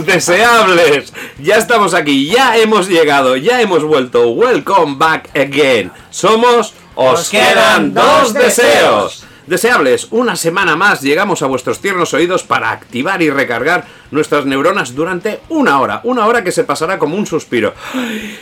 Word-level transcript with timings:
Deseables. 0.00 1.12
Ya 1.38 1.56
estamos 1.56 1.94
aquí, 1.94 2.26
ya 2.26 2.56
hemos 2.56 2.88
llegado, 2.88 3.36
ya 3.36 3.60
hemos 3.60 3.84
vuelto. 3.84 4.30
Welcome 4.30 4.96
back 4.96 5.30
again. 5.36 5.92
Somos 6.10 6.74
Os 6.94 7.30
quedan 7.30 7.94
dos 7.94 8.34
deseos. 8.34 9.21
Deseables, 9.46 10.06
una 10.12 10.36
semana 10.36 10.76
más 10.76 11.00
llegamos 11.00 11.42
a 11.42 11.46
vuestros 11.46 11.80
tiernos 11.80 12.14
oídos 12.14 12.44
para 12.44 12.70
activar 12.70 13.22
y 13.22 13.30
recargar 13.30 13.84
nuestras 14.12 14.46
neuronas 14.46 14.94
durante 14.94 15.40
una 15.48 15.80
hora, 15.80 16.00
una 16.04 16.26
hora 16.26 16.44
que 16.44 16.52
se 16.52 16.62
pasará 16.62 16.96
como 16.96 17.16
un 17.16 17.26
suspiro, 17.26 17.74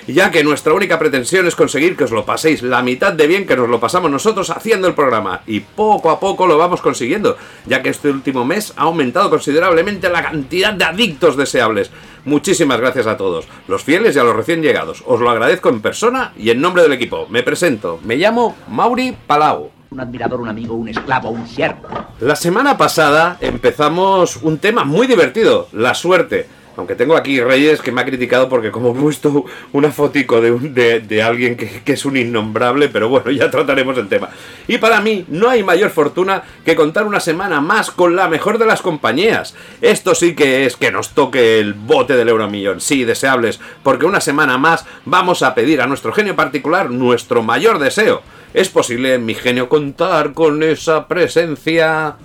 ya 0.06 0.30
que 0.30 0.44
nuestra 0.44 0.74
única 0.74 0.98
pretensión 0.98 1.46
es 1.46 1.56
conseguir 1.56 1.96
que 1.96 2.04
os 2.04 2.10
lo 2.10 2.26
paséis 2.26 2.62
la 2.62 2.82
mitad 2.82 3.14
de 3.14 3.26
bien 3.26 3.46
que 3.46 3.56
nos 3.56 3.70
lo 3.70 3.80
pasamos 3.80 4.10
nosotros 4.10 4.50
haciendo 4.50 4.88
el 4.88 4.94
programa, 4.94 5.40
y 5.46 5.60
poco 5.60 6.10
a 6.10 6.20
poco 6.20 6.46
lo 6.46 6.58
vamos 6.58 6.82
consiguiendo, 6.82 7.38
ya 7.64 7.82
que 7.82 7.88
este 7.88 8.10
último 8.10 8.44
mes 8.44 8.74
ha 8.76 8.82
aumentado 8.82 9.30
considerablemente 9.30 10.10
la 10.10 10.22
cantidad 10.22 10.74
de 10.74 10.84
adictos 10.84 11.34
deseables. 11.34 11.90
Muchísimas 12.26 12.78
gracias 12.78 13.06
a 13.06 13.16
todos, 13.16 13.46
los 13.68 13.82
fieles 13.82 14.16
y 14.16 14.18
a 14.18 14.24
los 14.24 14.36
recién 14.36 14.60
llegados. 14.60 15.02
Os 15.06 15.20
lo 15.20 15.30
agradezco 15.30 15.70
en 15.70 15.80
persona 15.80 16.34
y 16.36 16.50
en 16.50 16.60
nombre 16.60 16.82
del 16.82 16.92
equipo. 16.92 17.26
Me 17.30 17.42
presento, 17.42 17.98
me 18.04 18.16
llamo 18.16 18.54
Mauri 18.68 19.16
Palau. 19.26 19.79
Un 19.90 19.98
admirador, 20.00 20.40
un 20.40 20.48
amigo, 20.48 20.74
un 20.74 20.88
esclavo, 20.88 21.30
un 21.30 21.48
siervo. 21.48 21.88
La 22.20 22.36
semana 22.36 22.78
pasada 22.78 23.38
empezamos 23.40 24.36
un 24.36 24.58
tema 24.58 24.84
muy 24.84 25.08
divertido, 25.08 25.68
la 25.72 25.94
suerte. 25.94 26.46
Aunque 26.76 26.94
tengo 26.94 27.16
aquí 27.16 27.40
Reyes 27.40 27.82
que 27.82 27.90
me 27.90 28.00
ha 28.00 28.04
criticado 28.06 28.48
porque 28.48 28.70
como 28.70 28.90
he 28.92 28.94
puesto 28.94 29.44
una 29.72 29.90
fotico 29.90 30.40
de, 30.40 30.52
un- 30.52 30.72
de, 30.72 31.00
de 31.00 31.22
alguien 31.22 31.56
que, 31.56 31.82
que 31.84 31.92
es 31.94 32.04
un 32.04 32.16
innombrable, 32.16 32.88
pero 32.88 33.08
bueno, 33.08 33.32
ya 33.32 33.50
trataremos 33.50 33.98
el 33.98 34.08
tema. 34.08 34.28
Y 34.68 34.78
para 34.78 35.00
mí 35.00 35.24
no 35.28 35.50
hay 35.50 35.64
mayor 35.64 35.90
fortuna 35.90 36.44
que 36.64 36.76
contar 36.76 37.04
una 37.04 37.18
semana 37.18 37.60
más 37.60 37.90
con 37.90 38.14
la 38.14 38.28
mejor 38.28 38.58
de 38.58 38.66
las 38.66 38.82
compañías. 38.82 39.56
Esto 39.82 40.14
sí 40.14 40.36
que 40.36 40.64
es 40.64 40.76
que 40.76 40.92
nos 40.92 41.10
toque 41.10 41.58
el 41.58 41.74
bote 41.74 42.16
del 42.16 42.28
euromillón, 42.28 42.80
sí, 42.80 43.04
deseables, 43.04 43.58
porque 43.82 44.06
una 44.06 44.20
semana 44.20 44.56
más 44.56 44.86
vamos 45.04 45.42
a 45.42 45.54
pedir 45.56 45.82
a 45.82 45.88
nuestro 45.88 46.12
genio 46.12 46.36
particular 46.36 46.90
nuestro 46.90 47.42
mayor 47.42 47.80
deseo. 47.80 48.22
¿Es 48.52 48.68
posible, 48.68 49.16
mi 49.18 49.34
genio, 49.34 49.68
contar 49.68 50.32
con 50.32 50.62
esa 50.64 51.06
presencia? 51.06 52.16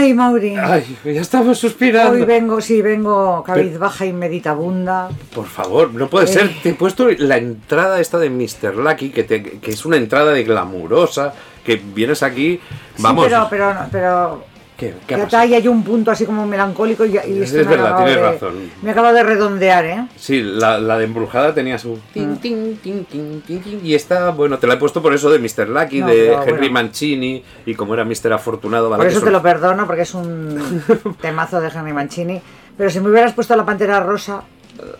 Ay, 0.00 0.14
Mauri. 0.14 0.56
Ay, 0.56 0.96
ya 1.04 1.20
estamos 1.20 1.58
suspirando. 1.58 2.12
Hoy 2.12 2.24
vengo, 2.24 2.62
sí, 2.62 2.80
vengo 2.80 3.42
cabizbaja 3.44 4.06
y 4.06 4.14
meditabunda. 4.14 5.10
Por 5.34 5.44
favor, 5.46 5.92
no 5.92 6.08
puede 6.08 6.24
Eh. 6.24 6.28
ser. 6.28 6.50
Te 6.62 6.70
he 6.70 6.74
puesto 6.74 7.06
la 7.18 7.36
entrada 7.36 8.00
esta 8.00 8.16
de 8.18 8.30
Mr. 8.30 8.76
Lucky, 8.76 9.10
que, 9.10 9.24
te- 9.24 9.42
que 9.42 9.70
es 9.70 9.84
una 9.84 9.98
entrada 9.98 10.32
de 10.32 10.42
glamurosa, 10.44 11.34
que 11.64 11.76
vienes 11.76 12.22
aquí, 12.22 12.58
Sí, 12.96 13.02
vamos... 13.02 13.26
pero, 13.26 13.46
pero, 13.50 13.74
pero 13.92 14.44
¿Qué, 14.80 14.94
qué 15.06 15.26
que 15.28 15.36
hay, 15.36 15.68
un 15.68 15.84
punto 15.84 16.10
así 16.10 16.24
como 16.24 16.46
melancólico 16.46 17.04
y, 17.04 17.10
y 17.10 17.42
Es 17.42 17.52
verdad, 17.52 17.96
tienes 17.96 18.14
de- 18.16 18.20
razón. 18.22 18.70
Me 18.80 18.92
acaba 18.92 19.12
de 19.12 19.22
redondear, 19.22 19.84
¿eh? 19.84 20.06
Sí, 20.16 20.40
la, 20.42 20.80
la 20.80 20.96
de 20.96 21.04
embrujada 21.04 21.52
tenía 21.52 21.78
su... 21.78 21.96
Mm. 21.96 22.00
tin, 22.14 22.36
tin, 22.38 22.76
tin, 22.78 23.04
tin, 23.04 23.42
tin, 23.42 23.60
tin, 23.62 23.80
y 23.86 23.94
esta, 23.94 24.30
bueno, 24.30 24.58
te 24.58 24.66
la 24.66 24.74
he 24.74 24.76
puesto 24.78 25.02
por 25.02 25.12
eso 25.12 25.30
de 25.30 25.38
Mr. 25.38 25.68
Lucky, 25.68 26.00
No, 26.00 26.06
de 26.06 26.32
Henry 26.32 26.50
bueno. 26.52 26.72
Mancini, 26.72 27.44
y 27.66 27.74
como 27.74 27.92
era 27.92 28.06
Mr. 28.06 28.32
Afortunado, 28.32 28.88
¿vale? 28.88 29.02
Por 29.02 29.06
eso 29.10 29.20
son- 29.20 29.26
te 29.28 29.32
lo 29.32 29.42
perdono, 29.42 29.86
porque 29.86 30.02
es 30.02 30.14
un 30.14 30.82
temazo 31.20 31.60
de 31.60 31.68
Henry 31.68 31.92
Mancini. 31.92 32.40
Pero 32.78 32.88
si 32.88 33.00
me 33.00 33.10
hubieras 33.10 33.34
puesto 33.34 33.54
la 33.54 33.66
pantera 33.66 34.00
rosa, 34.00 34.42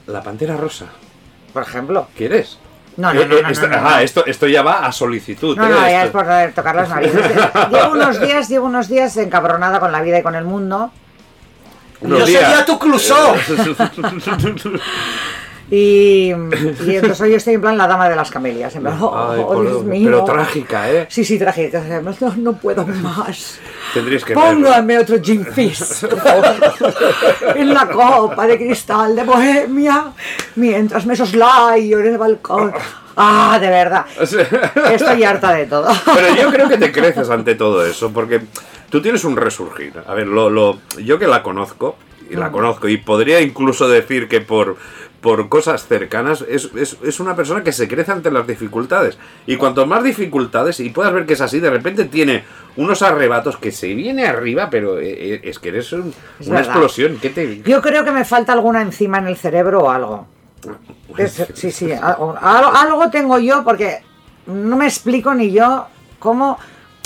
La 0.07 0.23
Pantera 0.23 0.59
Rosa. 0.59 0.87
por 1.55 1.63
ejemplo. 1.63 2.07
¿Quieres? 2.15 2.59
No, 3.01 3.13
no, 3.15 3.21
Eh, 3.21 3.27
no, 3.27 3.37
eh, 3.37 3.43
no, 3.43 3.49
esto, 3.49 3.67
no, 3.69 3.81
no, 3.81 3.87
ajá. 3.89 4.03
Esto, 4.03 4.27
esto 4.27 4.47
ya 4.47 4.63
va 4.63 4.85
a 4.87 4.93
solicitud. 4.93 5.57
No, 5.57 5.67
¿eh? 5.67 5.69
no, 5.71 5.77
ya 5.81 6.05
Esto- 6.05 6.19
es 6.21 6.25
por 6.25 6.33
eh, 6.33 6.53
tocar 6.55 6.75
las 6.77 6.89
narices. 6.89 7.21
llevo 7.71 7.93
unos 7.93 8.21
días, 8.21 8.49
llevo 8.49 8.67
unos 8.67 8.89
días 8.89 9.17
encabronada 9.17 9.81
con 9.81 9.91
la 9.93 10.03
vida 10.03 10.19
y 10.19 10.23
con 10.23 10.35
el 10.35 10.45
mundo. 10.45 10.91
unos 12.03 12.19
Yo 12.21 12.27
sería 12.27 12.65
tu 12.65 12.79
Clouseau. 12.79 13.35
Y, 15.73 16.31
y 16.33 16.97
entonces 16.97 17.21
hoy 17.21 17.35
estoy 17.35 17.55
en 17.55 17.61
plan 17.61 17.79
la 17.79 17.87
dama 17.87 18.09
de 18.09 18.17
las 18.17 18.29
camelias. 18.29 18.75
En 18.75 18.83
plan, 18.83 18.99
oh, 19.01 19.31
Ay, 19.31 19.41
oh, 19.41 19.53
por- 19.55 19.63
Dios 19.69 19.85
mío. 19.85 20.05
pero 20.11 20.25
trágica, 20.25 20.91
¿eh? 20.91 21.07
Sí, 21.09 21.25
sí, 21.25 21.39
trágica. 21.39 21.81
No, 22.21 22.35
no 22.39 22.53
puedo 22.55 22.85
más. 22.85 23.61
Tendrías 23.95 24.25
que 24.25 24.35
verlo. 24.35 24.51
Póngame 24.69 24.99
otro 24.99 25.21
gin 25.23 25.45
fizz, 25.45 26.01
por 26.09 26.21
favor, 26.21 26.47
en 27.57 27.75
la 27.75 27.87
copa 27.89 28.47
de 28.47 28.57
cristal 28.59 29.17
de 29.17 29.25
Bohemia, 29.25 30.13
mientras 30.57 31.07
me 31.07 31.17
soslayo 31.17 31.99
en 32.01 32.07
el 32.07 32.19
balcón. 32.19 32.73
Ah, 33.17 33.59
de 33.61 33.69
verdad. 33.69 34.07
Estoy 34.93 35.25
harta 35.25 35.53
de 35.53 35.67
todo. 35.67 35.89
Pero 36.15 36.35
yo 36.37 36.51
creo 36.51 36.69
que 36.69 36.79
te 36.79 36.93
creces 36.99 37.29
ante 37.31 37.55
todo 37.55 37.85
eso, 37.85 38.13
porque 38.13 38.41
tú 38.89 39.03
tienes 39.03 39.25
un 39.25 39.37
resurgir. 39.37 39.93
A 40.07 40.15
ver, 40.15 40.27
lo, 40.29 40.49
lo- 40.51 40.79
yo 41.03 41.19
que 41.19 41.27
la 41.27 41.43
conozco, 41.43 41.97
y 42.31 42.37
Mm. 42.37 42.39
la 42.39 42.53
conozco, 42.53 42.87
y 42.89 42.97
podría 42.99 43.41
incluso 43.41 43.89
decir 43.89 44.29
que 44.29 44.41
por, 44.41 44.77
por 45.21 45.49
cosas 45.51 45.87
cercanas, 45.87 46.45
es, 46.49 46.71
es- 46.75 46.97
es 47.05 47.21
una 47.21 47.37
persona 47.37 47.63
que 47.63 47.73
se 47.73 47.87
crece 47.89 48.11
ante 48.13 48.31
las 48.31 48.47
dificultades. 48.47 49.19
Y 49.47 49.57
cuanto 49.57 49.85
más 49.87 50.03
dificultades, 50.03 50.81
y 50.81 50.91
puedas 50.91 51.13
ver 51.13 51.27
que 51.27 51.35
es 51.35 51.41
así, 51.43 51.61
de 51.61 51.69
repente 51.71 52.07
tiene 52.07 52.45
unos 52.77 53.03
arrebatos 53.03 53.59
que 53.59 53.71
se 53.71 53.95
viene 53.95 54.27
arriba, 54.27 54.71
pero 54.71 54.99
eh, 54.99 55.35
eh, 55.35 55.41
es 55.45 55.59
que 55.59 55.69
eres 55.69 55.93
un- 55.93 56.15
una 56.41 56.57
verdad. 56.57 56.61
explosión. 56.65 57.19
¿Qué 57.21 57.31
te.? 57.31 57.63
Yo 57.63 57.83
creo 57.83 58.05
que 58.05 58.13
me 58.13 58.25
falta 58.25 58.53
alguna 58.55 58.81
enzima 58.81 59.19
en 59.19 59.27
el 59.27 59.37
cerebro 59.37 59.81
o 59.85 59.91
algo. 59.91 60.27
Es- 61.19 61.47
sí, 61.55 61.71
sí, 61.71 61.93
algo- 62.03 62.37
algo 62.41 63.11
tengo 63.11 63.39
yo 63.39 63.63
porque 63.65 63.99
no 64.47 64.77
me 64.77 64.87
explico 64.87 65.35
ni 65.35 65.51
yo 65.53 65.87
cómo 66.19 66.59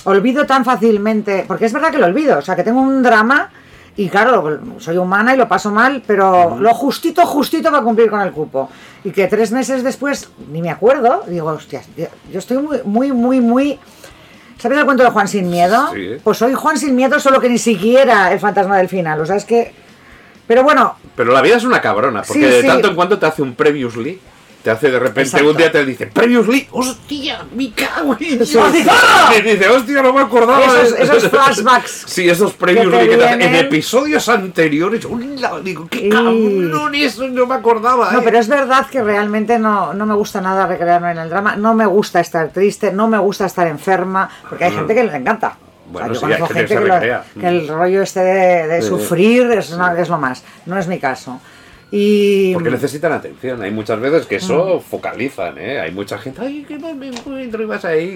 olvido 0.04 0.44
tan 0.46 0.64
fácilmente, 0.64 1.44
porque 1.48 1.64
es 1.66 1.72
verdad 1.72 1.90
que 1.90 1.98
lo 1.98 2.06
olvido, 2.06 2.38
o 2.38 2.42
sea, 2.42 2.54
que 2.54 2.62
tengo 2.62 2.80
un 2.80 3.02
drama 3.02 3.50
y 3.96 4.08
claro, 4.08 4.60
soy 4.78 4.96
humana 4.96 5.34
y 5.34 5.36
lo 5.36 5.46
paso 5.46 5.70
mal, 5.70 6.02
pero 6.06 6.58
lo 6.58 6.74
justito, 6.74 7.24
justito 7.26 7.70
para 7.70 7.82
cumplir 7.82 8.10
con 8.10 8.20
el 8.20 8.32
cupo. 8.32 8.68
Y 9.04 9.10
que 9.10 9.26
tres 9.28 9.52
meses 9.52 9.84
después 9.84 10.30
ni 10.50 10.60
me 10.62 10.70
acuerdo, 10.70 11.22
digo, 11.28 11.48
hostias, 11.48 11.86
yo 11.96 12.38
estoy 12.38 12.58
muy, 12.58 12.80
muy, 12.84 13.12
muy, 13.12 13.40
muy... 13.40 13.78
¿Sabes 14.58 14.78
el 14.78 14.84
cuento 14.84 15.04
de 15.04 15.10
Juan 15.10 15.28
sin 15.28 15.48
miedo? 15.50 15.90
Sí. 15.92 16.16
Pues 16.24 16.38
soy 16.38 16.54
Juan 16.54 16.78
sin 16.78 16.96
miedo, 16.96 17.20
solo 17.20 17.40
que 17.40 17.48
ni 17.48 17.58
siquiera 17.58 18.32
el 18.32 18.40
fantasma 18.40 18.78
del 18.78 18.88
final, 18.88 19.20
o 19.20 19.26
sea, 19.26 19.36
es 19.36 19.44
que... 19.44 19.72
Pero 20.46 20.62
bueno, 20.62 20.96
Pero 21.16 21.32
la 21.32 21.40
vida 21.40 21.56
es 21.56 21.64
una 21.64 21.80
cabrona, 21.80 22.22
porque 22.22 22.42
Sí, 22.44 22.48
de 22.50 22.60
sí. 22.62 22.66
tanto 22.66 22.88
en 22.88 22.94
cuanto 22.94 23.18
te 23.18 23.26
hace 23.26 23.42
un 23.42 23.54
previously. 23.54 24.20
Te 24.64 24.70
hace 24.70 24.90
de 24.90 24.98
repente 24.98 25.20
Exacto. 25.28 25.50
un 25.50 25.56
día 25.58 25.70
te 25.70 25.84
dice 25.84 26.06
Previously, 26.06 26.66
hostia, 26.72 27.44
mi 27.52 27.70
cago 27.72 28.14
en 28.18 28.18
Sí, 28.18 28.36
Dios". 28.38 28.48
sí. 28.48 28.58
Y 29.38 29.42
dice, 29.42 29.68
hostia, 29.68 30.00
no 30.02 30.12
me 30.14 30.22
acordaba. 30.22 30.64
Esos- 30.64 30.98
esos 30.98 31.28
flashbacks 31.28 32.04
Sí, 32.06 32.28
esos 32.28 32.54
Previously 32.54 32.98
te 32.98 33.08
que 33.10 33.16
te 33.18 33.32
en 33.44 33.54
episodios 33.56 34.26
anteriores. 34.28 35.04
Hola, 35.04 35.60
digo, 35.62 35.86
qué 35.90 36.06
Y- 36.06 36.08
cabrón, 36.08 36.94
eso 36.94 37.28
no 37.28 37.44
me 37.46 37.54
acordaba. 37.56 38.10
No, 38.10 38.20
eh". 38.20 38.22
pero 38.24 38.38
es 38.38 38.48
verdad 38.48 38.86
que 38.86 39.02
realmente 39.02 39.58
no, 39.58 39.92
no 39.92 40.06
me 40.06 40.14
gusta 40.14 40.40
nada 40.40 40.66
recrearme 40.66 41.10
en 41.12 41.18
el 41.18 41.28
drama, 41.28 41.56
no 41.56 41.74
me 41.74 41.84
gusta 41.84 42.20
estar 42.20 42.48
triste, 42.48 42.90
no 42.90 43.06
me 43.06 43.18
gusta 43.18 43.44
estar 43.44 43.66
enferma, 43.66 44.30
porque 44.48 44.64
hay 44.64 44.72
gente 44.72 44.94
que 44.94 45.04
le 45.04 45.14
encanta. 45.14 45.56
Bueno, 45.92 46.08
yo 46.08 46.14
sí, 46.14 46.20
conozco 46.22 46.44
hay 46.46 46.52
gente 46.54 46.74
que 46.74 46.80
que, 46.80 46.88
lo- 46.88 47.40
que 47.40 47.46
el 47.48 47.68
rollo 47.68 48.00
este 48.02 48.20
de, 48.20 48.66
de 48.66 48.80
Sí. 48.82 48.88
sufrir 48.88 49.50
es, 49.50 49.70
una- 49.72 49.92
es 50.00 50.08
lo 50.08 50.16
más, 50.16 50.42
no 50.64 50.78
es 50.78 50.86
mi 50.88 50.98
caso. 50.98 51.38
Y 51.96 52.52
Porque 52.54 52.70
necesitan 52.70 53.12
atención. 53.12 53.62
Hay 53.62 53.70
muchas 53.70 54.00
veces 54.00 54.26
que 54.26 54.36
eso 54.36 54.80
focalizan, 54.80 55.58
¿eh? 55.58 55.78
Hay 55.78 55.92
mucha 55.92 56.18
gente, 56.18 56.40
ay, 56.42 56.64
que 56.66 56.76
me 56.76 57.06
encuentro 57.08 57.62
y 57.62 57.66
vas 57.66 57.84
ahí 57.84 58.12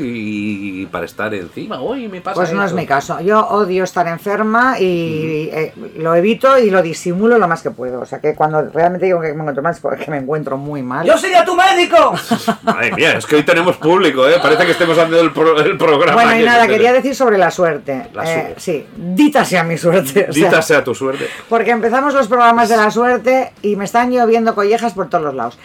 y 0.83 0.87
para 0.87 1.05
estar 1.05 1.33
encima, 1.33 1.81
uy, 1.81 2.09
me 2.09 2.21
pasa 2.21 2.35
pues 2.35 2.53
no 2.53 2.61
es 2.63 2.67
esto". 2.67 2.77
mi 2.77 2.87
caso. 2.87 3.21
Yo 3.21 3.39
odio 3.47 3.85
estar 3.85 4.09
enferma 4.09 4.81
y 4.81 5.49
eh, 5.53 5.73
lo 5.97 6.13
evito 6.17 6.59
y 6.59 6.71
lo 6.71 6.83
disimulo 6.83 7.39
lo 7.39 7.47
más 7.47 7.63
que 7.63 7.71
puedo. 7.71 8.01
O 8.01 8.07
sea 8.07 8.21
que 8.21 8.35
cuando 8.35 8.63
realmente 8.71 9.07
digo 9.07 9.21
que 9.21 9.29
me 9.33 9.41
encuentro 9.43 9.63
mal 9.63 9.73
es 9.75 9.81
porque 9.81 10.11
me 10.11 10.17
encuentro 10.19 10.57
muy 10.57 10.83
mal. 10.83 11.07
¡Yo 11.07 11.17
sería 11.17 11.45
tu 11.45 11.55
médico! 11.55 12.15
Madre 12.65 12.93
mía, 12.97 13.17
es 13.19 13.27
que 13.27 13.37
hoy 13.37 13.45
tenemos 13.45 13.77
público, 13.77 14.29
¿eh? 14.29 14.39
Parece 14.43 14.65
que 14.67 14.73
estemos 14.73 14.99
haciendo 14.99 15.21
el, 15.21 15.33
pro- 15.33 15.61
el 15.61 15.77
programa. 15.79 16.15
Bueno, 16.21 16.41
y 16.41 16.45
nada, 16.45 16.67
quería 16.67 16.93
decir 16.93 17.15
sobre 17.15 17.39
la 17.39 17.53
suerte. 17.53 18.09
La 18.13 18.25
Eh, 18.25 18.35
suerte. 18.35 18.55
sí, 18.61 18.87
dita 18.97 19.45
sea 19.45 19.63
mi 19.63 19.79
suerte. 19.79 20.27
o 20.29 20.33
sea, 20.33 20.45
Dita 20.49 20.63
sea 20.63 20.83
tu 20.83 20.95
suerte. 20.97 21.29
Porque 21.49 21.71
empezamos 21.71 22.13
los 22.15 22.27
programas 22.27 22.69
de 22.69 22.77
la 22.77 22.91
suerte 22.91 23.53
y 23.63 23.68
me 23.77 23.85
están 23.85 24.11
lloviendo 24.11 24.55
collejas 24.55 24.93
por 24.95 25.09
todos 25.09 25.25
los 25.25 25.35
lados. 25.35 25.59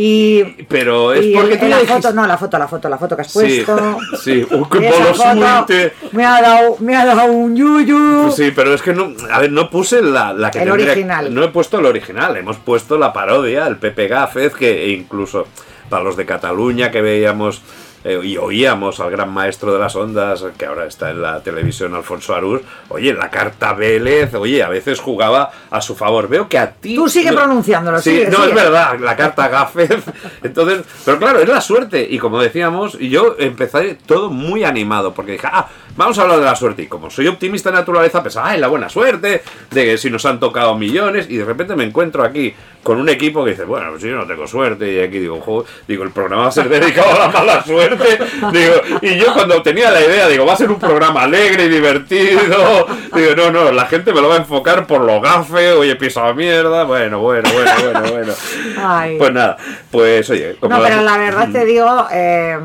Y, 0.00 0.44
Pero 0.68 1.12
es 1.12 1.26
y 1.26 1.32
porque 1.34 1.54
el- 1.54 1.58
tú 1.60 1.66
la 1.66 1.78
dijiste- 1.80 2.02
foto, 2.02 2.12
no, 2.14 2.24
la 2.26 2.38
foto, 2.38 2.56
la 2.56 2.68
foto, 2.68 2.88
la 2.88 2.98
foto 2.98 3.16
que 3.16 3.22
has 3.22 3.32
Sí, 3.32 3.64
puesto. 3.64 3.98
sí. 4.22 4.46
Uy, 4.48 4.66
Y 4.80 4.84
esa 4.84 5.34
bola 5.34 5.64
foto. 5.66 5.74
Me 6.12 6.24
ha 6.24 6.40
dado, 6.40 6.76
me 6.78 6.94
ha 6.96 7.04
dado 7.04 7.24
un 7.32 7.56
yuyu. 7.56 8.30
Sí, 8.30 8.52
pero 8.54 8.74
es 8.74 8.82
que 8.82 8.92
no, 8.94 9.12
a 9.32 9.40
ver, 9.40 9.50
no 9.50 9.68
puse 9.70 10.00
la, 10.00 10.32
la 10.32 10.52
que 10.52 10.60
El 10.60 10.68
tendría- 10.68 10.92
original. 10.92 11.34
No 11.34 11.42
he 11.42 11.48
puesto 11.48 11.80
el 11.80 11.86
original, 11.86 12.36
hemos 12.36 12.58
puesto 12.58 12.96
la 12.96 13.12
parodia, 13.12 13.66
el 13.66 13.76
Pepe 13.78 14.06
Gáfez, 14.06 14.54
que 14.54 14.88
incluso 14.88 15.48
para 15.90 16.04
los 16.04 16.16
de 16.16 16.26
Cataluña 16.26 16.92
que 16.92 17.02
veíamos 17.02 17.60
eh, 18.04 18.20
y 18.22 18.36
oíamos 18.36 19.00
al 19.00 19.10
gran 19.10 19.32
maestro 19.32 19.72
de 19.72 19.78
las 19.78 19.96
ondas, 19.96 20.44
que 20.56 20.66
ahora 20.66 20.86
está 20.86 21.10
en 21.10 21.22
la 21.22 21.40
televisión, 21.40 21.94
Alfonso 21.94 22.34
Arús, 22.34 22.60
oye, 22.88 23.12
la 23.12 23.30
carta 23.30 23.72
Vélez, 23.74 24.34
oye, 24.34 24.62
a 24.62 24.68
veces 24.68 25.00
jugaba 25.00 25.50
a 25.70 25.80
su 25.80 25.94
favor. 25.94 26.28
Veo 26.28 26.48
que 26.48 26.58
a 26.58 26.70
ti... 26.72 26.94
Tú 26.94 27.08
sigue 27.08 27.32
pronunciándolo, 27.32 27.98
Sí, 28.00 28.10
sigue, 28.10 28.30
no, 28.30 28.36
sigue. 28.38 28.48
es 28.50 28.54
verdad, 28.54 28.98
la 29.00 29.16
carta 29.16 29.48
Gáfez. 29.48 30.02
Entonces, 30.42 30.84
pero 31.04 31.18
claro, 31.18 31.40
es 31.40 31.48
la 31.48 31.60
suerte. 31.60 32.06
Y 32.08 32.18
como 32.18 32.40
decíamos, 32.40 32.98
yo 32.98 33.36
empecé 33.38 33.98
todo 34.06 34.30
muy 34.30 34.64
animado, 34.64 35.12
porque 35.14 35.32
dije, 35.32 35.48
ah, 35.50 35.68
vamos 35.98 36.18
a 36.18 36.22
hablar 36.22 36.38
de 36.38 36.44
la 36.46 36.56
suerte. 36.56 36.82
Y 36.82 36.86
como 36.86 37.10
soy 37.10 37.26
optimista 37.26 37.70
de 37.70 37.76
naturaleza, 37.76 38.22
pensaba, 38.22 38.48
ay, 38.50 38.60
la 38.60 38.68
buena 38.68 38.88
suerte, 38.88 39.42
de 39.70 39.84
que 39.84 39.98
si 39.98 40.08
nos 40.10 40.24
han 40.24 40.40
tocado 40.40 40.74
millones, 40.76 41.26
y 41.28 41.36
de 41.36 41.44
repente 41.44 41.76
me 41.76 41.84
encuentro 41.84 42.22
aquí 42.24 42.54
con 42.82 42.98
un 42.98 43.08
equipo 43.08 43.44
que 43.44 43.50
dice, 43.50 43.64
bueno, 43.64 43.90
pues 43.90 44.02
yo 44.04 44.14
no 44.16 44.26
tengo 44.26 44.46
suerte, 44.46 44.90
y 44.90 45.00
aquí 45.00 45.18
digo, 45.18 45.40
"Jo", 45.40 45.64
digo, 45.86 46.04
el 46.04 46.10
programa 46.10 46.42
va 46.44 46.48
a 46.48 46.52
ser 46.52 46.68
dedicado 46.68 47.10
a 47.10 47.26
la 47.26 47.28
mala 47.28 47.62
suerte. 47.64 48.18
Digo, 48.52 48.74
y 49.02 49.16
yo 49.16 49.34
cuando 49.34 49.60
tenía 49.60 49.90
la 49.90 50.00
idea, 50.00 50.28
digo, 50.28 50.46
va 50.46 50.54
a 50.54 50.56
ser 50.56 50.70
un 50.70 50.78
programa 50.78 51.24
alegre 51.24 51.64
y 51.64 51.68
divertido. 51.68 52.86
Digo, 53.14 53.34
no, 53.36 53.50
no, 53.50 53.72
la 53.72 53.86
gente 53.86 54.12
me 54.14 54.20
lo 54.22 54.28
va 54.28 54.36
a 54.36 54.38
enfocar 54.38 54.86
por 54.86 55.00
lo 55.02 55.20
gafe, 55.20 55.72
oye, 55.72 55.96
piso 55.96 56.22
a 56.22 56.32
mierda. 56.32 56.84
Bueno, 56.84 57.18
bueno, 57.18 57.50
bueno, 57.52 57.70
bueno, 57.82 58.12
bueno. 58.12 58.32
Ay. 58.78 59.18
Pues 59.18 59.32
nada, 59.32 59.56
pues 59.90 60.30
oye, 60.30 60.56
como 60.60 60.76
No, 60.76 60.82
pero 60.82 61.02
la 61.02 61.18
verdad 61.18 61.48
te 61.50 61.64
digo, 61.64 62.06
eh, 62.12 62.56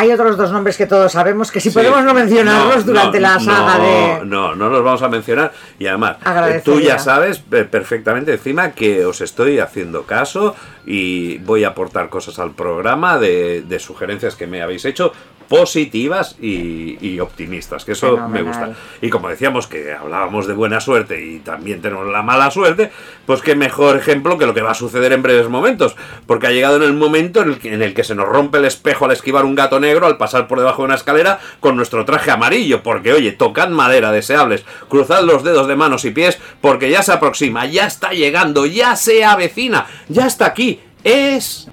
hay 0.00 0.12
otros 0.12 0.36
dos 0.36 0.50
nombres 0.50 0.76
que 0.78 0.86
todos 0.86 1.12
sabemos 1.12 1.50
que 1.52 1.60
si 1.60 1.70
Sí. 1.70 1.74
podemos 1.74 2.02
no 2.04 2.14
mencionarlos 2.14 2.78
No, 2.86 2.92
durante 2.92 3.20
no, 3.20 3.28
la 3.28 3.38
saga 3.40 3.76
no, 3.78 3.84
de... 3.84 4.24
No, 4.26 4.54
no 4.56 4.68
los 4.70 4.82
vamos 4.82 5.02
a 5.02 5.08
mencionar. 5.08 5.52
Y 5.78 5.86
además, 5.86 6.16
eh, 6.48 6.62
tú 6.64 6.80
ya 6.80 6.98
sabes 6.98 7.42
eh, 7.52 7.64
perfectamente 7.64 8.32
encima 8.32 8.72
que 8.72 9.04
os 9.04 9.20
estoy 9.20 9.58
haciendo 9.58 10.04
caso 10.04 10.56
y 10.86 11.36
voy 11.38 11.64
a 11.64 11.68
aportar 11.68 12.08
cosas 12.08 12.38
al 12.38 12.52
programa 12.52 13.18
de, 13.18 13.62
de 13.62 13.78
sugerencias 13.78 14.36
que 14.36 14.46
me 14.46 14.62
habéis 14.62 14.84
hecho 14.86 15.12
positivas 15.50 16.36
y, 16.40 16.96
y 17.04 17.18
optimistas, 17.18 17.84
que 17.84 17.92
eso 17.92 18.28
me 18.28 18.42
gusta. 18.42 18.70
Y 19.02 19.10
como 19.10 19.28
decíamos 19.28 19.66
que 19.66 19.92
hablábamos 19.92 20.46
de 20.46 20.54
buena 20.54 20.78
suerte 20.78 21.26
y 21.26 21.40
también 21.40 21.82
tenemos 21.82 22.06
la 22.06 22.22
mala 22.22 22.52
suerte, 22.52 22.92
pues 23.26 23.42
qué 23.42 23.56
mejor 23.56 23.96
ejemplo 23.96 24.38
que 24.38 24.46
lo 24.46 24.54
que 24.54 24.62
va 24.62 24.70
a 24.70 24.74
suceder 24.74 25.12
en 25.12 25.22
breves 25.22 25.48
momentos, 25.48 25.96
porque 26.28 26.46
ha 26.46 26.52
llegado 26.52 26.76
en 26.76 26.84
el 26.84 26.94
momento 26.94 27.42
en 27.42 27.48
el 27.48 27.58
que, 27.58 27.74
en 27.74 27.82
el 27.82 27.94
que 27.94 28.04
se 28.04 28.14
nos 28.14 28.28
rompe 28.28 28.58
el 28.58 28.64
espejo 28.64 29.06
al 29.06 29.10
esquivar 29.10 29.44
un 29.44 29.56
gato 29.56 29.80
negro 29.80 30.06
al 30.06 30.18
pasar 30.18 30.46
por 30.46 30.60
debajo 30.60 30.82
de 30.82 30.86
una 30.86 30.94
escalera 30.94 31.40
con 31.58 31.74
nuestro 31.74 32.04
traje 32.04 32.30
amarillo, 32.30 32.84
porque 32.84 33.12
oye, 33.12 33.32
tocad 33.32 33.70
madera, 33.70 34.12
deseables, 34.12 34.64
cruzad 34.88 35.24
los 35.24 35.42
dedos 35.42 35.66
de 35.66 35.74
manos 35.74 36.04
y 36.04 36.12
pies, 36.12 36.38
porque 36.60 36.90
ya 36.90 37.02
se 37.02 37.10
aproxima, 37.10 37.66
ya 37.66 37.88
está 37.88 38.12
llegando, 38.12 38.66
ya 38.66 38.94
se 38.94 39.24
avecina, 39.24 39.86
ya 40.08 40.26
está 40.26 40.46
aquí, 40.46 40.78
es... 41.02 41.68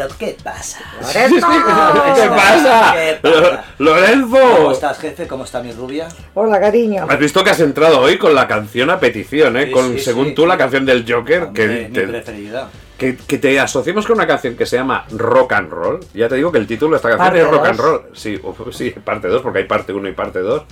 Pero, 0.00 0.14
¿qué 0.18 0.36
pasa? 0.42 0.78
¡Loreto! 1.02 1.46
¿Qué 2.14 2.28
pasa? 2.28 2.94
¿Qué 2.94 3.18
pasa? 3.20 3.64
Lorenzo. 3.78 4.38
¿Cómo 4.56 4.72
estás, 4.72 4.98
jefe? 4.98 5.26
¿Cómo 5.26 5.44
está 5.44 5.62
mi 5.62 5.72
rubia? 5.72 6.08
Hola, 6.32 6.58
cariño. 6.58 7.06
Has 7.06 7.18
visto 7.18 7.44
que 7.44 7.50
has 7.50 7.60
entrado 7.60 8.00
hoy 8.00 8.16
con 8.16 8.34
la 8.34 8.48
canción 8.48 8.88
a 8.88 8.98
petición, 8.98 9.58
¿eh? 9.58 9.66
Sí, 9.66 9.72
con, 9.72 9.92
sí, 9.92 10.00
según 10.00 10.28
sí, 10.28 10.34
tú, 10.34 10.42
sí. 10.42 10.48
la 10.48 10.56
canción 10.56 10.86
del 10.86 11.04
Joker, 11.06 11.42
Hombre, 11.44 11.66
que, 11.66 11.88
mi 11.88 11.94
te, 11.94 12.08
preferida. 12.08 12.68
que, 12.96 13.16
que 13.16 13.36
te 13.36 13.60
asociemos 13.60 14.06
con 14.06 14.16
una 14.16 14.26
canción 14.26 14.56
que 14.56 14.64
se 14.64 14.76
llama 14.76 15.04
Rock 15.10 15.52
and 15.52 15.70
Roll. 15.70 16.00
Ya 16.14 16.28
te 16.28 16.36
digo 16.36 16.50
que 16.50 16.58
el 16.58 16.66
título 16.66 16.92
de 16.92 16.96
esta 16.96 17.10
canción 17.10 17.26
Parte 17.28 17.40
es 17.42 17.50
Rock 17.50 17.60
dos. 17.60 17.68
and 17.68 17.80
Roll. 17.80 18.02
Sí, 18.14 18.40
uf, 18.42 18.74
sí, 18.74 18.90
parte 19.04 19.28
2, 19.28 19.42
porque 19.42 19.58
hay 19.58 19.64
parte 19.66 19.92
1 19.92 20.08
y 20.08 20.12
parte 20.12 20.38
2. 20.38 20.62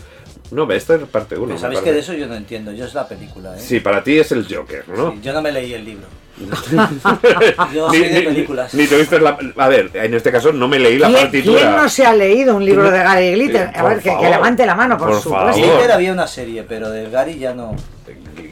No, 0.52 0.66
ve, 0.66 0.76
esta 0.76 0.94
es 0.94 1.02
parte 1.02 1.36
1. 1.36 1.48
Pero 1.48 1.58
¿Sabéis 1.58 1.80
que 1.80 1.92
de 1.92 1.98
eso 1.98 2.14
yo 2.14 2.26
no 2.26 2.34
entiendo? 2.34 2.72
Yo 2.72 2.86
es 2.86 2.94
la 2.94 3.06
película, 3.06 3.54
¿eh? 3.58 3.60
Sí, 3.60 3.80
para 3.80 4.02
ti 4.02 4.18
es 4.18 4.32
el 4.32 4.46
Joker, 4.50 4.88
¿no? 4.88 5.10
Sí, 5.12 5.20
yo 5.22 5.34
no 5.34 5.42
me 5.42 5.52
leí 5.52 5.74
el 5.74 5.84
libro. 5.84 6.06
Yo 7.74 7.88
soy 7.88 8.00
de 8.00 8.22
películas. 8.22 8.72
Ni 8.74 8.86
te 8.86 8.96
viste 8.96 9.18
la. 9.20 9.36
A 9.56 9.68
ver, 9.68 9.90
en 9.94 10.14
este 10.14 10.30
caso 10.30 10.52
no 10.52 10.68
me 10.68 10.78
leí 10.78 10.98
la 10.98 11.08
¿Quién, 11.08 11.20
partitura. 11.20 11.60
quién 11.60 11.76
no 11.76 11.88
se 11.88 12.06
ha 12.06 12.14
leído 12.14 12.56
un 12.56 12.64
libro 12.64 12.90
de 12.90 12.98
Gary 12.98 13.32
Glitter? 13.32 13.70
A 13.74 13.82
ver, 13.84 13.98
que, 14.00 14.16
que 14.16 14.30
levante 14.30 14.64
la 14.66 14.74
mano, 14.74 14.96
por, 14.96 15.08
por 15.08 15.20
supuesto. 15.20 15.46
favor. 15.52 15.60
Glitter 15.60 15.92
había 15.92 16.12
una 16.12 16.26
serie, 16.26 16.64
pero 16.68 16.90
de 16.90 17.10
Gary 17.10 17.38
ya 17.38 17.54
no. 17.54 17.74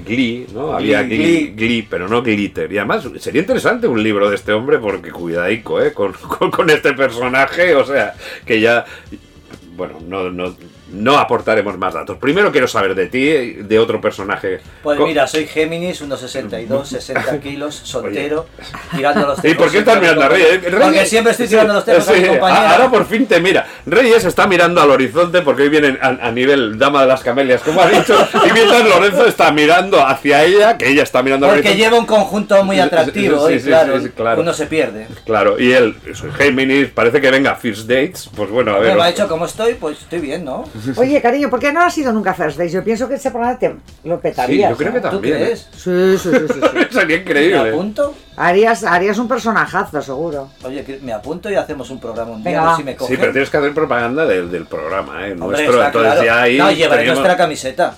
Glee, 0.07 0.47
¿no? 0.53 0.77
Glee, 0.77 0.95
Había 0.95 1.03
Glee, 1.03 1.17
Glee. 1.19 1.53
Glee, 1.57 1.87
pero 1.89 2.09
no 2.09 2.23
Glitter. 2.23 2.73
Y 2.73 2.79
además 2.79 3.09
sería 3.19 3.41
interesante 3.41 3.89
un 3.89 4.01
libro 4.03 4.29
de 4.31 4.37
este 4.37 4.53
hombre 4.53 4.79
porque 4.79 5.11
cuidadico, 5.11 5.81
¿eh? 5.83 5.93
Con, 5.93 6.13
con, 6.39 6.51
con 6.51 6.71
este 6.71 6.93
personaje, 6.93 7.75
o 7.75 7.85
sea, 7.85 8.15
que 8.45 8.61
ya... 8.61 8.85
Bueno, 9.77 9.99
no, 10.07 10.31
no, 10.31 10.55
no 10.93 11.19
aportaremos 11.19 11.77
más 11.79 11.95
datos. 11.95 12.17
Primero 12.19 12.53
quiero 12.53 12.69
saber 12.69 12.95
de 12.95 13.07
ti, 13.07 13.27
de 13.63 13.79
otro 13.79 14.01
personaje. 14.01 14.61
Pues 14.83 14.99
mira, 15.01 15.27
soy 15.27 15.47
Géminis, 15.47 16.01
unos 16.01 16.21
62, 16.21 16.89
60 16.89 17.41
kilos, 17.41 17.75
soltero, 17.83 18.47
tirando 18.95 19.27
los 19.27 19.45
¿Y 19.45 19.55
por 19.55 19.71
qué 19.71 19.79
estás 19.79 20.01
mirando 20.01 20.23
a 20.23 20.29
Reyes? 20.29 20.61
Porque 20.81 21.07
siempre 21.07 21.33
estoy 21.33 21.49
tirando 21.49 21.75
los 21.75 21.85
temas 21.85 22.09
a 22.09 22.13
mi 22.13 22.23
compañera. 22.27 22.71
Ahora 22.73 22.91
por 22.91 23.07
fin 23.07 23.27
te 23.27 23.41
mira. 23.41 23.67
Reyes 23.85 24.25
está 24.25 24.47
mirando 24.47 24.81
al 24.81 24.91
horizonte 24.91 25.43
porque 25.43 25.63
hoy 25.63 25.69
vienen 25.69 25.99
a, 26.01 26.09
a 26.09 26.31
nivel 26.31 26.79
dama 26.79 27.03
de 27.03 27.09
las 27.09 27.23
camelias, 27.23 27.63
como 27.63 27.81
ha 27.81 27.89
dicho, 27.89 28.17
y 28.49 28.53
mientras 28.53 28.85
Lorenzo 28.85 29.27
está 29.27 29.51
mirando 29.51 30.01
hacia 30.07 30.45
ella, 30.45 30.79
que 30.79 30.89
ella 30.89 31.03
está 31.03 31.23
mirando 31.23 31.47
al 31.47 31.55
Porque 31.55 31.69
horizonte. 31.71 31.85
lleva 31.85 31.99
un 31.99 32.07
conjunto 32.07 32.63
muy 32.65 32.79
atractivo 32.79 33.49
Sí, 33.49 33.55
y 33.55 33.61
claro, 33.61 33.95
claro. 34.15 34.41
uno 34.41 34.53
se 34.53 34.67
pierde. 34.67 35.09
Claro, 35.25 35.59
y 35.59 35.73
él, 35.73 35.97
soy 36.15 36.31
Géminis, 36.33 36.89
parece 36.89 37.21
que 37.21 37.31
venga 37.31 37.55
First 37.57 37.89
Dates. 37.89 38.31
Pues 38.37 38.51
bueno, 38.51 38.75
a 38.75 38.79
ver. 38.79 38.95
Me 38.97 39.03
ha 39.03 39.07
dicho 39.09 39.27
cómo 39.29 39.47
estoy, 39.47 39.75
pues 39.75 39.99
estoy 40.03 40.21
bien, 40.21 40.45
¿no? 40.45 40.65
Oye, 40.97 41.21
cariño, 41.23 41.49
¿por 41.51 41.59
qué 41.61 41.73
no 41.73 41.83
has 41.83 41.97
ido 41.99 42.13
nunca 42.13 42.31
a 42.31 42.35
First 42.35 42.59
Days? 42.59 42.73
Yo 42.73 42.83
pienso 42.85 43.09
que 43.09 43.15
ese 43.15 43.31
programa 43.31 43.59
te 43.59 43.75
lo 44.05 44.17
Sí, 44.17 44.21
petarías. 44.23 44.71
yo 44.71 44.77
creo 44.77 44.93
que. 44.93 45.01
¿Tú 45.01 45.09
también. 45.11 45.35
¿eh? 45.37 45.39
crees? 45.45 45.69
Sí, 45.73 46.19
sí, 46.19 46.31
sí, 46.31 46.31
sí, 46.49 46.61
sí. 46.61 46.79
Sería 46.91 47.07
¿Me 47.17 47.23
increíble. 47.23 47.71
apunto? 47.71 48.15
Harías, 48.37 48.85
harías 48.85 49.19
un 49.19 49.29
personajazo, 49.29 50.03
seguro. 50.03 50.49
Oye, 50.65 50.99
me 51.03 51.13
apunto 51.13 51.51
y 51.51 51.55
hacemos 51.55 51.89
un 51.91 51.99
programa 52.01 52.33
un 52.33 52.45
día, 52.45 52.75
si 52.77 52.85
me 52.85 52.95
cogen. 52.97 53.15
Sí, 53.17 53.21
pero 53.21 53.33
tienes 53.33 53.51
que 53.51 53.57
hacer 53.57 53.73
propaganda 53.75 54.27
del, 54.27 54.51
del 54.51 54.67
programa, 54.67 55.27
¿eh? 55.27 55.33
Hombre, 55.33 55.47
Nuestro, 55.67 55.85
entonces 55.85 56.13
claro. 56.13 56.25
ya 56.25 56.43
ahí. 56.43 56.59
No, 56.59 56.71
llevaré 56.71 57.03
tenemos- 57.03 57.19
nuestra 57.21 57.37
camiseta. 57.37 57.97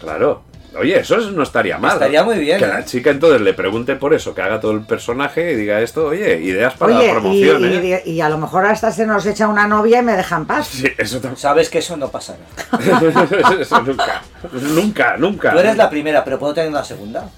Claro. 0.00 0.42
Oye, 0.78 0.98
eso 1.00 1.16
es- 1.18 1.32
no 1.32 1.42
estaría 1.42 1.78
mal. 1.78 1.94
Estaría 1.94 2.22
muy 2.24 2.38
bien, 2.38 2.58
Que 2.58 2.64
¿eh? 2.64 2.68
la 2.68 2.84
chica 2.84 3.10
entonces 3.10 3.40
le 3.40 3.54
pregunte 3.54 3.96
por 3.96 4.14
eso, 4.14 4.34
que 4.34 4.42
haga 4.42 4.60
todo 4.60 4.72
el 4.72 4.82
personaje 4.82 5.52
y 5.52 5.56
diga 5.56 5.80
esto, 5.80 6.06
oye, 6.06 6.40
ideas 6.40 6.74
para 6.74 6.96
Oye, 6.96 7.06
la 7.06 7.10
y, 7.10 7.12
promoción, 7.14 7.64
¿eh? 7.64 8.02
y- 8.06 8.10
y 8.12 8.20
a 8.20 8.28
lo 8.28 8.38
mejor 8.38 8.66
hasta 8.66 8.90
se 8.92 9.06
nos 9.06 9.26
echa 9.26 9.48
una 9.48 9.66
novia 9.66 9.98
y 10.00 10.02
me 10.02 10.16
deja 10.16 10.36
en 10.36 10.46
paz. 10.46 10.68
Sí, 10.68 10.86
eso 10.96 11.20
también. 11.20 11.36
Sabes 11.38 11.68
que 11.70 11.78
eso 11.78 11.96
no 11.96 12.08
pasará. 12.10 12.38
Eso 13.60 13.82
nunca. 13.82 14.22
Nunca, 14.52 15.16
nunca. 15.16 15.52
Tú 15.52 15.58
eres 15.58 15.76
la 15.76 15.90
primera, 15.90 16.24
pero 16.24 16.38
puedo 16.38 16.54
tener 16.54 16.70
una 16.70 16.84
segunda. 16.84 17.28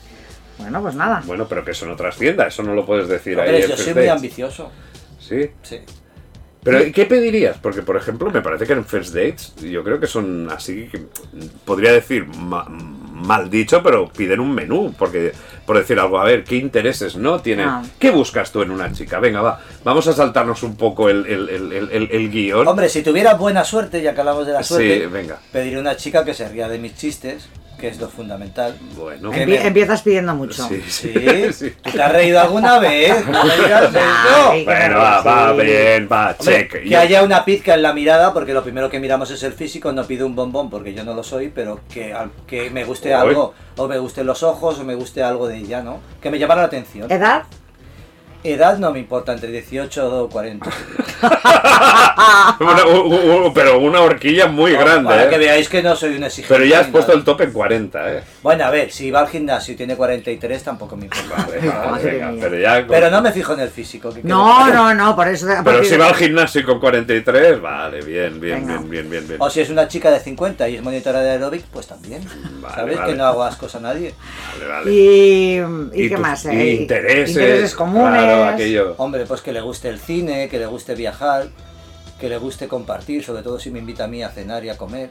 Bueno, 0.58 0.82
pues 0.82 0.94
nada. 0.94 1.22
Bueno, 1.24 1.46
pero 1.48 1.64
que 1.64 1.70
eso 1.70 1.86
no 1.86 1.96
trascienda, 1.96 2.46
eso 2.46 2.62
no 2.62 2.74
lo 2.74 2.84
puedes 2.84 3.08
decir 3.08 3.40
ahí. 3.40 3.48
Hombre, 3.48 3.64
en 3.64 3.70
yo 3.70 3.76
soy 3.76 3.94
muy 3.94 4.08
ambicioso. 4.08 4.70
Sí. 5.18 5.50
Sí. 5.62 5.80
Pero 6.62 6.84
¿y 6.84 6.92
¿qué 6.92 7.06
pedirías? 7.06 7.56
Porque, 7.56 7.80
por 7.80 7.96
ejemplo, 7.96 8.30
me 8.30 8.42
parece 8.42 8.66
que 8.66 8.74
en 8.74 8.84
First 8.84 9.14
Dates, 9.14 9.54
yo 9.56 9.82
creo 9.82 9.98
que 9.98 10.06
son 10.06 10.50
así, 10.50 10.88
que 10.92 11.00
podría 11.64 11.92
decir 11.92 12.26
ma- 12.26 12.68
mal 13.20 13.48
dicho, 13.50 13.82
pero 13.82 14.08
piden 14.08 14.40
un 14.40 14.52
menú, 14.54 14.94
porque, 14.98 15.32
por 15.66 15.78
decir 15.78 15.98
algo, 16.00 16.18
a 16.18 16.24
ver, 16.24 16.44
¿qué 16.44 16.56
intereses 16.56 17.16
no 17.16 17.40
tienen? 17.40 17.68
Ah. 17.68 17.82
¿Qué 17.98 18.10
buscas 18.10 18.50
tú 18.52 18.62
en 18.62 18.70
una 18.70 18.92
chica? 18.92 19.20
Venga, 19.20 19.40
va, 19.42 19.60
vamos 19.84 20.06
a 20.08 20.12
saltarnos 20.12 20.62
un 20.62 20.76
poco 20.76 21.08
el, 21.08 21.26
el- 21.26 21.48
el- 21.48 21.72
el- 21.72 21.90
el- 21.92 22.08
el 22.10 22.30
guion. 22.30 22.66
Hombre, 22.66 22.88
si 22.88 23.02
tuviera 23.02 23.34
buena 23.34 23.64
suerte, 23.64 24.02
ya 24.02 24.14
que 24.14 24.20
hablamos 24.20 24.46
de 24.46 24.52
la 24.52 24.62
Sí, 24.62 24.68
suerte, 24.74 25.06
venga. 25.06 25.38
pediría 25.52 25.78
una 25.78 25.96
chica 25.96 26.24
que 26.24 26.34
se 26.34 26.48
ría 26.48 26.68
de 26.68 26.78
mis 26.78 26.96
chistes, 26.96 27.48
que 27.80 27.88
es 27.88 27.98
lo 27.98 28.08
fundamental. 28.08 28.76
Bueno, 28.96 29.30
Que 29.30 29.44
Empie- 29.46 29.58
me- 29.60 29.66
Empiezas 29.68 30.02
pidiendo 30.02 30.34
mucho. 30.34 30.66
sí, 30.68 30.82
sí, 30.86 31.12
Sí, 31.14 31.52
sí. 31.52 31.72
¿te 31.90 32.02
has 32.02 32.12
reído 32.12 32.38
alguna 32.40 32.78
vez? 32.78 33.26
No 33.26 33.44
me 33.44 33.56
digas 33.56 33.90
eso. 33.90 33.98
Ay, 34.50 34.64
Bueno, 34.64 34.98
va, 34.98 35.22
va, 35.22 35.54
Sí. 35.56 35.62
bien, 35.66 36.08
va, 36.10 36.36
Hombre, 36.38 36.68
check. 36.68 36.82
que 36.88 36.96
haya 36.96 37.22
una 37.22 37.44
pizca 37.44 37.74
en 37.74 37.82
la 37.82 37.92
mirada, 37.92 38.32
porque 38.34 38.52
lo 38.52 38.62
primero 38.62 38.90
que 38.90 39.00
miramos 39.00 39.30
es 39.30 39.42
el 39.42 39.52
físico, 39.54 39.90
no 39.92 40.04
pido 40.04 40.26
un 40.26 40.36
bombón 40.36 40.68
porque 40.70 40.92
yo 40.94 41.02
no 41.04 41.14
lo 41.14 41.22
soy, 41.22 41.48
pero 41.48 41.80
que, 41.92 42.14
que 42.46 42.70
me 42.70 42.84
guste 42.84 43.08
Uy. 43.08 43.14
algo, 43.14 43.54
o 43.76 43.88
me 43.88 43.98
gusten 43.98 44.26
los 44.26 44.42
ojos, 44.42 44.78
o 44.78 44.84
me 44.84 44.94
guste 44.94 45.22
algo 45.22 45.48
de 45.48 45.56
ella, 45.56 45.82
¿no? 45.82 46.00
Que 46.20 46.30
me 46.30 46.38
llamara 46.38 46.60
la 46.60 46.66
atención. 46.66 47.10
¿Edad? 47.10 47.44
Edad 48.42 48.78
no 48.78 48.90
me 48.92 48.98
importa, 49.00 49.32
entre 49.32 49.50
18 49.50 50.24
o 50.24 50.28
40. 50.28 50.70
Una- 52.60 52.86
u- 52.86 53.46
u- 53.46 53.52
pero 53.54 53.78
una 53.78 54.00
horquilla 54.00 54.46
muy 54.48 54.72
grande, 54.72 55.08
Para 55.08 55.28
que 55.28 55.34
¿eh? 55.36 55.38
veáis 55.38 55.68
que 55.68 55.82
no 55.82 55.94
soy 55.96 56.16
un 56.16 56.24
exigente. 56.24 56.54
Pero 56.54 56.64
ya 56.66 56.80
has 56.80 56.86
ni 56.86 56.92
puesto 56.92 57.08
nada. 57.12 57.18
el 57.18 57.24
tope 57.24 57.44
en 57.44 57.52
40, 57.52 58.12
¿eh? 58.14 58.22
Bueno, 58.42 58.64
a 58.64 58.70
ver, 58.70 58.90
si 58.90 59.10
va 59.10 59.20
al 59.20 59.28
gimnasio 59.28 59.74
y 59.74 59.76
tiene 59.76 59.96
43, 59.96 60.62
tampoco 60.62 60.96
me 60.96 61.04
importa. 61.04 61.44
Vale, 61.46 61.58
vale, 61.68 61.90
Madre 61.90 62.10
venga, 62.12 62.30
mía. 62.32 62.40
pero 62.42 62.58
ya... 62.58 62.86
Pero 62.88 63.10
no 63.10 63.20
me 63.20 63.32
fijo 63.32 63.52
en 63.52 63.60
el 63.60 63.68
físico. 63.68 64.14
que 64.14 64.22
No, 64.22 64.66
no, 64.72 64.94
no, 64.94 65.14
por 65.14 65.28
eso. 65.28 65.46
Pero 65.62 65.84
si 65.84 65.90
de- 65.90 65.98
va 65.98 66.06
al 66.08 66.14
gimnasio 66.14 66.64
con 66.64 66.80
43, 66.80 67.60
vale, 67.60 68.00
bien, 68.02 68.40
bien, 68.40 68.66
Venga. 68.66 68.78
bien, 68.78 68.90
bien, 68.90 69.10
bien, 69.10 69.28
bien. 69.28 69.42
O 69.42 69.50
si 69.50 69.60
es 69.60 69.68
una 69.68 69.86
chica 69.88 70.10
de 70.10 70.20
50 70.20 70.68
y 70.70 70.76
es 70.76 70.82
monitora 70.82 71.20
de 71.20 71.30
aeróbic, 71.32 71.64
pues 71.66 71.86
también. 71.86 72.22
Vale, 72.62 72.74
¿Sabes? 72.74 72.96
vale. 72.98 73.12
Que 73.12 73.18
no 73.18 73.24
hago 73.26 73.42
ascos 73.42 73.74
a 73.74 73.80
nadie. 73.80 74.14
Vale, 74.58 74.70
vale. 74.72 74.90
¿Y, 74.90 76.04
¿y 76.04 76.08
qué 76.08 76.16
más? 76.16 76.46
eh? 76.46 76.72
Intereses, 76.80 77.30
Intereses 77.36 77.74
comunes. 77.74 78.22
Claro, 78.22 78.44
aquello. 78.44 78.94
Hombre, 78.96 79.26
pues 79.26 79.42
que 79.42 79.52
le 79.52 79.60
guste 79.60 79.90
el 79.90 79.98
cine, 79.98 80.48
que 80.48 80.58
le 80.58 80.64
guste 80.64 80.94
viajar, 80.94 81.48
que 82.18 82.30
le 82.30 82.38
guste 82.38 82.68
compartir, 82.68 83.22
sobre 83.22 83.42
todo 83.42 83.58
si 83.58 83.70
me 83.70 83.80
invita 83.80 84.04
a 84.04 84.08
mí 84.08 84.22
a 84.22 84.30
cenar 84.30 84.64
y 84.64 84.70
a 84.70 84.78
comer. 84.78 85.10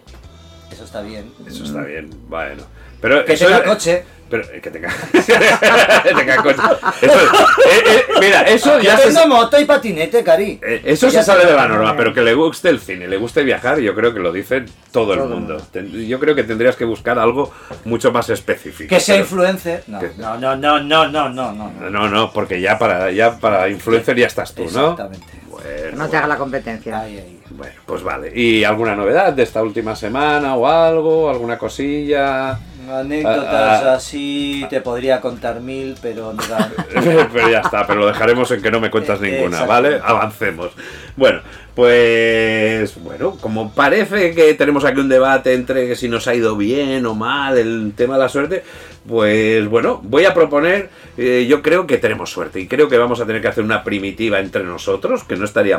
Eso 0.71 0.83
está 0.83 1.01
bien. 1.01 1.31
Eso 1.47 1.63
está 1.63 1.81
bien, 1.81 2.09
bueno. 2.27 2.63
Pero 3.01 3.25
Que 3.25 3.33
eso 3.33 3.45
tenga 3.45 3.57
es- 3.59 3.63
coche. 3.63 4.03
Pero 4.29 4.43
eh, 4.53 4.61
que 4.61 4.69
tenga, 4.69 4.89
que 6.03 6.13
tenga 6.13 6.37
coche. 6.43 6.61
Eso, 7.01 7.19
eh, 7.19 7.83
eh, 7.87 8.03
mira, 8.19 8.41
eso 8.43 8.79
ya 8.79 8.95
Yo 8.95 9.01
se, 9.01 9.13
tengo 9.13 9.27
moto 9.27 9.59
y 9.59 9.65
patinete, 9.65 10.23
Cari. 10.23 10.59
eh, 10.61 10.81
eso 10.85 11.09
se 11.09 11.23
sale 11.23 11.45
de 11.47 11.53
la 11.53 11.67
norma, 11.67 11.97
pero 11.97 12.13
que 12.13 12.21
le 12.21 12.35
guste 12.35 12.69
el 12.69 12.79
cine, 12.79 13.07
le 13.07 13.17
guste 13.17 13.41
viajar, 13.43 13.79
yo 13.79 13.95
creo 13.95 14.13
que 14.13 14.19
lo 14.19 14.31
dice 14.31 14.65
todo 14.91 15.13
el 15.13 15.19
Todo 15.19 15.29
el 15.29 15.33
mundo. 15.33 15.57
Yo 16.07 16.19
creo 16.19 16.35
que 16.35 16.43
tendrías 16.43 16.75
que 16.75 16.85
buscar 16.85 17.17
algo 17.17 17.51
mucho 17.85 18.11
más 18.11 18.29
específico. 18.29 18.87
Que 18.89 18.99
sea 18.99 19.15
pero- 19.15 19.25
influencer. 19.25 19.83
No, 19.87 19.99
Que- 19.99 20.11
no, 20.17 20.37
no, 20.37 20.55
no, 20.55 20.79
no, 20.79 21.07
no, 21.07 21.29
no, 21.29 21.51
no. 21.51 21.71
No, 21.89 22.07
no, 22.07 22.31
porque 22.31 22.61
ya 22.61 22.77
para, 22.77 23.09
ya 23.09 23.39
para 23.39 23.67
influencer 23.67 24.15
ya 24.15 24.27
estás 24.27 24.53
tú, 24.53 24.61
¿no? 24.65 24.91
Exactamente. 24.91 25.25
Bueno, 25.49 25.97
No 25.97 26.07
te 26.07 26.17
haga 26.17 26.27
la 26.27 26.37
competencia. 26.37 26.99
Ahí, 26.99 27.17
ahí. 27.17 27.39
Bueno, 27.49 27.73
pues 27.87 28.03
vale. 28.03 28.31
¿Y 28.33 28.63
alguna 28.63 28.95
novedad 28.95 29.33
de 29.33 29.41
esta 29.41 29.63
última 29.63 29.95
semana 29.95 30.55
o 30.55 30.67
algo? 30.67 31.29
¿Alguna 31.31 31.57
cosilla? 31.57 32.59
Anécdotas 32.89 33.45
Ah, 33.45 33.81
ah. 33.85 33.93
así 33.95 34.65
te 34.69 34.81
podría 34.81 35.21
contar 35.21 35.59
mil, 35.61 35.95
pero 36.01 36.33
no 36.33 36.41
dan. 36.47 36.73
pero 37.33 37.49
ya 37.49 37.59
está, 37.59 37.85
pero 37.85 37.99
lo 37.99 38.07
dejaremos 38.07 38.49
en 38.51 38.61
que 38.61 38.71
no 38.71 38.79
me 38.79 38.89
cuentas 38.89 39.19
Eh, 39.21 39.31
ninguna. 39.31 39.63
¿vale? 39.65 39.99
Avancemos. 40.03 40.71
Bueno, 41.15 41.41
pues 41.75 42.95
bueno, 43.01 43.37
como 43.39 43.71
parece 43.71 44.33
que 44.35 44.53
tenemos 44.53 44.83
aquí 44.85 44.99
un 44.99 45.09
debate 45.09 45.53
entre 45.53 45.95
si 45.95 46.09
nos 46.09 46.27
ha 46.27 46.35
ido 46.35 46.55
bien 46.57 47.05
o 47.05 47.15
mal 47.15 47.57
el 47.57 47.93
tema 47.95 48.15
de 48.15 48.19
la 48.21 48.29
suerte, 48.29 48.63
pues 49.07 49.67
bueno, 49.67 49.99
voy 50.03 50.25
a 50.25 50.33
proponer, 50.33 50.89
eh, 51.17 51.45
yo 51.49 51.61
creo 51.61 51.87
que 51.87 51.97
tenemos 51.97 52.29
suerte 52.29 52.59
y 52.59 52.67
creo 52.67 52.89
que 52.89 52.97
vamos 52.97 53.21
a 53.21 53.25
tener 53.25 53.41
que 53.41 53.47
hacer 53.47 53.63
una 53.63 53.83
primitiva 53.83 54.39
entre 54.39 54.63
nosotros, 54.63 55.23
que 55.23 55.35
no 55.35 55.45
estaría 55.45 55.77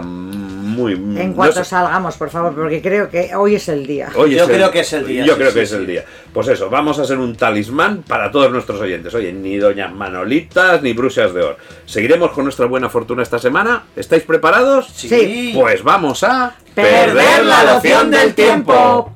muy... 0.80 1.20
En 1.20 1.30
no 1.30 1.36
cuanto 1.36 1.62
sé- 1.64 1.70
salgamos, 1.70 2.16
por 2.16 2.30
favor, 2.30 2.54
porque 2.54 2.80
creo 2.82 3.08
que 3.10 3.34
hoy 3.34 3.54
es 3.56 3.68
el 3.68 3.86
día. 3.86 4.08
Hoy 4.16 4.34
Yo 4.36 4.44
el- 4.44 4.50
creo 4.50 4.70
que 4.70 4.80
es 4.80 4.92
el 4.92 5.06
día, 5.06 5.24
Yo 5.24 5.34
sí, 5.34 5.38
creo 5.38 5.50
sí, 5.50 5.54
que 5.56 5.62
es 5.62 5.72
el 5.72 5.86
día. 5.86 6.04
Pues 6.32 6.48
eso, 6.48 6.70
vamos 6.70 6.98
a 6.98 7.02
hacer 7.02 7.18
un 7.18 7.34
talismán 7.36 8.02
para 8.06 8.30
todos 8.30 8.50
nuestros 8.50 8.80
oyentes. 8.80 9.14
Oye, 9.14 9.32
ni 9.32 9.56
doñas 9.58 9.92
Manolitas 9.92 10.82
ni 10.82 10.92
brujas 10.92 11.32
de 11.34 11.42
oro. 11.42 11.56
Seguiremos 11.86 12.30
con 12.32 12.44
nuestra 12.44 12.66
buena 12.66 12.88
fortuna 12.88 13.22
esta 13.22 13.38
semana. 13.38 13.84
¿Estáis 13.96 14.22
preparados? 14.22 14.88
Sí. 14.94 15.52
Pues 15.54 15.82
vamos 15.82 16.22
a 16.24 16.54
Perder 16.74 17.44
la 17.44 17.64
noción 17.74 18.10
del 18.10 18.34
tiempo. 18.34 19.14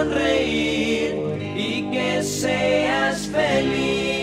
Sonreír 0.00 1.14
y 1.56 1.90
que 1.90 2.22
seas 2.22 3.26
feliz. 3.26 4.19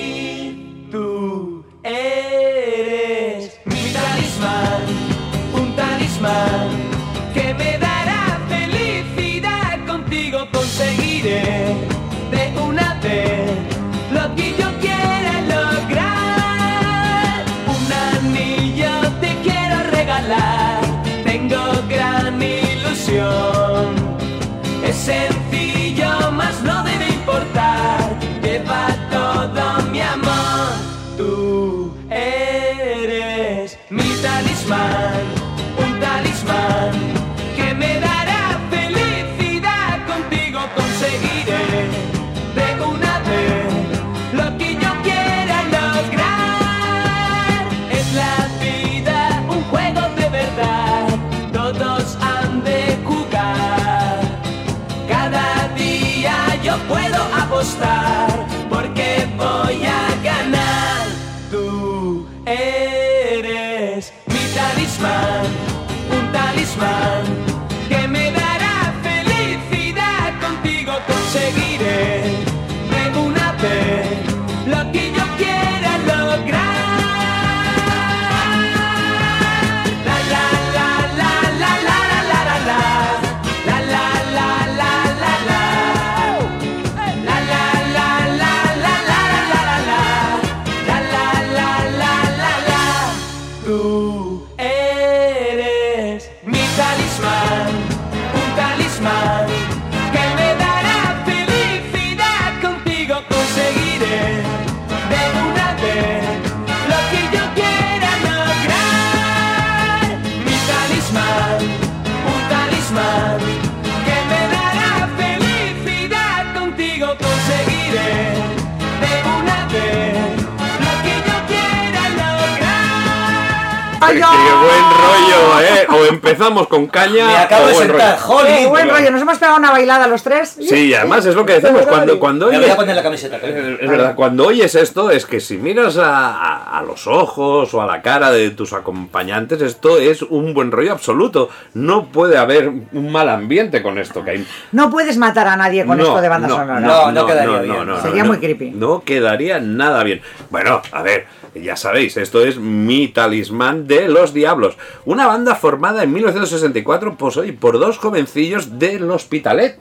¡Qué 124.15 124.21
buen 124.21 124.83
rollo, 124.93 125.61
eh! 125.61 125.87
O 125.89 126.05
empezamos 126.05 126.67
con 126.67 126.87
caña 126.87 127.25
Me 127.27 127.37
acabo 127.37 127.63
o 127.63 127.67
de 127.67 127.73
buen 127.73 127.87
sentar, 127.89 128.19
rollo. 128.19 128.33
Holly. 128.39 128.47
¡Qué 128.57 128.67
buen 128.67 128.89
rollo! 128.89 129.11
Nos 129.11 129.21
hemos 129.21 129.37
pegado 129.37 129.57
una 129.57 129.71
bailada 129.71 130.07
los 130.07 130.23
tres. 130.23 130.57
Sí, 130.59 130.87
y 130.87 130.93
además 130.93 131.25
es 131.25 131.35
lo 131.35 131.45
que 131.45 131.59
decimos, 131.59 131.85
cuando, 131.87 132.19
cuando 132.19 132.47
Me 132.49 132.57
voy 132.57 132.65
oyes- 132.65 132.73
a 132.73 132.75
poner 132.75 132.95
la 132.95 133.03
camiseta. 133.03 133.37
Eh, 133.41 133.77
Es 133.81 133.89
verdad, 133.89 134.15
cuando 134.15 134.45
oyes 134.47 134.73
esto 134.75 135.11
es 135.11 135.25
que 135.25 135.39
si 135.39 135.57
miras 135.57 135.97
a, 135.97 136.29
a- 136.35 136.79
a 136.79 136.83
los 136.83 137.07
ojos 137.07 137.73
o 137.73 137.81
a 137.81 137.85
la 137.85 138.01
cara 138.01 138.31
de 138.31 138.49
tus 138.51 138.73
acompañantes, 138.73 139.61
esto 139.61 139.97
es 139.97 140.21
un 140.21 140.53
buen 140.53 140.71
rollo 140.71 140.91
absoluto. 140.93 141.49
No 141.73 142.05
puede 142.07 142.37
haber 142.37 142.69
un 142.69 143.11
mal 143.11 143.29
ambiente 143.29 143.81
con 143.81 143.97
esto 143.97 144.23
que 144.23 144.31
hay. 144.31 144.47
No 144.71 144.89
puedes 144.89 145.17
matar 145.17 145.47
a 145.47 145.55
nadie 145.55 145.85
con 145.85 145.99
esto 145.99 146.21
de 146.21 146.29
banda 146.29 146.47
sonora. 146.49 146.79
No, 146.79 147.11
no 147.11 147.25
quedaría 147.25 147.59
bien. 147.59 147.87
Sería 148.01 148.23
muy 148.23 148.37
creepy. 148.37 148.71
No 148.71 149.03
quedaría 149.03 149.59
nada 149.59 150.03
bien. 150.03 150.21
Bueno, 150.49 150.81
a 150.91 151.01
ver, 151.01 151.25
ya 151.61 151.75
sabéis, 151.75 152.17
esto 152.17 152.43
es 152.43 152.57
Mi 152.57 153.07
Talismán 153.07 153.87
de 153.87 154.07
los 154.07 154.33
Diablos. 154.33 154.77
Una 155.05 155.27
banda 155.27 155.55
formada 155.55 156.03
en 156.03 156.13
1964 156.13 157.15
pues, 157.17 157.37
oye, 157.37 157.53
por 157.53 157.79
dos 157.79 157.97
jovencillos 157.97 158.79
del 158.79 159.09
Hospitalet. 159.09 159.77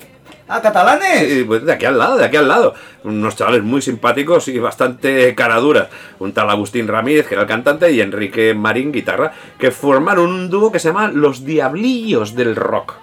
Ah, 0.49 0.63
catalanes. 0.63 1.29
Sí, 1.29 1.45
pues 1.45 1.65
de 1.65 1.73
aquí 1.73 1.87
al 1.87 1.99
lado, 1.99 2.17
de 2.17 2.25
aquí 2.25 2.37
al 2.37 2.47
lado. 2.47 2.75
Unos 3.03 3.35
chavales 3.35 3.63
muy 3.63 3.83
simpáticos 3.83 4.47
y 4.47 4.59
bastante 4.59 5.35
caraduras. 5.35 5.89
Un 6.21 6.33
tal 6.33 6.49
Agustín 6.51 6.87
Ramírez, 6.87 7.27
que 7.27 7.35
era 7.35 7.43
el 7.43 7.49
cantante, 7.49 7.91
y 7.91 8.01
Enrique 8.01 8.55
Marín, 8.55 8.93
guitarra, 8.93 9.33
que 9.59 9.73
formaron 9.73 10.31
un 10.31 10.51
dúo 10.51 10.71
que 10.71 10.79
se 10.79 10.89
llama 10.89 11.11
Los 11.11 11.45
Diablillos 11.45 12.37
del 12.37 12.55
Rock. 12.55 12.95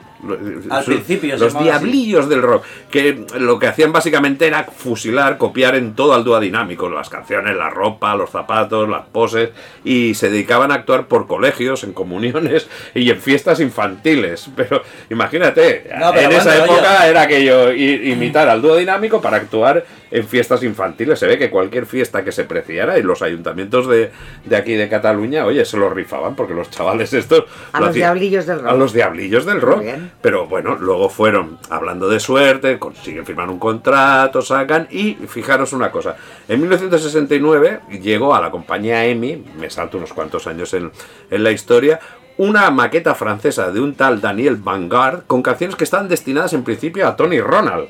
Al 0.69 0.83
Su- 0.83 0.91
principio 0.91 1.37
Los 1.37 1.53
así. 1.55 1.63
Diablillos 1.63 2.29
del 2.29 2.41
Rock. 2.41 2.63
Que 2.89 3.25
lo 3.37 3.59
que 3.59 3.67
hacían 3.67 3.91
básicamente 3.91 4.47
era 4.47 4.63
fusilar, 4.63 5.37
copiar 5.37 5.75
en 5.75 5.93
todo 5.95 6.13
al 6.13 6.23
dúo 6.23 6.39
dinámico. 6.39 6.89
Las 6.89 7.09
canciones, 7.09 7.55
la 7.57 7.69
ropa, 7.69 8.15
los 8.15 8.29
zapatos, 8.29 8.87
las 8.89 9.05
poses. 9.07 9.49
Y 9.83 10.13
se 10.15 10.29
dedicaban 10.29 10.71
a 10.71 10.75
actuar 10.75 11.07
por 11.07 11.27
colegios, 11.27 11.83
en 11.83 11.93
comuniones 11.93 12.67
y 12.95 13.09
en 13.09 13.19
fiestas 13.19 13.59
infantiles. 13.59 14.49
Pero 14.55 14.81
imagínate, 15.09 15.89
No, 15.99 16.11
pero 16.11 16.21
en 16.21 16.27
bueno, 16.27 16.41
esa 16.41 16.63
época 16.63 17.07
era 17.07 17.21
aquello 17.23 17.71
imitar 17.73 18.47
al 18.49 18.61
dúo 18.61 18.75
dinámico 18.77 19.21
para 19.21 19.37
actuar 19.37 19.85
en 20.15 20.27
fiestas 20.27 20.61
infantiles. 20.61 21.17
Se 21.17 21.25
ve 21.25 21.39
que 21.39 21.49
cualquier 21.49 21.87
fiesta 21.87 22.23
que 22.23 22.31
se 22.31 22.43
preciara 22.43 22.99
y 22.99 23.01
los 23.01 23.23
ayuntamientos 23.23 23.87
de, 23.87 24.11
de 24.45 24.55
aquí 24.55 24.73
de 24.73 24.87
Cataluña, 24.87 25.43
oye, 25.45 25.65
se 25.65 25.75
lo 25.75 25.89
rifaban 25.89 26.35
porque 26.35 26.53
los 26.53 26.69
chavales 26.69 27.11
estos... 27.13 27.45
A 27.71 27.79
lo 27.79 27.87
los 27.87 27.89
hacían- 27.95 28.13
diablillos 28.13 28.45
del 28.45 28.59
rock. 28.59 28.69
A 28.69 28.73
los 28.75 28.93
diablillos 28.93 29.45
del 29.45 29.59
rock. 29.61 29.83
Pero 30.21 30.45
bueno, 30.45 30.75
luego 30.79 31.09
fueron 31.09 31.57
hablando 31.69 32.07
de 32.07 32.19
suerte, 32.19 32.77
consiguen 32.77 33.25
firmar 33.25 33.49
un 33.49 33.57
contrato, 33.57 34.41
sacan 34.43 34.87
y 34.91 35.15
fijaros 35.27 35.73
una 35.73 35.89
cosa. 35.91 36.15
En 36.47 36.59
1969 36.61 37.79
llegó 38.01 38.35
a 38.35 38.41
la 38.41 38.51
compañía 38.51 39.05
EMI, 39.05 39.43
me 39.59 39.69
salto 39.69 39.97
unos 39.97 40.13
cuantos 40.13 40.45
años 40.47 40.73
en, 40.75 40.91
en 41.31 41.43
la 41.43 41.51
historia, 41.51 41.99
una 42.37 42.69
maqueta 42.71 43.15
francesa 43.15 43.71
de 43.71 43.79
un 43.79 43.95
tal 43.95 44.21
Daniel 44.21 44.57
Vanguard 44.57 45.23
con 45.27 45.41
canciones 45.41 45.75
que 45.75 45.83
estaban 45.83 46.07
destinadas 46.07 46.53
en 46.53 46.63
principio 46.63 47.07
a 47.07 47.15
Tony 47.15 47.39
Ronald. 47.41 47.87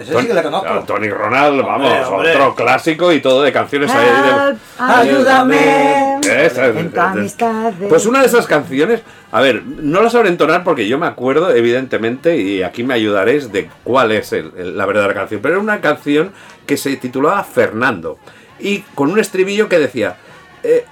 Ese 0.00 0.18
sí 0.18 0.26
que 0.26 0.34
la 0.34 0.42
conozco. 0.42 0.84
Tony 0.86 1.08
Ronald, 1.10 1.62
vamos, 1.64 2.08
hombre. 2.08 2.32
otro 2.32 2.54
clásico 2.54 3.12
y 3.12 3.20
todo 3.20 3.42
de 3.42 3.52
canciones 3.52 3.90
ahí 3.90 4.06
de- 4.06 4.48
Help, 4.50 4.58
ayúdame. 4.78 6.18
Esa, 6.20 6.66
En 6.66 6.90
tu 6.90 7.00
amistad 7.00 7.72
de- 7.72 7.86
Pues 7.88 8.06
una 8.06 8.20
de 8.20 8.26
esas 8.26 8.46
canciones, 8.46 9.02
a 9.32 9.40
ver, 9.40 9.62
no 9.64 10.02
la 10.02 10.10
sabré 10.10 10.28
entonar 10.30 10.64
porque 10.64 10.88
yo 10.88 10.98
me 10.98 11.06
acuerdo, 11.06 11.50
evidentemente, 11.54 12.36
y 12.36 12.62
aquí 12.62 12.82
me 12.82 12.94
ayudaréis 12.94 13.52
de 13.52 13.68
cuál 13.84 14.12
es 14.12 14.32
el- 14.32 14.52
el- 14.56 14.76
la 14.78 14.86
verdadera 14.86 15.14
canción. 15.14 15.40
Pero 15.42 15.54
era 15.54 15.62
una 15.62 15.80
canción 15.80 16.32
que 16.66 16.76
se 16.76 16.96
titulaba 16.96 17.42
Fernando. 17.44 18.18
Y 18.58 18.80
con 18.94 19.10
un 19.10 19.18
estribillo 19.18 19.68
que 19.68 19.78
decía, 19.78 20.16
eh, 20.62 20.84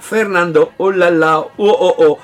Fernando, 0.00 0.72
oh 0.76 0.92
la 0.92 1.10
la, 1.10 1.38
oh 1.38 1.50
oh 1.58 1.94
oh. 1.98 2.18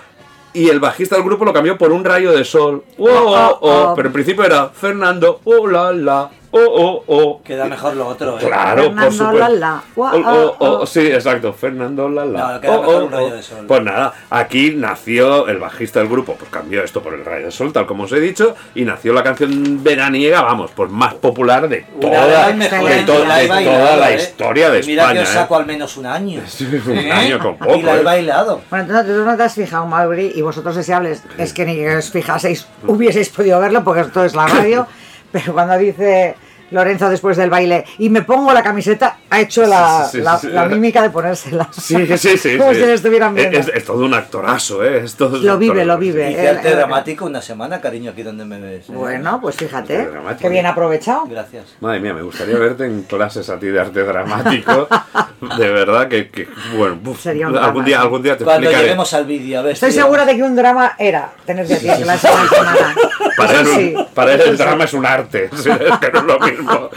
Y 0.55 0.69
el 0.69 0.81
bajista 0.81 1.17
del 1.17 1.25
grupo 1.25 1.45
lo 1.45 1.53
cambió 1.53 1.79
por 1.79 1.93
un 1.93 2.05
rayo 2.05 2.33
de 2.33 2.45
sol. 2.45 2.85
Oh, 2.99 3.09
oh, 3.09 3.59
oh. 3.61 3.93
Pero 3.97 4.09
en 4.09 4.13
principio 4.13 4.45
era 4.45 4.69
Fernando, 4.69 5.41
oh 5.45 5.67
la 5.67 5.93
la, 5.93 6.31
oh 6.53 6.61
oh 6.61 7.05
oh. 7.07 7.43
Queda 7.43 7.65
mejor 7.67 7.97
lo 7.97 8.07
otro, 8.09 8.39
¿eh? 8.39 8.45
Claro, 8.47 8.85
por 8.85 8.93
Fernando 8.93 9.11
supuesto. 9.13 9.39
Lala. 9.39 9.83
Oh, 9.97 10.11
oh, 10.25 10.57
oh, 10.81 10.87
sí, 10.87 11.01
exacto, 11.07 11.53
Fernando 11.53 12.09
Lala. 12.09 12.55
No, 12.55 12.61
queda 12.61 12.73
Oh, 12.73 12.81
mejor 12.81 12.95
oh, 12.95 13.05
un 13.07 13.13
rayo 13.13 13.27
oh. 13.27 13.35
de 13.35 13.43
sol. 13.43 13.65
Pues 13.67 13.83
nada, 13.83 14.13
aquí 14.31 14.75
nació 14.77 15.49
el 15.49 15.59
bajista 15.59 16.01
del 16.01 16.09
grupo, 16.09 16.35
pues 16.39 16.51
cambió 16.51 16.83
esto 16.85 17.03
por 17.03 17.15
el 17.15 17.25
rayo 17.25 17.47
de 17.47 17.51
sol, 17.53 17.73
tal 17.73 17.87
como 17.87 18.05
os 18.05 18.13
he 18.13 18.21
dicho, 18.21 18.55
y 18.75 18.85
nació 18.85 19.13
la 19.13 19.23
canción 19.23 19.83
veraniega, 19.83 20.43
vamos, 20.43 20.71
pues 20.75 20.91
más 20.91 21.15
popular 21.15 21.69
de 21.69 21.87
toda, 22.01 22.27
de 22.27 22.33
las 22.33 22.47
de 22.49 22.55
mejores, 22.55 23.07
to- 23.07 23.25
la 23.25 23.47
bailado, 23.49 24.05
¿eh? 24.05 24.15
historia 24.17 24.71
de 24.71 24.83
Mira 24.83 25.03
España. 25.05 25.21
que 25.21 25.27
os 25.27 25.33
saco 25.35 25.55
¿eh? 25.55 25.59
al 25.59 25.67
menos 25.67 25.97
un 25.97 26.07
año. 26.07 26.41
un 26.87 26.99
¿Eh? 26.99 27.13
año 27.13 27.39
con 27.39 27.57
poco. 27.57 27.77
Y 27.77 27.83
la 27.83 27.97
he 27.97 28.01
¿eh? 28.01 28.03
bailado. 28.03 28.61
Bueno, 28.71 28.85
entonces 28.85 29.07
tú 29.17 29.25
no 29.25 29.37
te 29.37 29.43
has 29.43 29.55
fijado, 29.55 29.87
Mauri, 29.87 30.33
y 30.35 30.43
vosotros 30.43 30.77
deseables, 30.77 31.23
es 31.39 31.53
que 31.53 31.65
ni 31.65 31.77
que 31.77 31.97
os 31.97 32.11
fijaseis, 32.11 32.67
hubieseis 32.87 33.29
podido 33.31 33.59
verlo, 33.61 33.83
porque 33.85 34.03
esto 34.03 34.25
es 34.25 34.35
la 34.35 34.47
radio, 34.47 34.87
pero 35.33 35.53
cuando 35.53 35.77
dice 35.79 36.35
Lorenzo 36.71 37.11
después 37.11 37.37
del 37.37 37.51
baile, 37.51 37.85
y 37.99 38.09
me 38.09 38.23
pongo 38.23 38.51
la 38.55 38.63
camiseta, 38.63 39.19
ha 39.29 39.41
hecho 39.43 39.67
la, 39.67 40.05
Sí, 40.07 40.13
sí, 40.13 40.19
sí, 40.19 40.25
la- 40.25 40.39
sí. 40.39 40.49
la 40.49 40.65
mímica 40.65 41.03
de 41.03 41.11
ponérsela. 41.11 41.69
Sí, 41.71 42.07
sí, 42.17 42.39
sí. 42.39 42.57
Como 42.59 42.73
sí. 42.73 42.81
si 42.81 42.87
le 42.87 42.95
estuvieran 42.95 43.35
viendo. 43.35 43.59
Es, 43.59 43.69
es 43.69 43.85
todo 43.85 44.07
un 44.07 44.15
actorazo, 44.15 44.83
¿eh? 44.83 45.03
Es 45.05 45.15
todo 45.15 45.37
un 45.39 45.45
Lo 45.45 45.59
vive, 45.59 45.83
actorazo. 45.83 45.87
lo 45.89 45.99
vive. 45.99 46.31
Hice 46.31 46.49
arte 46.49 46.69
Eh, 46.69 46.73
eh, 46.73 46.77
dramático 46.77 47.27
una 47.27 47.43
semana, 47.43 47.79
cariño, 47.79 48.13
aquí 48.13 48.23
donde 48.23 48.47
me 48.47 48.59
ves. 48.59 48.89
¿eh? 48.89 48.93
Bueno, 48.95 49.39
pues 49.43 49.57
fíjate, 49.57 50.09
qué 50.41 50.49
bien 50.49 50.65
aprovechado. 50.65 51.25
Gracias. 51.27 51.65
Madre 51.81 52.01
mía, 52.01 52.15
me 52.15 52.23
gustaría 52.23 52.57
verte 52.57 52.87
en 52.87 53.03
clases 53.03 53.51
a 53.51 53.59
ti 53.59 53.67
de 53.67 53.79
arte 53.79 54.03
dramático. 54.03 54.89
De 55.59 55.71
verdad 55.71 56.07
que, 56.09 56.31
que 56.31 56.49
bueno, 56.77 56.99
uf, 57.05 57.21
Sería 57.21 57.49
un 57.49 57.57
algún 57.59 57.73
drama, 57.73 57.85
día, 57.85 57.97
sí. 57.97 58.03
algún 58.03 58.23
día 58.23 58.39
te 58.39 58.45
Cuando 58.45 58.61
explicaré. 58.63 58.85
lleguemos 58.87 59.13
al 59.13 59.25
vídeo, 59.27 59.59
a 59.59 59.63
ver. 59.63 59.73
Estoy 59.73 59.91
segura 59.93 60.25
de 60.25 60.37
que 60.37 60.43
un 60.45 60.55
drama 60.57 60.93
era 60.99 61.33
tenerte 61.45 61.75
a 61.75 61.79
ti 61.81 61.89
en 61.91 62.07
la 62.07 62.17
semana. 62.17 62.95
Para 63.37 63.61
él, 63.61 63.67
sí. 63.67 63.95
para 64.15 64.35
él 64.35 64.41
el 64.43 64.57
drama 64.57 64.85
es 64.85 64.93
un 64.93 65.07
arte, 65.07 65.51
que 66.01 66.11
no 66.13 66.19
es 66.19 66.25
lo 66.25 66.39
mismo. 66.41 66.91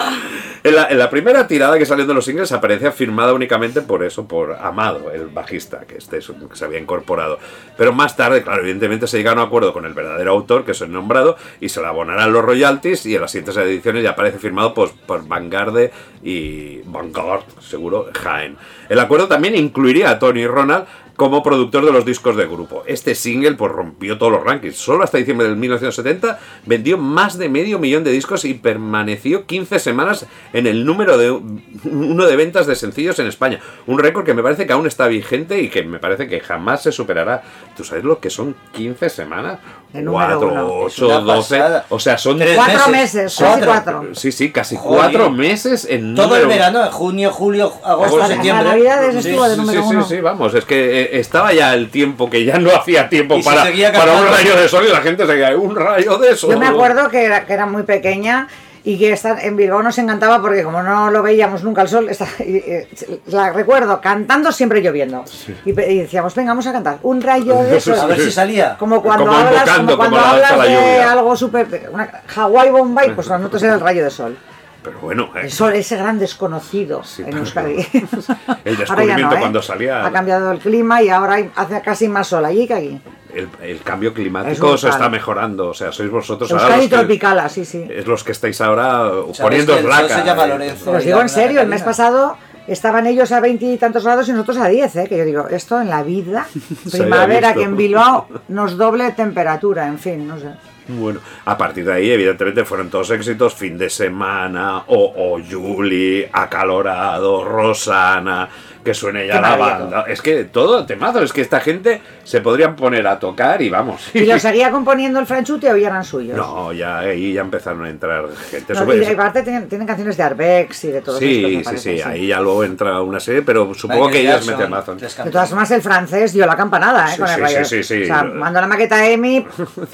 En 0.66 0.76
la, 0.76 0.88
en 0.90 0.98
la 0.98 1.12
primera 1.12 1.46
tirada 1.48 1.78
que 1.78 1.86
salió 1.86 2.08
de 2.08 2.14
los 2.16 2.26
singles 2.26 2.52
aparecía 2.52 2.92
firmada 2.92 3.34
únicamente 3.34 3.82
por 3.82 4.04
eso, 4.04 4.28
por 4.28 4.54
Amado, 4.54 5.12
el 5.12 5.28
bajista, 5.28 5.82
que 5.82 5.98
este 5.98 6.18
que 6.18 6.56
se 6.56 6.66
había 6.66 6.80
incorporado. 6.80 7.38
Pero 7.78 7.94
más 7.94 8.16
tarde, 8.16 8.42
claro, 8.42 8.62
evidentemente 8.62 9.06
se 9.06 9.18
llegaron 9.18 9.38
a 9.38 9.44
un 9.44 9.48
acuerdo 9.48 9.74
con 9.74 9.86
el 9.86 9.94
verdadero 9.94 10.32
autor, 10.32 10.66
que 10.66 10.72
es 10.72 10.82
el 10.82 10.92
nombrado, 10.92 11.38
y 11.62 11.70
se 11.70 11.82
le 11.82 11.88
abonarán 11.88 12.34
los 12.34 12.44
royalties, 12.44 13.06
y 13.06 13.14
en 13.14 13.22
las 13.22 13.32
siguientes 13.32 13.58
ediciones 13.58 14.02
ya 14.02 14.12
aparece 14.12 14.40
firmado 14.40 14.74
pues, 14.74 14.90
por 15.06 15.28
Vanguard 15.28 15.92
y 16.24 16.80
Vanguard, 16.86 17.44
seguro, 17.62 18.10
Jaén. 18.20 18.58
El 18.90 19.00
acuerdo 19.00 19.28
también 19.28 19.56
incluiría 19.56 20.10
a 20.10 20.18
Tony 20.18 20.48
Ronald 20.48 20.86
como 21.16 21.44
productor 21.44 21.86
de 21.86 21.92
los 21.92 22.06
discos 22.06 22.36
del 22.36 22.50
grupo. 22.50 22.84
Este 22.88 23.16
single 23.16 23.54
pues 23.54 23.72
rompió 23.72 24.18
todos 24.18 24.32
los 24.32 24.44
rankings. 24.44 24.76
Solo 24.76 25.04
hasta 25.04 25.18
diciembre 25.18 25.48
del 25.48 25.56
1970 25.56 26.40
vendió 26.66 26.98
más 26.98 27.38
de 27.38 27.50
medio 27.50 27.80
millón 27.80 28.04
de 28.04 28.12
discos 28.12 28.46
y 28.46 28.54
permaneció 28.54 29.46
15 29.46 29.80
semanas 29.80 30.26
en 30.54 30.68
el 30.68 30.86
número 30.86 31.18
de 31.18 31.32
uno 31.32 32.26
de 32.26 32.36
ventas 32.36 32.68
de 32.68 32.76
sencillos 32.76 33.20
en 33.20 33.28
España. 33.28 33.60
Un 33.88 34.00
récord 34.00 34.26
que 34.26 34.34
me 34.34 34.44
parece 34.44 34.66
que 34.66 34.74
aún 34.74 34.88
está 34.88 35.08
vigente 35.08 35.62
y 35.62 35.70
que 35.70 35.84
me 35.84 36.00
parece 36.00 36.28
que 36.28 36.40
jamás 36.40 36.84
se 36.84 36.92
superará. 36.92 37.44
¿Tú 37.76 37.84
sabes 37.84 38.04
lo 38.04 38.20
que 38.20 38.30
son 38.30 38.56
15 38.74 39.10
semanas? 39.10 39.60
El 39.96 40.06
número 40.06 40.40
4, 40.40 40.48
uno. 40.48 40.88
Es 40.88 41.00
una 41.00 41.16
8, 41.18 41.22
12. 41.22 41.58
pasada. 41.58 41.86
O 41.90 42.00
sea, 42.00 42.18
son 42.18 42.38
Tres 42.38 42.56
Cuatro 42.56 42.90
meses, 42.90 43.14
meses, 43.16 43.36
casi 43.38 43.44
cuatro. 43.46 43.66
cuatro. 43.72 44.16
Sí, 44.16 44.32
sí, 44.32 44.52
casi 44.52 44.76
Joder. 44.76 45.00
cuatro 45.00 45.30
meses 45.32 45.88
en 45.90 46.16
Todo 46.16 46.36
el 46.36 46.44
número- 46.44 46.48
verano, 46.50 46.92
junio, 46.92 47.32
julio, 47.32 47.74
agosto, 47.84 48.22
Hasta- 48.22 48.34
septiembre. 48.34 48.66
Navidades 48.70 49.12
Sí. 49.24 49.30
estuvo 49.30 49.44
de 49.48 49.56
Sí, 49.56 49.62
número 49.62 49.82
sí, 49.82 49.88
uno. 49.90 50.04
sí, 50.04 50.16
sí, 50.16 50.22
vamos, 50.22 50.54
es 50.54 50.66
que 50.66 51.02
eh, 51.02 51.10
estaba 51.20 51.54
ya 51.54 51.74
el 51.74 51.90
tiempo 51.90 52.30
que 52.30 52.44
ya 52.46 52.58
no 52.58 52.70
hacía 52.76 53.08
tiempo 53.10 53.38
se 53.38 53.44
para, 53.44 53.64
para 53.94 54.14
un 54.22 54.28
rayo 54.28 54.56
de 54.56 54.68
sol 54.68 54.86
y 54.88 54.92
la 54.92 55.02
gente 55.02 55.26
seguía, 55.26 55.56
un 55.58 55.76
rayo 55.76 56.18
de 56.18 56.36
sol. 56.36 56.52
Yo 56.52 56.60
me 56.60 56.68
acuerdo 56.68 57.10
que 57.10 57.24
era, 57.24 57.46
que 57.46 57.54
era 57.54 57.66
muy 57.66 57.84
pequeña 57.84 58.48
y 58.86 58.98
que 59.00 59.12
esta- 59.12 59.42
en 59.42 59.58
Bilbao 59.58 59.82
nos 59.84 59.98
encantaba 59.98 60.40
porque 60.42 60.64
como 60.64 60.82
no 60.84 61.10
lo 61.12 61.22
veíamos 61.24 61.64
nunca 61.64 61.82
el 61.82 61.88
sol, 61.90 62.08
y, 62.40 62.56
eh, 62.58 62.88
la 63.28 63.52
recuerdo 63.52 64.00
cantando 64.00 64.52
siempre 64.52 64.82
lloviendo. 64.82 65.24
Y, 65.66 65.72
y 65.72 66.00
decíamos, 66.00 66.34
venga, 66.36 66.52
vamos 66.52 66.68
a 66.68 66.72
cantar 66.72 67.00
un 67.02 67.22
rayo 67.22 67.56
de 67.64 67.80
sol. 67.82 68.00
A 68.00 68.06
ver 68.06 68.20
si 68.22 68.32
salía. 68.32 68.78
Como 68.78 69.02
cuando 69.02 69.26
Como 69.26 69.38
hablas, 69.38 69.64
como 69.70 69.98
cuando 69.98 70.18
como 70.18 70.30
hablas 70.32 70.68
de 70.68 71.02
algo 71.02 71.36
súper... 71.36 71.90
Hawái 72.28 72.70
Bombay, 72.70 73.14
pues 73.16 73.28
para 73.28 73.40
nosotros 73.40 73.64
era 73.64 73.74
el 73.74 73.80
rayo 73.82 74.04
de 74.04 74.10
sol. 74.12 74.38
Pero 74.84 75.00
bueno, 75.00 75.30
eh, 75.36 75.40
El 75.46 75.52
sol, 75.52 75.74
ese 75.74 75.96
gran 75.98 76.20
desconocido 76.20 77.04
Sí, 77.04 77.24
en 77.26 77.36
Euskadi. 77.38 77.74
El 77.96 78.08
Ahora 78.08 78.64
ya 78.66 78.76
descubrimiento 78.78 79.36
¿eh? 79.36 79.40
cuando 79.40 79.62
salía- 79.64 80.06
Ha 80.06 80.12
cambiado 80.12 80.52
el 80.52 80.60
clima 80.60 81.02
y 81.02 81.10
ahora 81.10 81.38
hace 81.56 81.82
casi 81.82 82.08
más 82.08 82.28
sol 82.28 82.46
allí 82.46 82.68
que 82.68 82.74
aquí. 82.76 83.02
El, 83.36 83.50
el 83.62 83.82
cambio 83.82 84.10
Es 84.10 84.16
climático 84.16 84.78
se 84.78 84.90
está 84.90 85.10
mejorando, 85.10 85.70
o 85.70 85.74
sea, 85.74 85.92
sois 85.92 86.10
vosotros 86.10 86.52
ahora 86.52 86.64
Euskadi 86.64 86.82
los 86.82 86.90
que, 86.90 86.96
tropical, 86.96 87.40
así, 87.40 87.66
sí. 87.66 87.86
es 87.90 88.08
los 88.08 88.24
que 88.24 88.32
estáis 88.32 88.60
ahora 88.62 89.10
¿Sabes 89.10 89.40
poniendo 89.40 89.74
que 89.74 89.80
el 89.80 89.86
sol 89.86 89.92
laca. 89.92 90.20
se 90.20 90.26
llama. 90.26 90.48
Lorenzo? 90.48 90.92
Os 90.92 91.06
digo 91.06 91.22
en 91.22 91.30
serio, 91.30 91.62
el 91.62 91.68
mes 91.68 91.84
pasado 91.84 92.38
estaban 92.68 93.06
ellos 93.08 93.32
a 93.32 93.40
veintitantos 93.40 94.04
grados 94.04 94.28
y 94.30 94.32
nosotros 94.32 94.58
a 94.58 94.68
10, 94.68 94.96
¿eh? 94.96 95.06
que 95.08 95.18
yo 95.18 95.26
digo, 95.26 95.48
esto 95.50 95.80
en 95.82 95.90
la 95.90 96.04
vida, 96.04 96.48
primavera, 96.92 97.54
que 97.54 97.64
en 97.64 97.78
Bilbao 97.78 98.28
nos 98.48 98.78
doble 98.78 99.12
temperatura, 99.12 99.88
en 99.88 100.00
fin, 100.00 100.28
no 100.28 100.40
sé. 100.40 100.48
Bueno, 100.88 101.20
a 101.46 101.58
partir 101.58 101.84
de 101.84 101.94
ahí, 101.94 102.12
evidentemente, 102.12 102.64
fueron 102.64 102.90
todos 102.90 103.10
éxitos. 103.10 103.56
Fin 103.56 103.76
de 103.76 103.90
semana, 103.90 104.84
o, 104.88 105.14
o 105.18 105.42
Julie, 105.42 106.30
Acalorado, 106.32 107.44
Rosana. 107.44 108.48
Que 108.86 108.94
suene 108.94 109.26
ya 109.26 109.34
Qué 109.34 109.42
la 109.42 109.50
maravilla 109.58 109.78
banda. 109.80 110.06
Es 110.08 110.22
que 110.22 110.46
todo 110.46 110.86
temazo, 110.86 111.22
es 111.22 111.34
que 111.34 111.42
esta 111.42 111.60
gente 111.60 112.02
se 112.24 112.40
podrían 112.40 112.76
poner 112.76 113.06
a 113.08 113.20
tocar 113.20 113.62
y 113.62 113.70
vamos. 113.70 114.12
¿Y 114.14 114.26
lo 114.26 114.40
seguía 114.40 114.70
componiendo 114.72 115.20
el 115.20 115.26
Franchute 115.26 115.74
o 115.74 115.76
ya 115.76 115.88
eran 115.88 116.04
suyos? 116.04 116.38
No, 116.38 116.72
ya 116.72 117.00
ahí 117.00 117.34
ya 117.34 117.42
empezaron 117.42 117.84
a 117.84 117.90
entrar 117.90 118.26
gente. 118.52 118.74
No, 118.74 118.94
y 118.94 119.04
aparte 119.04 119.42
tienen, 119.42 119.68
tienen 119.68 119.88
canciones 119.88 120.16
de 120.16 120.24
Arbex 120.24 120.84
y 120.86 120.92
de 120.92 121.02
todo 121.02 121.18
sí, 121.18 121.64
sí, 121.68 121.78
sí, 121.78 122.02
ahí 122.02 122.28
ya 122.28 122.40
luego 122.40 122.64
entra 122.64 123.02
una 123.02 123.20
serie, 123.20 123.42
pero 123.42 123.74
supongo 123.74 124.10
que 124.10 124.22
ellos 124.22 124.46
meten 124.48 124.70
mazo. 124.70 124.96
De 124.96 125.32
todas 125.32 125.50
formas, 125.50 125.72
el 125.72 125.82
francés 125.82 126.32
dio 126.32 126.46
la 126.46 126.56
campanada, 126.56 127.08
¿eh? 127.08 127.16
Sí, 127.16 127.20
con 127.20 127.28
sí, 127.28 127.36
sí, 127.48 127.66
sí, 127.66 127.84
sí. 127.84 128.04
O 128.04 128.06
sea, 128.06 128.24
mandó 128.24 128.62
la 128.62 128.68
maqueta 128.68 128.98
a 128.98 129.10
Emi 129.10 129.46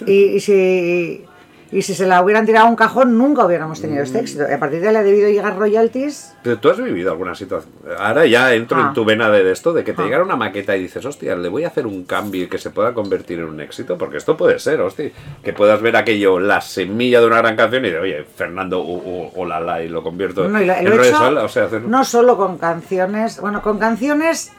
y, 0.06 0.14
y 0.14 0.40
si, 0.42 1.26
y 1.72 1.82
si 1.84 1.94
se 1.94 2.06
la 2.06 2.22
hubieran 2.22 2.46
tirado 2.46 2.68
a 2.68 2.70
un 2.70 2.76
cajón, 2.76 3.18
nunca 3.18 3.46
hubiéramos 3.46 3.80
tenido 3.82 4.02
Mm. 4.02 4.06
este 4.06 4.20
éxito. 4.20 4.44
Y 4.50 4.54
a 4.54 4.60
partir 4.60 4.82
de 4.82 4.88
ahí 4.88 4.94
le 4.94 5.00
ha 5.00 5.04
debido 5.04 5.30
llegar 5.30 5.58
royalties. 5.58 6.34
Pero 6.44 6.58
tú 6.60 6.70
has 6.70 6.78
vivido 6.82 7.12
alguna 7.12 7.34
situación. 7.36 7.74
Ahora 7.98 8.26
ya 8.26 8.54
entro 8.54 8.78
Ah. 8.78 8.88
en 8.90 8.94
tu 8.94 9.06
vena 9.06 9.30
de 9.30 9.50
esto, 9.52 9.72
de 9.74 9.84
que 9.84 9.94
te 9.94 10.02
Ah. 10.02 10.06
llegara 10.06 10.24
una 10.24 10.36
maqueta 10.36 10.76
y 10.76 10.82
dices, 10.82 11.06
hostia, 11.06 11.36
le 11.36 11.48
voy 11.50 11.64
a 11.64 11.68
hacer 11.68 11.88
un 11.88 12.04
cambio 12.04 12.44
y 12.44 12.48
que 12.48 12.58
se 12.58 12.70
pueda 12.72 12.94
convertir 12.94 13.40
en 13.40 13.46
un 13.46 13.62
éxito, 13.62 13.98
porque 13.98 14.18
esto 14.18 14.36
puede 14.38 14.60
ser, 14.60 14.82
hostia. 14.82 15.12
Que 15.44 15.54
puedas 15.54 15.82
ver 15.82 15.96
aquello, 15.96 16.40
la 16.40 16.62
semilla 16.62 17.20
de 17.22 17.28
una 17.28 17.38
gran 17.38 17.56
canción 17.56 17.86
y 17.86 17.90
de, 17.90 18.00
oye, 18.00 18.24
Fernando, 18.36 18.80
o, 18.82 18.98
o, 18.98 19.32
o 19.36 19.46
la, 19.46 19.60
la, 19.60 19.82
y 19.84 19.88
lo 19.90 20.04
convierto 20.04 20.48
No, 20.50 20.62
y 20.62 20.66
lo- 20.66 20.74
en 20.74 20.86
lo 20.86 21.02
he 21.02 21.08
hecho 21.08 21.18
sal, 21.18 21.38
o 21.38 21.48
sea, 21.48 21.66
hacer- 21.66 21.84
no 21.84 22.04
solo 22.04 22.36
con 22.38 22.58
canciones, 22.58 23.40
bueno, 23.40 23.62
con 23.62 23.78
canciones 23.80 24.52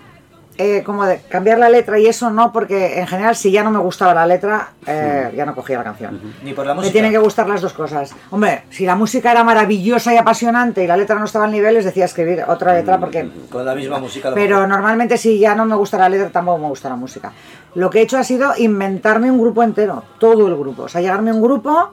eh, 0.58 0.82
como 0.84 1.04
de 1.06 1.20
cambiar 1.22 1.58
la 1.58 1.68
letra 1.68 1.98
y 1.98 2.06
eso 2.06 2.30
no, 2.30 2.52
porque 2.52 3.00
en 3.00 3.06
general 3.06 3.34
si 3.36 3.50
ya 3.50 3.62
no 3.64 3.70
me 3.70 3.78
gustaba 3.78 4.12
la 4.14 4.26
letra, 4.26 4.70
eh, 4.86 5.32
ya 5.34 5.46
no 5.46 5.54
cogía 5.54 5.78
la 5.78 5.84
canción. 5.84 6.20
Ni 6.44 6.52
por 6.52 6.66
la 6.66 6.72
Me 6.74 6.78
música. 6.78 6.92
tienen 6.92 7.10
que 7.10 7.18
gustar 7.18 7.48
las 7.48 7.60
dos 7.60 7.72
cosas. 7.72 8.14
Hombre, 8.30 8.64
si 8.70 8.84
la 8.84 8.94
música 8.94 9.32
era 9.32 9.44
maravillosa 9.44 10.12
y 10.12 10.16
apasionante 10.16 10.84
y 10.84 10.86
la 10.86 10.96
letra 10.96 11.18
no 11.18 11.24
estaba 11.24 11.46
al 11.46 11.52
nivel, 11.52 11.74
les 11.74 11.84
decía 11.84 12.04
escribir 12.04 12.44
otra 12.46 12.74
letra 12.74 12.98
porque... 12.98 13.30
Con 13.50 13.64
la 13.64 13.74
misma 13.74 13.98
música. 13.98 14.28
a 14.28 14.34
Pero 14.34 14.66
normalmente 14.66 15.16
si 15.16 15.38
ya 15.38 15.54
no 15.54 15.64
me 15.64 15.74
gusta 15.74 15.98
la 15.98 16.08
letra, 16.08 16.30
tampoco 16.30 16.58
me 16.58 16.68
gusta 16.68 16.88
la 16.88 16.96
música. 16.96 17.32
Lo 17.74 17.88
que 17.88 18.00
he 18.00 18.02
hecho 18.02 18.18
ha 18.18 18.24
sido 18.24 18.52
inventarme 18.56 19.30
un 19.30 19.40
grupo 19.40 19.62
entero, 19.62 20.04
todo 20.18 20.48
el 20.48 20.56
grupo. 20.56 20.82
O 20.82 20.88
sea, 20.88 21.00
llegarme 21.00 21.32
un 21.32 21.40
grupo 21.40 21.92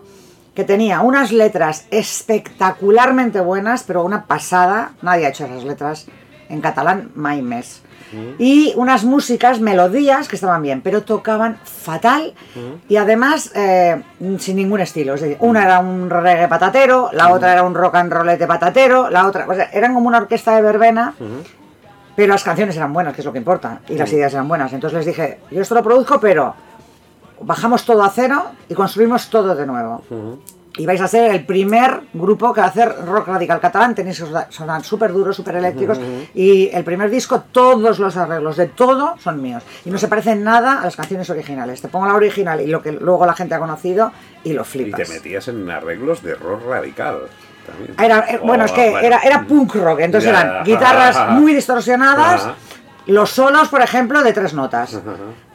que 0.54 0.66
tenía 0.66 1.00
unas 1.00 1.32
letras 1.32 1.86
espectacularmente 1.92 3.40
buenas, 3.40 3.84
pero 3.84 4.04
una 4.04 4.26
pasada. 4.26 4.92
Nadie 5.02 5.26
ha 5.26 5.30
hecho 5.30 5.46
esas 5.46 5.64
letras 5.64 6.08
en 6.50 6.60
catalán, 6.62 7.12
mai 7.16 7.42
Y 8.38 8.74
unas 8.76 9.04
músicas, 9.04 9.60
melodías 9.60 10.28
que 10.28 10.36
estaban 10.36 10.62
bien, 10.62 10.82
pero 10.82 11.04
tocaban 11.04 11.58
fatal 11.64 12.34
y 12.88 12.96
además 12.98 13.52
eh, 13.56 14.02
sin 14.40 14.56
ningún 14.56 14.82
estilo. 14.82 15.14
Es 15.14 15.22
decir, 15.22 15.38
una 15.40 15.64
era 15.64 15.80
un 15.80 16.10
reggae 16.10 16.48
patatero, 16.48 17.10
la 17.14 17.32
otra 17.32 17.54
era 17.54 17.64
un 17.64 17.76
rock 17.76 17.96
and 17.96 18.12
rollete 18.12 18.48
patatero, 18.48 19.10
la 19.10 19.28
otra, 19.28 19.46
o 19.48 19.54
sea, 19.54 19.70
eran 19.72 19.94
como 19.94 20.08
una 20.08 20.18
orquesta 20.18 20.56
de 20.56 20.62
verbena. 20.62 21.14
Pero 22.16 22.34
las 22.34 22.44
canciones 22.44 22.76
eran 22.76 22.92
buenas, 22.92 23.14
que 23.14 23.22
es 23.22 23.26
lo 23.26 23.32
que 23.32 23.38
importa, 23.38 23.80
y 23.88 23.96
las 23.96 24.12
ideas 24.12 24.34
eran 24.34 24.48
buenas. 24.48 24.74
Entonces 24.74 24.98
les 24.98 25.06
dije, 25.06 25.40
yo 25.52 25.62
esto 25.62 25.74
lo 25.76 25.84
produzco, 25.84 26.20
pero 26.20 26.54
bajamos 27.42 27.86
todo 27.86 28.04
a 28.04 28.10
cero 28.10 28.44
y 28.68 28.74
construimos 28.74 29.30
todo 29.30 29.56
de 29.56 29.66
nuevo. 29.66 30.04
Y 30.80 30.86
vais 30.86 31.02
a 31.02 31.08
ser 31.10 31.32
el 31.32 31.46
primer 31.46 32.02
grupo 32.14 32.54
que 32.54 32.62
va 32.62 32.68
a 32.68 32.70
hacer 32.70 32.96
rock 33.06 33.28
radical 33.28 33.60
catalán. 33.60 33.94
Tenéis 33.94 34.24
sonar 34.50 34.82
súper 34.84 35.12
duros, 35.12 35.36
súper 35.36 35.58
eléctricos. 35.58 36.00
Y 36.34 36.70
el 36.74 36.86
primer 36.86 37.10
disco, 37.10 37.44
todos 37.52 38.00
los 38.00 38.16
arreglos 38.16 38.56
de 38.56 38.68
todo 38.68 39.16
son 39.20 39.42
míos. 39.42 39.62
Y 39.84 39.90
no 39.92 39.98
se 39.98 40.08
parecen 40.08 40.42
nada 40.44 40.80
a 40.80 40.86
las 40.86 40.96
canciones 40.96 41.30
originales. 41.30 41.82
Te 41.82 41.90
pongo 41.90 42.06
la 42.08 42.16
original 42.16 42.62
y 42.62 42.68
lo 42.68 42.82
que 42.82 42.94
luego 42.94 43.26
la 43.26 43.34
gente 43.34 43.56
ha 43.56 43.60
conocido 43.60 44.12
y 44.46 44.54
lo 44.54 44.62
Y 44.62 44.66
flipas. 44.66 45.08
te 45.08 45.14
metías 45.14 45.48
en 45.50 45.70
arreglos 45.70 46.24
de 46.24 46.34
rock 46.36 46.66
radical. 46.68 47.20
También. 47.68 47.96
Era, 48.00 48.26
eh, 48.32 48.40
bueno, 48.42 48.64
es 48.64 48.72
que 48.72 48.88
Oh, 48.88 48.92
bueno. 48.92 49.06
era, 49.08 49.20
era 49.20 49.42
punk 49.46 49.76
rock, 49.76 50.00
entonces 50.00 50.32
Ya. 50.32 50.40
eran 50.42 50.64
guitarras 50.64 51.30
muy 51.40 51.54
distorsionadas, 51.54 52.48
los 53.06 53.30
solos, 53.32 53.68
por 53.68 53.82
ejemplo, 53.82 54.24
de 54.24 54.32
tres 54.32 54.54
notas. 54.54 54.98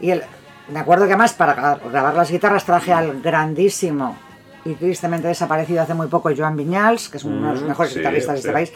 Y 0.01 0.11
el, 0.11 0.23
me 0.69 0.81
acuerdo 0.81 1.07
que 1.07 1.13
además 1.15 1.33
para 1.33 1.57
gra- 1.57 1.91
grabar 1.91 2.15
las 2.15 2.31
guitarras 2.31 2.65
traje 2.65 2.93
al 2.93 3.21
grandísimo 3.23 4.19
y 4.65 4.75
tristemente 4.75 5.29
desaparecido 5.29 5.83
hace 5.83 5.95
muy 5.95 6.07
poco 6.07 6.31
Joan 6.37 6.57
Viñals, 6.57 7.09
que 7.09 7.19
es 7.19 7.25
uno 7.25 7.49
de 7.49 7.53
los 7.55 7.63
Mm, 7.63 7.69
mejores 7.69 7.93
sí, 7.93 7.99
guitarristas 7.99 8.35
de 8.35 8.41
este 8.41 8.53
país. 8.53 8.73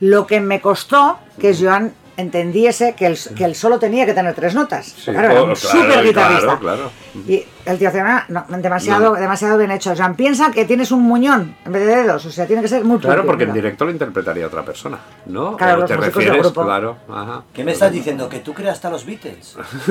Lo 0.00 0.26
que 0.26 0.40
me 0.40 0.60
costó 0.60 1.18
que 1.40 1.54
Joan 1.54 1.92
entendiese 2.16 2.94
que 2.94 3.06
el 3.44 3.54
solo 3.54 3.78
tenía 3.78 4.04
que 4.04 4.14
tener 4.14 4.34
tres 4.34 4.54
notas. 4.54 4.86
Sí, 4.86 5.12
claro, 5.12 5.30
era 5.30 5.42
oh, 5.42 5.46
un 5.46 5.54
claro, 5.54 5.78
súper 5.78 6.04
guitarrista. 6.04 6.58
claro, 6.58 6.60
claro. 6.60 6.90
Y 7.28 7.44
el 7.64 7.78
tío 7.78 7.88
decía, 7.88 8.04
"Ah, 8.06 8.24
no, 8.28 8.44
demasiado, 8.58 9.14
No. 9.14 9.20
demasiado 9.20 9.58
bien 9.58 9.70
hecho. 9.70 9.94
Joan, 9.96 10.14
piensa 10.14 10.50
que 10.50 10.64
tienes 10.64 10.90
un 10.90 11.02
muñón 11.02 11.54
en 11.66 11.72
vez 11.72 11.86
de 11.86 11.96
dedos, 11.96 12.24
o 12.26 12.30
sea, 12.30 12.46
tiene 12.46 12.62
que 12.62 12.68
ser 12.68 12.84
muy 12.84 12.98
Claro, 12.98 13.24
porque 13.26 13.44
en 13.44 13.50
mira. 13.50 13.62
directo 13.62 13.84
lo 13.84 13.90
interpretaría 13.90 14.46
otra 14.46 14.62
persona, 14.64 14.98
¿no? 15.26 15.56
Claro, 15.56 15.76
¿O 15.78 15.80
los 15.80 15.88
te 15.90 15.96
refieres? 15.96 16.40
grupo. 16.42 16.64
Claro, 16.64 16.96
ajá. 17.08 17.42
¿Qué 17.52 17.64
me 17.64 17.72
estás 17.72 17.92
diciendo? 17.92 18.28
¿Que 18.28 18.38
tú 18.40 18.54
creaste 18.54 18.86
a 18.86 18.90
los 18.90 19.04
Beatles? 19.04 19.56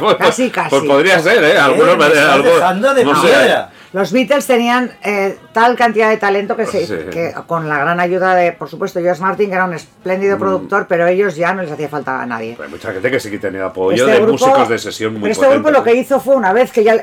Pues- 0.00 0.16
Casi, 0.18 0.50
casi. 0.50 0.70
Pues 0.70 0.82
podría 0.84 1.18
ser, 1.20 1.42
¿eh? 1.44 1.58
Algunos 1.58 1.96
me 1.96 2.06
estás 2.06 2.28
algo- 2.34 2.54
dejando 2.54 2.94
de 2.94 3.04
no 3.04 3.14
sé. 3.20 3.26
piedra. 3.28 3.70
Los 3.92 4.12
Beatles 4.12 4.46
tenían 4.46 4.90
eh, 5.02 5.38
tal 5.52 5.74
cantidad 5.76 6.10
de 6.10 6.16
talento 6.18 6.54
que, 6.56 6.66
se, 6.66 6.86
Sí. 6.86 6.94
que 7.10 7.32
con 7.46 7.68
la 7.68 7.78
gran 7.78 7.98
ayuda 7.98 8.34
de, 8.34 8.52
por 8.52 8.68
supuesto, 8.68 9.00
George 9.00 9.22
Martin, 9.22 9.48
que 9.48 9.54
era 9.54 9.64
un 9.64 9.70
Mm. 9.70 9.74
espléndido 9.74 10.38
productor, 10.38 10.86
pero 10.86 11.06
ellos 11.06 11.34
ya 11.36 11.54
no 11.54 11.62
les 11.62 11.70
hacía 11.70 11.88
falta 11.88 12.20
a 12.20 12.26
nadie. 12.26 12.58
Hay 12.62 12.68
mucha 12.68 12.92
gente 12.92 13.10
que 13.10 13.18
sí 13.20 13.30
que 13.30 13.38
tenía 13.38 13.66
apoyo 13.66 13.96
Este 14.06 14.18
de 14.18 14.26
grupo- 14.26 14.32
músicos 14.46 14.68
de 14.68 14.78
sesión 14.78 15.12
muy 15.14 15.22
Pero 15.22 15.32
este 15.32 15.48
grupo 15.48 15.70
lo 15.70 15.82
que 15.82 15.92
¿eh? 15.92 15.96
hizo 15.96 16.20
fue 16.20 16.34
una 16.36 16.52
vez 16.52 16.72
que 16.72 16.84
ya 16.84 16.96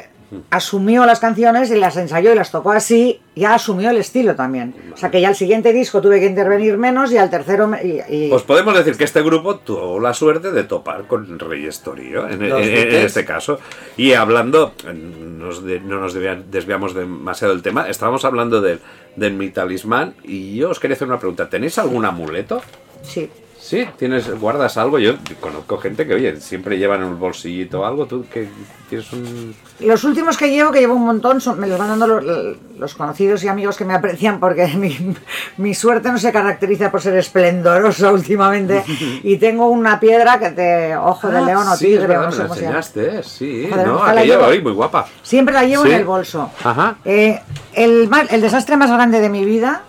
asumió 0.49 1.05
las 1.05 1.19
canciones 1.19 1.69
y 1.71 1.75
las 1.75 1.97
ensayó 1.97 2.31
y 2.31 2.35
las 2.35 2.51
tocó 2.51 2.71
así, 2.71 3.19
ya 3.35 3.53
asumió 3.55 3.89
el 3.89 3.97
estilo 3.97 4.35
también. 4.35 4.73
O 4.93 4.97
sea 4.97 5.09
que 5.11 5.19
ya 5.21 5.29
al 5.29 5.35
siguiente 5.35 5.73
disco 5.73 6.01
tuve 6.01 6.19
que 6.19 6.25
intervenir 6.25 6.77
menos 6.77 7.11
y 7.11 7.17
al 7.17 7.29
tercero... 7.29 7.69
y- 7.83 8.01
y- 8.09 8.29
Pues 8.29 8.43
podemos 8.43 8.75
decir 8.75 8.95
que 8.97 9.03
este 9.03 9.21
grupo 9.21 9.57
tuvo 9.57 9.99
la 9.99 10.13
suerte 10.13 10.51
de 10.51 10.63
topar 10.63 11.07
con 11.07 11.39
Reyes 11.39 11.81
Torío, 11.81 12.27
en, 12.29 12.43
en- 12.43 12.51
en 12.57 12.95
este 13.05 13.25
caso. 13.25 13.59
Y 13.97 14.13
hablando, 14.13 14.73
nos 14.93 15.63
de- 15.63 15.79
no 15.79 15.99
nos 15.99 16.13
desvia- 16.15 16.41
desviamos 16.49 16.93
demasiado 16.93 17.53
del 17.53 17.63
tema, 17.63 17.89
estábamos 17.89 18.25
hablando 18.25 18.61
del, 18.61 18.79
del 19.15 19.33
mi 19.33 19.49
talismán 19.49 20.15
y 20.23 20.55
yo 20.55 20.69
os 20.69 20.79
quería 20.79 20.95
hacer 20.95 21.07
una 21.07 21.19
pregunta. 21.19 21.49
¿Tenéis 21.49 21.77
algún 21.77 22.05
amuleto? 22.05 22.61
sí. 23.01 23.29
Sí, 23.63 23.87
tienes, 23.97 24.29
guardas 24.41 24.75
algo. 24.75 24.99
Yo 24.99 25.13
conozco 25.39 25.77
gente 25.77 26.05
que, 26.05 26.13
oye, 26.15 26.35
siempre 26.41 26.77
llevan 26.77 26.99
en 27.01 27.07
un 27.07 27.19
bolsillito 27.19 27.85
algo. 27.85 28.05
Tú 28.07 28.25
que 28.29 28.49
tienes 28.89 29.11
un. 29.13 29.55
Los 29.79 30.03
últimos 30.03 30.35
que 30.35 30.49
llevo, 30.51 30.69
que 30.73 30.81
llevo 30.81 30.95
un 30.95 31.05
montón, 31.05 31.39
son, 31.39 31.61
me 31.61 31.67
los 31.67 31.79
van 31.79 31.87
dando 31.87 32.05
los, 32.07 32.57
los 32.77 32.93
conocidos 32.93 33.41
y 33.45 33.47
amigos 33.47 33.77
que 33.77 33.85
me 33.85 33.93
aprecian 33.93 34.41
porque 34.41 34.67
mi, 34.75 35.15
mi 35.55 35.73
suerte 35.73 36.11
no 36.11 36.17
se 36.17 36.33
caracteriza 36.33 36.91
por 36.91 37.01
ser 37.01 37.15
esplendorosa 37.15 38.11
últimamente. 38.11 38.83
Y 39.23 39.37
tengo 39.37 39.67
una 39.69 39.97
piedra 39.97 40.39
que 40.39 40.49
te. 40.49 40.97
Ojo 40.97 41.29
de 41.29 41.41
león 41.45 41.65
o 41.65 41.71
Ah, 41.71 41.77
sí, 41.77 41.85
tigre, 41.85 42.01
es 42.01 42.07
verdad, 42.09 42.23
no 42.25 42.29
me 42.31 42.35
sé 42.35 42.41
la 42.41 42.47
cómo 42.49 42.55
se 42.55 42.61
llama. 42.65 42.77
enseñaste, 42.79 43.19
eh, 43.19 43.23
sí. 43.23 43.67
Joder, 43.71 43.87
no, 43.87 44.03
aquella, 44.03 44.23
llevo- 44.35 44.47
oye, 44.47 44.61
muy 44.61 44.73
guapa. 44.73 45.07
Siempre 45.21 45.53
la 45.55 45.63
llevo 45.63 45.83
Sí. 45.83 45.89
en 45.91 45.95
el 45.95 46.03
bolso. 46.05 46.51
Ajá. 46.65 46.97
Eh, 47.05 47.39
el, 47.73 48.09
el 48.29 48.41
desastre 48.41 48.75
más 48.75 48.91
grande 48.91 49.21
de 49.21 49.29
mi 49.29 49.45
vida 49.45 49.83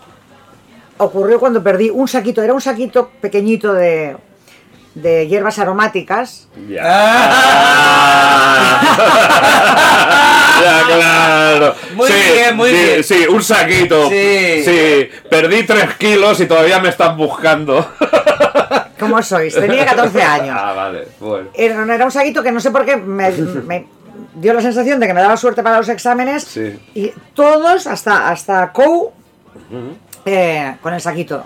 ocurrió 0.98 1.38
cuando 1.40 1.62
perdí 1.62 1.90
un 1.90 2.08
saquito, 2.08 2.42
era 2.42 2.54
un 2.54 2.60
saquito 2.60 3.10
pequeñito 3.20 3.72
de, 3.72 4.16
de 4.94 5.26
hierbas 5.28 5.58
aromáticas. 5.58 6.48
Ya. 6.68 6.82
ya, 10.62 10.82
claro. 10.86 11.74
Muy 11.94 12.08
Sí, 12.08 12.14
bien, 12.32 12.56
muy 12.56 12.70
sí, 12.70 12.76
bien. 12.76 13.04
Sí, 13.04 13.26
un 13.28 13.42
saquito. 13.42 14.08
Sí. 14.08 14.62
Sí, 14.64 15.08
perdí 15.28 15.64
3 15.64 15.94
kilos 15.96 16.40
y 16.40 16.46
todavía 16.46 16.78
me 16.80 16.88
están 16.90 17.16
buscando. 17.16 17.86
¿Cómo 18.98 19.22
sois? 19.22 19.54
Tenía 19.54 19.84
14 19.84 20.22
años. 20.22 20.56
Ah, 20.58 20.72
vale, 20.72 21.08
bueno. 21.20 21.48
Era, 21.54 21.94
era 21.94 22.04
un 22.04 22.12
saquito 22.12 22.42
que 22.42 22.52
no 22.52 22.60
sé 22.60 22.70
por 22.70 22.84
qué 22.84 22.96
me, 22.96 23.30
me 23.32 23.86
dio 24.34 24.54
la 24.54 24.62
sensación 24.62 25.00
de 25.00 25.06
que 25.06 25.14
me 25.14 25.20
daba 25.20 25.36
suerte 25.36 25.62
para 25.62 25.78
los 25.78 25.88
exámenes. 25.88 26.44
Sí. 26.44 26.78
Y 26.94 27.12
todos, 27.34 27.86
hasta, 27.86 28.28
hasta 28.28 28.72
Kou, 28.72 29.12
eh, 30.26 30.76
con 30.80 30.94
el 30.94 31.00
saquito. 31.00 31.44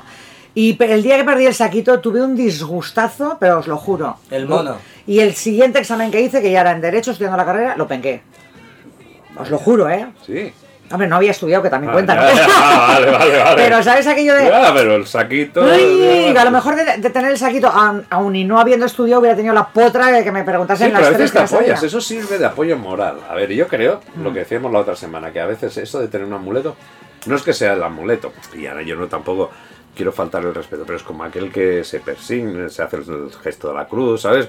Y 0.54 0.76
el 0.82 1.02
día 1.02 1.16
que 1.16 1.24
perdí 1.24 1.46
el 1.46 1.54
saquito 1.54 2.00
tuve 2.00 2.20
un 2.22 2.34
disgustazo, 2.34 3.36
pero 3.38 3.58
os 3.58 3.66
lo 3.68 3.76
juro. 3.76 4.16
El 4.30 4.46
mono. 4.48 4.76
Y 5.06 5.20
el 5.20 5.34
siguiente 5.34 5.78
examen 5.78 6.10
que 6.10 6.20
hice, 6.20 6.42
que 6.42 6.50
ya 6.50 6.62
era 6.62 6.72
en 6.72 6.80
Derecho, 6.80 7.12
estudiando 7.12 7.36
la 7.36 7.44
carrera, 7.44 7.76
lo 7.76 7.86
penqué. 7.86 8.22
Os 9.38 9.50
lo 9.50 9.58
juro, 9.58 9.88
¿eh? 9.88 10.06
Sí. 10.26 10.52
Hombre, 10.90 11.06
no 11.06 11.16
había 11.16 11.32
estudiado, 11.32 11.62
que 11.62 11.68
también 11.68 11.90
Ah, 11.90 11.92
cuenta, 11.92 12.14
¿no? 12.14 12.22
ya, 12.22 12.34
ya, 12.34 12.46
ah, 12.48 12.86
vale, 12.88 13.10
vale, 13.10 13.38
vale. 13.38 13.56
Pero, 13.62 13.82
¿sabes 13.82 14.06
aquello 14.06 14.34
de...? 14.34 14.46
Ya, 14.48 14.72
pero 14.74 14.96
el 14.96 15.06
saquito. 15.06 15.62
Ay, 15.62 16.34
a 16.34 16.44
lo 16.46 16.50
mejor 16.50 16.76
de, 16.76 16.96
de 16.96 17.10
tener 17.10 17.30
el 17.30 17.36
saquito, 17.38 17.68
aun, 17.68 18.06
aun 18.08 18.34
y 18.34 18.44
no 18.44 18.58
habiendo 18.58 18.86
estudiado, 18.86 19.20
hubiera 19.20 19.36
tenido 19.36 19.52
la 19.52 19.68
potra 19.68 20.06
de 20.10 20.24
que 20.24 20.32
me 20.32 20.40
Sí, 20.40 20.46
preguntasen 20.46 20.88
pero 20.88 21.00
las 21.00 21.08
a 21.08 21.10
veces 21.10 21.30
tres 21.32 21.50
te 21.50 21.54
apoyas, 21.56 21.82
eso 21.82 22.00
sirve 22.00 22.38
de 22.38 22.46
apoyo 22.46 22.78
moral. 22.78 23.18
A 23.28 23.34
ver, 23.34 23.52
yo 23.52 23.68
creo, 23.68 24.00
Mm. 24.14 24.22
lo 24.24 24.32
que 24.32 24.38
decíamos 24.40 24.72
la 24.72 24.78
otra 24.78 24.96
semana, 24.96 25.30
que 25.30 25.40
a 25.40 25.46
veces 25.46 25.76
eso 25.76 26.00
de 26.00 26.08
tener 26.08 26.26
un 26.26 26.32
amuleto, 26.32 26.74
no 27.26 27.36
es 27.36 27.42
que 27.42 27.52
sea 27.52 27.74
el 27.74 27.82
amuleto, 27.82 28.32
y 28.54 28.66
ahora 28.66 28.82
yo 28.82 28.96
no 28.96 29.06
tampoco 29.06 29.50
quiero 29.94 30.12
faltar 30.12 30.44
el 30.44 30.54
respeto, 30.54 30.84
pero 30.86 30.96
es 30.96 31.02
como 31.02 31.24
aquel 31.24 31.50
que 31.50 31.82
se 31.82 32.00
persigne, 32.00 32.68
se 32.68 32.82
hace 32.82 32.96
el 32.96 33.30
gesto 33.42 33.68
de 33.68 33.74
la 33.74 33.88
cruz, 33.88 34.22
¿sabes? 34.22 34.48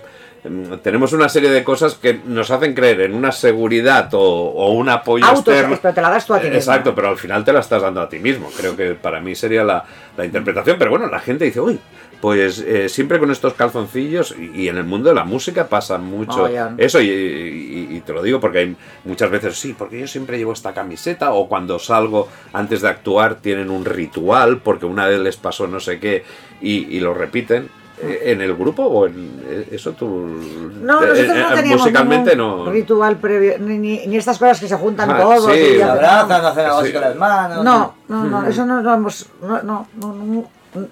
Tenemos 0.83 1.11
una 1.13 1.27
serie 1.27 1.49
de 1.49 1.63
cosas 1.63 1.95
que 1.95 2.19
nos 2.25 2.49
hacen 2.49 2.73
creer 2.73 3.01
en 3.01 3.13
una 3.13 3.31
seguridad 3.31 4.09
o, 4.13 4.19
o 4.21 4.71
un 4.71 4.87
apoyo 4.89 5.25
Auto, 5.25 5.51
externo. 5.51 5.77
pero 5.81 5.93
te 5.93 6.01
la 6.01 6.09
das 6.09 6.25
tú 6.25 6.33
a 6.33 6.39
ti 6.39 6.47
Eh, 6.47 6.49
mismo. 6.51 6.59
Exacto, 6.71 6.95
pero 6.95 7.09
al 7.09 7.17
final 7.17 7.43
te 7.43 7.51
la 7.51 7.59
estás 7.59 7.81
dando 7.81 8.01
a 8.01 8.07
ti 8.07 8.19
mismo. 8.19 8.49
Creo 8.55 8.75
que 8.75 8.95
para 8.95 9.19
mí 9.19 9.35
sería 9.35 9.63
la, 9.63 9.83
la 10.17 10.25
interpretación. 10.25 10.77
Pero 10.79 10.91
bueno, 10.91 11.07
la 11.07 11.19
gente 11.19 11.43
dice, 11.45 11.59
uy, 11.59 11.77
Pues 12.21 12.59
eh, 12.59 12.89
siempre 12.89 13.17
con 13.17 13.31
estos 13.31 13.53
calzoncillos 13.53 14.35
y, 14.37 14.63
y 14.63 14.67
en 14.67 14.75
el 14.77 14.83
mundo 14.83 15.07
de 15.09 15.15
la 15.15 15.23
música 15.23 15.67
pasa 15.69 15.97
mucho 15.97 16.47
eso 16.77 16.99
y, 17.01 17.07
y- 17.09 17.87
y 17.95 18.01
te 18.01 18.11
lo 18.11 18.21
digo 18.21 18.41
porque 18.41 18.59
hay 18.59 18.75
muchas 19.05 19.31
veces 19.31 19.57
sí, 19.57 19.73
porque 19.77 20.01
yo 20.01 20.05
siempre 20.07 20.37
llevo 20.37 20.51
esta 20.51 20.73
camiseta 20.73 21.31
o 21.31 21.47
cuando 21.47 21.79
salgo 21.79 22.27
antes 22.51 22.81
de 22.81 22.89
actuar 22.89 23.35
tienen 23.35 23.69
un 23.69 23.85
ritual 23.85 24.57
porque 24.57 24.85
una 24.85 25.07
vez 25.07 25.19
les 25.21 25.37
pasó 25.37 25.65
no 25.67 25.79
sé 25.79 25.99
qué 25.99 26.23
y 26.61 26.99
lo 26.99 27.13
repiten. 27.13 27.69
Eh, 28.01 28.31
¿En 28.31 28.39
el 28.41 28.55
grupo 28.55 28.83
o 28.83 29.07
en 29.07 29.41
eh, 29.45 29.67
eso 29.71 29.91
tú? 29.91 30.07
No, 30.07 31.03
eh, 31.03 31.07
nosotros 31.07 31.27
no 31.49 31.53
teníamos 31.55 31.81
musicalmente 31.81 32.35
ningún 32.35 32.65
no. 32.65 32.71
ritual 32.71 33.17
previo, 33.17 33.59
ni, 33.59 33.77
ni- 33.77 34.07
ni 34.07 34.15
estas 34.15 34.37
cosas 34.39 34.57
que 34.59 34.67
se 34.69 34.75
juntan 34.77 35.11
Ah, 35.11 35.17
todos. 35.17 35.51
sí, 35.53 35.75
y 35.77 35.81
abrazan, 35.81 36.45
hacen 36.45 36.65
algo 36.65 36.77
así 36.77 36.87
Sí. 36.87 36.93
con 36.93 37.01
las 37.01 37.15
manos. 37.17 37.63
No, 37.63 37.95
no, 38.07 38.23
no, 38.25 38.47
eso 38.47 38.65
no 38.65 38.81
lo 38.81 38.93
hemos. 38.93 39.25
No, 39.41 39.61
no, 39.63 39.87
no, 39.97 40.13
no, 40.13 40.43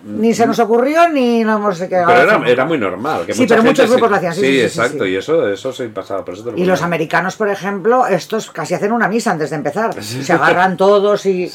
ni 0.06 0.34
se 0.34 0.48
nos 0.48 0.58
ocurrió 0.60 1.08
ni 1.10 1.44
lo 1.44 1.58
hemos 1.58 1.80
quedado. 1.80 2.08
Pero 2.08 2.22
era, 2.22 2.50
era 2.50 2.66
muy 2.66 2.78
normal. 2.78 3.26
Que 3.26 3.34
Sí, 3.34 3.42
mucha 3.42 3.56
pero 3.56 3.64
muchos 3.64 3.86
gente 3.86 3.92
grupos 3.92 4.08
sí- 4.08 4.12
lo 4.12 4.18
hacían, 4.18 4.34
sí, 4.34 4.40
Sí, 4.42 4.46
sí, 4.48 4.52
sí, 4.52 4.58
sí, 4.60 4.66
exacto, 4.80 5.06
y 5.06 5.16
eso, 5.16 5.50
eso 5.50 5.74
se 5.74 5.90
pasaba. 5.90 6.26
Por 6.26 6.34
eso 6.34 6.44
te 6.46 6.52
lo 6.52 6.58
Y 6.58 6.66
los 6.66 6.82
americanos, 6.82 7.36
por 7.36 7.50
ejemplo, 7.50 8.08
estos 8.08 8.50
casi 8.52 8.74
hacen 8.74 8.92
una 8.92 9.08
misa 9.08 9.32
antes 9.32 9.52
de 9.52 9.56
empezar. 9.56 10.02
Se 10.04 10.34
agarran 10.34 10.78
todos 10.78 11.26
y, 11.26 11.52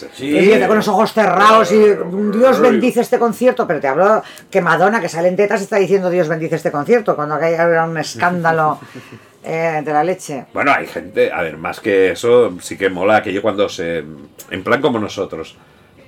con 0.66 0.76
los 0.76 0.88
ojos 0.88 1.12
cerrados 1.12 1.72
y 1.72 1.80
Dios 2.36 2.60
bendice 2.60 3.00
este 3.00 3.18
concierto. 3.18 3.66
Pero 3.66 3.80
te 3.80 3.88
hablo 3.88 4.22
que 4.50 4.60
Madonna, 4.60 5.00
que 5.00 5.08
sale 5.08 5.28
en 5.28 5.36
tetas, 5.36 5.60
está 5.60 5.76
diciendo 5.76 6.08
Dios 6.10 6.28
bendice 6.28 6.56
este 6.56 6.70
concierto, 6.70 7.16
cuando 7.16 7.34
aquello 7.34 7.62
era 7.62 7.84
un 7.84 7.98
escándalo 7.98 8.78
eh, 9.44 9.82
de 9.84 9.92
la 9.92 10.04
leche. 10.04 10.46
Bueno, 10.54 10.72
hay 10.72 10.86
gente, 10.86 11.32
a 11.32 11.42
ver, 11.42 11.56
más 11.56 11.80
que 11.80 12.12
eso, 12.12 12.56
sí 12.60 12.76
que 12.76 12.88
mola 12.88 13.16
aquello 13.16 13.42
cuando 13.42 13.68
se. 13.68 14.04
En 14.50 14.62
plan 14.62 14.80
como 14.80 14.98
nosotros. 14.98 15.56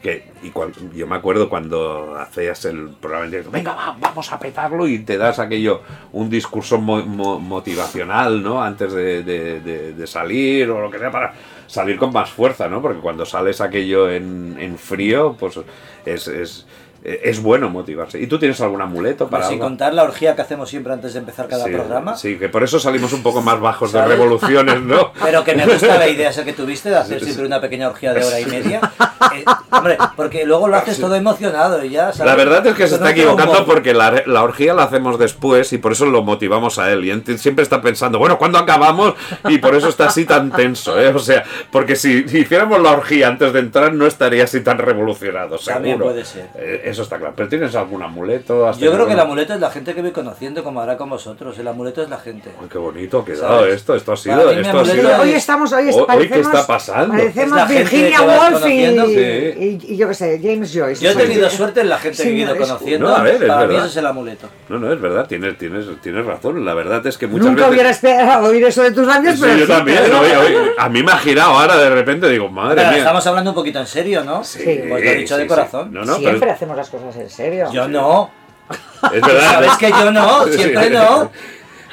Que, 0.05 0.23
y 0.43 0.51
yo 0.95 1.07
me 1.07 1.17
acuerdo 1.17 1.49
cuando 1.49 2.15
hacías 2.19 2.67
el 2.67 2.91
programa 2.91 3.25
venga, 3.51 3.73
va, 3.75 3.97
vamos 3.99 4.31
a 4.31 4.39
petarlo 4.39 4.87
y 4.87 4.99
te 4.99 5.17
das 5.17 5.39
aquello, 5.39 5.81
un 6.13 6.29
discurso 6.29 6.79
mo- 6.79 7.07
mo- 7.07 7.41
motivacional, 7.41 8.43
¿no? 8.43 8.63
Antes 8.63 8.93
de, 8.93 9.23
salir 10.07 10.71
o 10.71 10.79
lo 10.79 10.91
que 10.91 10.99
sea, 10.99 11.11
para 11.11 11.33
salir 11.67 11.97
con 11.97 12.13
más 12.13 12.29
fuerza, 12.29 12.69
¿no? 12.69 12.83
Porque 12.83 13.01
cuando 13.01 13.25
sales 13.25 13.63
aquello 13.63 14.11
en, 14.11 14.59
en 14.61 14.77
frío, 14.77 15.37
pues 15.41 15.59
es, 16.05 16.29
es, 16.29 16.67
es 17.05 17.43
bueno 17.43 17.69
motivarse. 17.69 18.19
¿Y 18.21 18.27
tú 18.27 18.39
tienes 18.39 18.61
algún 18.61 18.81
amuleto 18.81 19.29
para 19.29 19.45
sin 19.45 19.55
algo? 19.55 19.67
contar 19.67 19.93
la 19.95 20.05
orgía 20.05 20.35
que 20.35 20.43
hacemos 20.43 20.71
siempre 20.71 20.93
antes 20.93 21.13
de 21.13 21.19
empezar 21.21 21.49
cada 21.49 21.65
Sí, 21.65 21.71
programa. 21.71 22.17
Sí, 22.17 22.39
que 22.39 22.49
por 22.49 22.63
eso 22.63 22.81
salimos 22.81 23.13
un 23.13 23.23
poco 23.23 23.43
más 23.43 23.61
bajos 23.61 23.93
de 23.93 24.05
revoluciones, 24.05 24.81
¿no? 24.81 25.13
Pero 25.23 25.45
que 25.45 25.55
me 25.55 25.67
gusta 25.67 25.99
la 25.99 26.09
idea 26.09 26.31
esa 26.31 26.45
que 26.45 26.55
tuviste 26.55 26.89
de 26.89 26.97
hacer 26.97 27.23
siempre 27.23 27.47
una 27.47 27.61
pequeña 27.61 27.89
orgía 27.89 28.15
de 28.15 28.25
hora 28.25 28.41
y 28.41 28.47
media. 28.47 28.81
Eh, 29.35 29.45
hombre, 29.71 29.99
porque 30.17 30.45
luego 30.45 30.69
lo 30.69 30.77
haces 30.77 30.99
todo 30.99 31.15
emocionado 31.15 31.85
y 31.85 31.91
ya. 31.91 32.13
¿sabes? 32.13 32.27
La 32.31 32.37
verdad 32.37 32.67
es 32.67 32.75
que 32.75 32.87
se 32.87 32.95
está 32.95 33.11
equivocando 33.11 33.65
porque 33.67 33.93
la, 33.93 34.23
la 34.27 34.43
orgía 34.43 34.73
la 34.73 34.85
hacemos 34.85 35.19
después 35.19 35.73
y 35.73 35.79
por 35.79 35.93
eso 35.93 36.07
lo 36.07 36.23
motivamos 36.23 36.79
a 36.79 36.91
él. 36.91 37.05
Y 37.05 37.39
siempre 37.39 37.63
está 37.63 37.83
pensando, 37.83 38.19
bueno, 38.19 38.39
¿cuándo 38.39 38.59
acabamos? 38.59 39.15
Y 39.49 39.59
por 39.59 39.75
eso 39.75 39.89
está 39.89 40.07
así 40.07 40.25
tan 40.25 40.51
tenso, 40.51 40.99
¿eh? 40.99 41.09
O 41.09 41.19
sea, 41.19 41.45
porque 41.71 41.97
si, 41.97 42.29
si 42.29 42.39
hiciéramos 42.39 42.81
la 42.81 42.93
orgía 42.93 43.29
antes 43.29 43.53
de 43.53 43.61
entrar 43.61 43.93
no 43.93 44.07
estaría 44.07 44.45
así 44.45 44.61
tan 44.63 44.79
revolucionado, 44.79 45.59
seguro. 45.59 45.75
También 45.75 45.99
puede 45.99 46.25
ser. 46.25 46.49
Eh, 46.55 46.94
eso 46.95 47.03
está 47.03 47.19
claro. 47.19 47.35
¿Pero 47.37 47.49
tienes 47.49 47.75
algún 47.77 48.03
amuleto? 48.03 48.67
¿Has 48.67 48.79
Yo 48.79 48.93
creo 48.93 49.07
que 49.07 49.13
el 49.13 49.21
amuleto 49.21 49.55
es 49.55 49.61
la 49.61 49.71
gente 49.71 49.95
que 49.95 50.01
voy 50.03 50.11
conociendo, 50.13 50.65
como 50.65 50.81
hará 50.81 50.97
con 50.97 51.11
vosotros. 51.11 51.59
El 51.59 51.69
amuleto 51.69 52.03
es 52.03 52.09
la 52.09 52.19
gente. 52.19 52.51
Ay, 52.61 52.67
qué 52.71 52.79
bonito 52.79 53.19
ha 53.21 53.25
quedado 53.25 53.59
¿Sabes? 53.61 53.75
esto. 53.75 53.95
Esto 53.95 54.13
ha 54.13 54.17
sido. 54.17 54.37
mí 54.53 54.61
Esto 54.61 54.79
ha 54.81 54.85
sido- 54.85 55.21
Hoy 55.21 55.31
estamos, 55.33 55.73
hoy 55.73 55.89
es- 55.91 55.97
Hoy, 55.97 56.29
¿qué 56.29 56.41
está 56.41 56.67
pasando? 56.67 57.09
parecemos 57.15 57.61
Es 57.63 57.69
Virginia 57.69 58.19
que 58.19 58.25
Woolf 58.25 58.67
y. 58.67 58.69
Sí. 58.69 59.55
y- 59.87 59.93
y 59.93 59.97
yo 59.97 60.09
qué 60.09 60.15
sé, 60.15 60.41
James 60.43 60.73
Joyce. 60.75 61.05
Yo 61.05 61.11
he 61.11 61.15
tenido 61.15 61.51
suerte 61.51 61.81
en 61.83 61.89
la 61.89 61.99
gente 61.99 62.23
que 62.23 62.29
he 62.31 62.33
ido 62.33 62.57
conociendo. 62.57 63.09
No, 63.09 63.15
a 63.17 63.23
ver, 63.23 63.35
es 63.35 63.49
Para 63.49 63.61
mí 63.63 63.67
verdad. 63.69 63.79
ese 63.81 63.87
es 63.89 63.97
el 63.99 64.07
amuleto. 64.07 64.49
No, 64.69 64.79
no, 64.79 64.93
es 64.93 65.01
verdad. 65.01 65.27
Tienes, 65.27 65.59
tienes, 65.59 65.85
tienes 66.03 66.25
razón. 66.25 66.65
La 66.65 66.75
verdad 66.75 67.07
es 67.07 67.19
que 67.19 67.27
muchas 67.27 67.47
Nunca 67.47 67.63
veces... 67.63 67.73
hubiera 67.75 67.91
esperado 67.91 68.47
oír 68.49 68.65
eso 68.65 68.83
de 68.83 68.93
tus 68.93 69.07
labios, 69.07 69.35
Sí, 69.35 69.41
pero 69.43 69.57
yo 69.57 69.67
sí, 69.67 69.73
también. 69.73 69.99
pero- 70.05 70.21
oye, 70.21 70.37
oye, 70.37 70.59
a 70.79 70.89
mí 70.89 71.03
me 71.03 71.13
ha 71.13 71.19
girado 71.19 71.53
ahora 71.59 71.77
de 71.77 71.91
repente. 71.91 72.29
Digo, 72.29 72.49
madre 72.49 72.77
Pero 72.77 72.89
mía. 72.91 72.99
estamos 72.99 73.27
hablando 73.27 73.51
un 73.51 73.55
poquito 73.55 73.79
en 73.81 73.87
serio, 73.87 74.23
¿no? 74.25 74.45
Sí, 74.45 74.59
Pues 74.65 74.89
lo 74.89 74.97
he 75.11 75.15
dicho 75.17 75.35
sí, 75.35 75.41
de 75.41 75.45
sí. 75.45 75.49
corazón. 75.49 75.93
No, 75.93 76.05
no, 76.05 76.15
Siempre 76.17 76.41
pero 76.41 76.53
hacemos 76.53 76.77
las 76.85 76.91
cosas 76.91 77.17
en 77.17 77.31
serio. 77.31 77.69
Yo 77.73 77.89
no. 77.89 78.31
es 79.13 79.21
verdad. 79.23 79.53
Sabes 79.53 79.73
que 79.79 79.91
yo 79.91 80.11
no, 80.11 80.45
Sí. 80.47 80.53
siempre 80.59 80.91
no. 80.91 81.31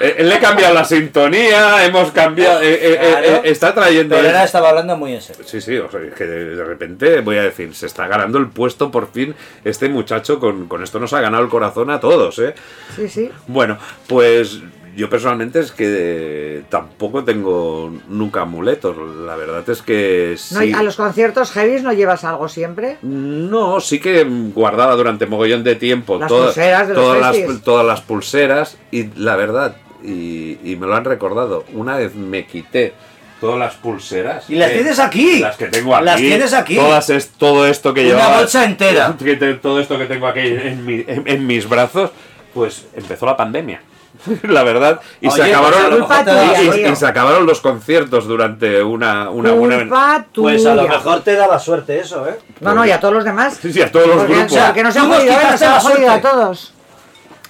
Eh, 0.04 0.24
le 0.24 0.34
he 0.34 0.40
cambiado 0.40 0.74
la 0.74 0.84
sintonía, 0.84 1.86
hemos 1.86 2.10
cambiado. 2.12 2.60
eh, 2.64 2.74
eh, 2.74 2.80
eh, 2.94 2.98
Claro. 3.12 3.28
eh, 3.28 3.42
está 3.44 3.72
trayendo. 3.76 4.16
Pero 4.16 4.30
ahora 4.30 4.46
estaba 4.46 4.70
hablando 4.70 4.98
muy 4.98 5.14
en 5.14 5.22
serio. 5.22 5.44
Sí, 5.46 5.62
sí, 5.62 5.78
o 5.78 5.92
sea, 5.92 6.00
es 6.02 6.16
que 6.16 6.24
de, 6.26 6.56
de 6.56 6.64
repente 6.64 7.20
voy 7.22 7.38
a 7.38 7.44
decir, 7.44 7.76
se 7.76 7.86
está 7.86 8.08
ganando 8.08 8.40
el 8.40 8.48
puesto 8.50 8.90
por 8.90 9.12
fin 9.12 9.36
este 9.64 9.90
muchacho, 9.90 10.40
con, 10.40 10.68
con 10.68 10.82
esto 10.82 11.00
nos 11.00 11.14
ha 11.14 11.22
ganado 11.22 11.44
el 11.44 11.50
corazón 11.50 11.92
a 11.92 12.00
todos, 12.00 12.40
¿eh? 12.40 12.56
Sí, 12.96 13.08
sí. 13.10 13.32
Bueno, 13.46 13.78
pues 14.08 14.62
yo 14.96 15.10
personalmente 15.10 15.60
es 15.60 15.72
que 15.72 15.86
eh, 15.88 16.64
tampoco 16.70 17.24
tengo 17.24 17.94
nunca 18.10 18.42
amuletos, 18.42 18.96
la 19.26 19.36
verdad 19.36 19.68
es 19.70 19.82
que 19.82 20.36
No, 20.52 20.60
sí. 20.62 20.74
¿A 20.74 20.84
los 20.84 20.96
conciertos 20.96 21.52
heavy 21.52 21.82
no 21.82 21.94
llevas 21.94 22.24
algo 22.24 22.48
siempre? 22.50 22.98
No, 23.02 23.80
sí 23.80 24.00
que 24.00 24.24
guardaba 24.54 24.96
durante 24.96 25.26
mogollón 25.26 25.64
de 25.64 25.76
tiempo 25.76 26.18
Las 26.20 26.28
todas- 26.28 26.46
pulseras 26.54 26.88
de 26.88 26.94
todas, 26.94 27.20
las, 27.20 27.62
todas 27.64 27.86
las 27.86 28.02
pulseras 28.02 28.78
y 28.92 29.08
la 29.16 29.36
verdad, 29.36 29.76
y, 30.04 30.58
y 30.64 30.76
me 30.76 30.88
lo 30.88 30.96
han 30.96 31.06
recordado, 31.06 31.64
una 31.74 31.96
vez 31.98 32.16
me 32.16 32.46
quité 32.46 32.94
todas 33.40 33.58
las 33.58 33.74
pulseras. 33.76 34.48
Y 34.50 34.56
las 34.56 34.70
que- 34.70 34.76
tienes 34.78 35.00
aquí. 35.00 35.40
Las 35.40 35.58
que 35.58 35.66
tengo 35.68 35.96
aquí. 35.96 36.06
Las 36.06 36.18
tienes 36.18 36.54
aquí. 36.54 36.76
Todas 36.76 37.10
es, 37.10 37.30
todo 37.30 37.66
esto 37.66 37.94
que 37.94 38.02
Una 38.02 38.10
llevaba. 38.10 38.38
bolsa 38.40 38.66
entera. 38.66 39.16
todo 39.62 39.80
esto 39.80 39.98
que 39.98 40.06
tengo 40.06 40.28
aquí 40.28 40.42
en, 40.42 40.86
mi- 40.86 41.04
en- 41.08 41.24
en 41.28 41.48
mis 41.48 41.68
brazos, 41.68 42.12
pues 42.54 42.86
empezó 42.96 43.26
la 43.26 43.36
pandemia. 43.38 43.82
La 44.44 44.64
verdad, 44.64 45.02
y 45.20 45.32
se 45.32 45.42
acabaron 45.44 45.72
pues 45.80 45.86
a 45.86 45.90
lo 45.90 46.00
mejor 46.00 46.18
te 46.26 46.32
da- 46.32 46.62
y- 46.64 46.68
y- 46.68 46.72
tío. 46.72 46.90
y 46.92 46.96
se 46.96 47.06
acabaron 47.08 47.46
los 47.46 47.60
conciertos 47.62 48.28
durante 48.28 48.84
una, 48.84 49.30
una 49.30 49.52
buena 49.54 50.26
Pues 50.34 50.66
a 50.66 50.76
lo 50.76 50.88
mejor 50.88 51.22
te 51.22 51.34
daba 51.36 51.58
suerte 51.60 52.00
eso, 52.00 52.28
¿eh? 52.28 52.38
No, 52.60 52.74
no, 52.76 52.86
y 52.86 52.92
a 52.92 53.00
todos 53.00 53.14
los 53.16 53.24
demás. 53.26 53.58
Sí, 53.62 53.74
sí, 53.74 53.82
a 53.82 53.92
todos 53.92 54.08
los 54.08 54.18
porque, 54.18 54.34
grupos. 54.34 54.52
o 54.52 54.56
sea, 54.56 54.74
que 54.74 54.84
no 54.84 54.92
se 54.92 55.00
han 55.00 55.08
nos 55.10 55.18
jodido, 55.18 55.34
¿eh? 55.34 55.38
nos 55.52 55.62
han 55.62 55.80
jodido 55.80 56.12
a 56.12 56.22
todos. 56.22 56.74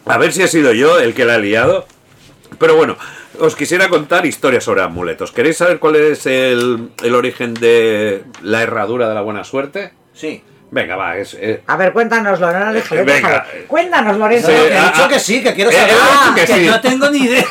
A 0.06 0.18
ver 0.18 0.32
si 0.34 0.42
he 0.44 0.48
sido 0.48 0.72
yo 0.74 1.00
el 1.00 1.14
que 1.14 1.26
la 1.26 1.36
he 1.36 1.40
liado. 1.40 1.86
Pero 2.58 2.76
bueno, 2.76 2.96
os 3.40 3.56
quisiera 3.56 3.90
contar 3.90 4.26
historias 4.26 4.64
sobre 4.64 4.82
amuletos. 4.82 5.32
¿Queréis 5.32 5.58
saber 5.58 5.80
cuál 5.80 5.96
es 5.96 6.26
el, 6.26 6.90
el 7.04 7.16
origen 7.16 7.54
de 7.54 8.24
la 8.42 8.62
herradura 8.64 9.10
de 9.10 9.16
la 9.16 9.22
buena 9.22 9.44
suerte? 9.44 9.94
Sí. 10.14 10.44
Venga, 10.74 10.96
va, 10.96 11.18
es... 11.18 11.34
eh, 11.38 11.62
A 11.68 11.76
ver, 11.76 11.92
cuéntanoslo, 11.92 12.50
no, 12.52 12.72
déjale, 12.72 13.04
Venga. 13.04 13.30
déjale. 13.30 13.66
Cuéntanos, 13.68 14.18
Lorenzo. 14.18 14.50
No, 14.52 14.58
Sí, 14.58 14.64
he 14.72 14.78
ah, 14.78 14.86
dicho 14.86 15.04
ah. 15.04 15.10
que 15.10 15.20
sí, 15.20 15.44
que 15.44 15.54
quiero 15.54 15.70
Eh, 15.70 15.74
saber. 15.74 15.94
dicho 15.96 16.36
que 16.36 16.46
que 16.46 16.54
sí. 16.54 16.66
no 16.68 16.80
tengo 16.82 17.10
ni 17.10 17.18
idea. 17.26 17.46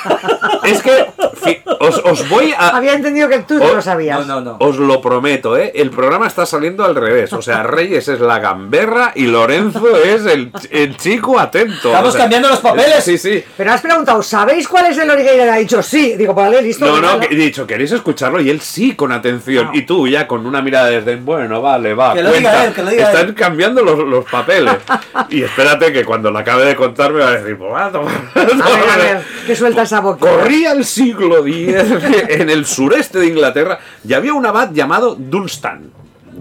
es 0.64 0.82
que 0.82 1.06
fi- 1.42 1.62
os, 1.80 1.98
os 2.04 2.28
voy 2.28 2.52
a... 2.56 2.68
Había 2.76 2.94
entendido 2.94 3.28
que 3.28 3.40
tú 3.40 3.58
no 3.58 3.74
lo 3.74 3.82
sabías. 3.82 4.26
No, 4.26 4.40
no, 4.40 4.52
no. 4.52 4.56
Os 4.60 4.76
lo 4.76 5.00
prometo, 5.00 5.56
¿eh? 5.56 5.72
El 5.74 5.90
programa 5.90 6.26
está 6.26 6.46
saliendo 6.46 6.84
al 6.84 6.94
revés. 6.94 7.32
O 7.32 7.42
sea, 7.42 7.62
Reyes 7.64 8.06
es 8.08 8.20
la 8.20 8.38
gamberra 8.38 9.12
y 9.14 9.26
Lorenzo 9.26 9.96
es 9.96 10.26
el, 10.26 10.52
el 10.70 10.96
chico 10.96 11.38
atento. 11.38 11.88
Estamos 11.88 12.08
O 12.08 12.12
sea, 12.12 12.20
cambiando 12.22 12.48
los 12.48 12.60
papeles. 12.60 13.02
Sí, 13.02 13.18
sí. 13.18 13.42
Pero 13.56 13.72
has 13.72 13.80
preguntado, 13.80 14.22
¿sabéis 14.22 14.68
cuál 14.68 14.86
es 14.86 14.98
el 14.98 15.10
origen? 15.10 15.36
Y 15.36 15.40
ha 15.40 15.56
dicho 15.56 15.82
sí. 15.82 16.14
Digo, 16.16 16.34
vale, 16.34 16.62
listo. 16.62 16.86
No, 16.86 17.00
no, 17.00 17.22
he 17.22 17.34
dicho, 17.34 17.66
¿queréis 17.66 17.92
escucharlo? 17.92 18.40
Y 18.40 18.50
él 18.50 18.60
sí, 18.60 18.94
con 18.94 19.12
atención. 19.12 19.66
No. 19.66 19.74
Y 19.74 19.82
tú 19.82 20.06
ya 20.06 20.26
con 20.26 20.46
una 20.46 20.62
mirada 20.62 20.86
desde, 20.90 21.16
bueno, 21.16 21.60
vale, 21.62 21.94
va, 21.94 22.14
Que 22.14 22.22
lo 22.22 22.30
cuenta. 22.30 22.50
diga 22.50 22.64
él, 22.66 22.72
que 22.74 22.82
lo 22.82 22.90
diga 22.90 23.06
Están 23.10 23.26
él. 23.28 23.34
cambiando 23.34 23.82
los, 23.82 23.98
los 23.98 24.24
papeles. 24.26 24.74
y 25.30 25.42
espérate 25.42 25.92
que 25.92 26.04
cuando 26.04 26.30
la 26.30 26.40
acabe 26.40 26.64
de 26.66 26.76
contar 26.76 27.12
me 27.12 27.20
va 27.20 27.28
a 27.28 27.32
decir, 27.32 27.56
pues 27.56 27.72
va, 27.72 27.90
toma. 27.90 28.10
A 28.34 28.44
ver, 28.44 28.90
a 28.92 28.96
ver, 28.96 29.22
que 29.46 29.56
suelta 29.56 29.82
esa 29.82 30.00
boca. 30.00 30.28
Corría 30.30 30.72
el 30.72 30.84
siglo 30.84 31.46
X 31.46 31.69
en 32.28 32.50
el 32.50 32.66
sureste 32.66 33.18
de 33.18 33.26
Inglaterra 33.26 33.78
y 34.06 34.12
había 34.14 34.32
un 34.34 34.44
abad 34.46 34.70
llamado 34.72 35.14
Dunstan, 35.14 35.90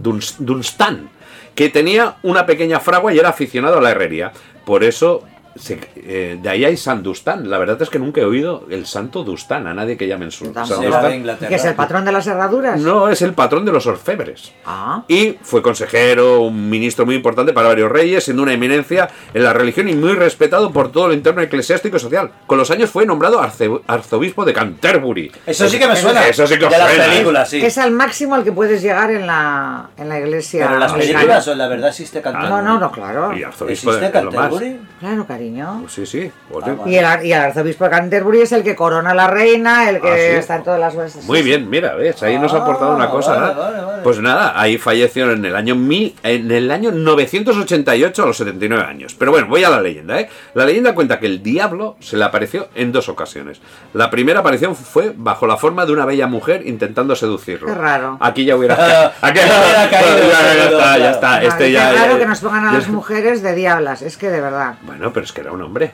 Duns- 0.01 0.35
Dunstan, 0.39 1.09
que 1.55 1.69
tenía 1.69 2.15
una 2.23 2.45
pequeña 2.45 2.79
fragua 2.79 3.13
y 3.13 3.19
era 3.19 3.29
aficionado 3.29 3.77
a 3.77 3.81
la 3.81 3.91
herrería. 3.91 4.31
Por 4.65 4.83
eso, 4.83 5.23
se- 5.59 5.79
eh, 5.95 6.39
de 6.41 6.49
ahí 6.49 6.65
hay 6.65 6.77
San 6.77 7.03
Dustán. 7.03 7.49
La 7.49 7.57
verdad 7.57 7.81
es 7.81 7.89
que 7.89 7.99
nunca 7.99 8.21
he 8.21 8.25
oído 8.25 8.65
el 8.69 8.85
santo 8.85 9.23
Dustán, 9.23 9.67
a 9.67 9.73
nadie 9.73 9.97
que 9.97 10.07
llamen 10.07 10.31
su. 10.31 10.45
San 10.53 10.67
Dustán. 10.67 11.23
de. 11.23 11.47
¿Que 11.47 11.55
es 11.55 11.65
el 11.65 11.75
patrón 11.75 12.05
de 12.05 12.11
las 12.11 12.25
herraduras? 12.27 12.79
No, 12.81 13.09
es 13.09 13.21
el 13.21 13.33
patrón 13.33 13.65
de 13.65 13.71
los 13.71 13.85
orfebres. 13.87 14.51
Ah. 14.65 15.03
Y 15.07 15.37
fue 15.41 15.61
consejero, 15.61 16.41
un 16.41 16.69
ministro 16.69 17.05
muy 17.05 17.15
importante 17.15 17.53
para 17.53 17.67
varios 17.67 17.91
reyes, 17.91 18.23
siendo 18.23 18.43
una 18.43 18.53
eminencia 18.53 19.09
en 19.33 19.43
la 19.43 19.53
religión 19.53 19.87
y 19.89 19.95
muy 19.95 20.13
respetado 20.13 20.71
por 20.71 20.91
todo 20.91 21.07
el 21.07 21.13
entorno 21.13 21.41
eclesiástico 21.41 21.97
y 21.97 21.99
social. 21.99 22.31
Con 22.47 22.57
los 22.57 22.71
años 22.71 22.89
fue 22.89 23.05
nombrado 23.05 23.41
arce- 23.41 23.81
arzobispo 23.87 24.45
de 24.45 24.53
Canterbury. 24.53 25.31
Eso 25.45 25.67
sí 25.67 25.77
que 25.77 25.87
me 25.87 25.95
suena. 25.95 26.27
Eso 26.27 26.47
sí 26.47 26.57
que 26.57 26.65
os 26.65 26.71
De 26.71 26.77
las 26.77 26.89
suena, 26.89 27.05
¿eh? 27.05 27.09
películas, 27.09 27.49
sí. 27.49 27.61
Es 27.65 27.77
al 27.77 27.91
máximo 27.91 28.35
al 28.35 28.43
que 28.43 28.51
puedes 28.51 28.81
llegar 28.81 29.11
en 29.11 29.27
la, 29.27 29.89
en 29.97 30.09
la 30.09 30.19
iglesia. 30.19 30.63
Pero 30.65 30.75
en 30.75 30.79
las 30.79 30.93
películas 30.93 31.47
o 31.47 31.51
en 31.51 31.57
la 31.57 31.67
verdad 31.67 31.89
existe 31.89 32.21
Canterbury. 32.21 32.49
No, 32.51 32.61
no, 32.61 32.79
no, 32.79 32.91
claro. 32.91 33.33
Y 33.37 33.43
arzobispo 33.43 33.91
de, 33.93 33.97
¿Existe 34.07 34.23
más. 34.23 34.31
Canterbury? 34.33 34.79
Claro, 34.99 35.25
cariño. 35.27 35.48
Cariño. 35.53 35.85
Sí, 35.89 36.05
sí. 36.05 36.31
pues 36.49 36.63
Ah, 36.65 36.69
sí. 36.71 36.75
vale. 36.79 36.91
Y 36.91 36.95
el, 36.97 37.05
ar- 37.05 37.25
y 37.25 37.33
el 37.33 37.39
arzobispo 37.41 37.83
de 37.85 37.89
Canterbury 37.89 38.41
es 38.41 38.51
el 38.51 38.63
que 38.63 38.75
corona 38.75 39.11
a 39.11 39.13
la 39.15 39.27
reina, 39.27 39.89
el 39.89 39.99
que 40.01 40.09
Ah, 40.09 40.15
sí. 40.15 40.35
está 40.37 40.55
en 40.57 40.63
todas 40.63 40.79
las 40.79 40.95
veces. 40.95 41.25
Muy 41.25 41.41
bien, 41.41 41.69
mira, 41.69 41.95
ves, 41.95 42.21
ahí 42.23 42.37
nos 42.37 42.53
ha 42.53 42.57
aportado 42.57 42.95
una 42.95 43.05
Ah, 43.05 43.09
cosa. 43.11 43.33
vale, 43.35 43.51
¿eh? 43.51 43.55
vale, 43.57 43.85
vale. 43.85 44.03
Pues 44.03 44.19
nada, 44.19 44.59
ahí 44.59 44.77
falleció 44.77 45.31
en 45.31 45.43
el 45.45 45.55
año 45.55 45.75
mil, 45.75 46.15
en 46.23 46.49
el 46.51 46.71
año 46.71 46.91
988 46.91 48.23
a 48.23 48.25
los 48.25 48.37
79 48.37 48.83
años. 48.83 49.15
Pero 49.17 49.31
bueno, 49.31 49.47
voy 49.47 49.63
a 49.63 49.69
la 49.69 49.81
leyenda, 49.81 50.19
¿eh? 50.19 50.29
La 50.53 50.65
leyenda 50.65 50.93
cuenta 50.95 51.19
que 51.19 51.25
el 51.25 51.43
diablo 51.43 51.95
se 51.99 52.17
le 52.17 52.23
apareció 52.23 52.69
en 52.75 52.91
dos 52.91 53.09
ocasiones. 53.09 53.61
La 53.93 54.09
primera 54.09 54.39
aparición 54.39 54.75
fue 54.75 55.13
bajo 55.15 55.47
la 55.47 55.57
forma 55.57 55.85
de 55.85 55.91
una 55.93 56.05
bella 56.05 56.27
mujer 56.27 56.65
intentando 56.65 57.15
seducirlo. 57.15 57.67
Qué 57.67 57.73
raro. 57.75 58.17
Aquí 58.21 58.45
ya 58.45 58.55
hubiera, 58.55 59.13
aquí 59.21 59.39
Ya 59.39 59.45
hubiera 59.45 59.89
caído, 59.89 60.17
ya, 60.17 60.31
está, 60.31 60.57
ya 60.59 60.95
claro. 60.97 61.05
está. 61.09 61.29
Vale, 61.29 61.47
Este 61.47 61.71
ya, 61.71 61.93
ya- 61.93 62.17
que 62.17 62.25
nos 62.25 62.39
pongan 62.39 62.65
a 62.67 62.73
las 62.73 62.87
mujeres 62.87 63.41
de 63.41 63.55
diablas, 63.55 64.01
es 64.01 64.17
que 64.17 64.29
de 64.29 64.41
verdad. 64.41 64.75
Bueno, 64.81 65.11
pero 65.13 65.25
es 65.25 65.31
que 65.31 65.38
era 65.39 65.51
un 65.51 65.61
hombre. 65.61 65.91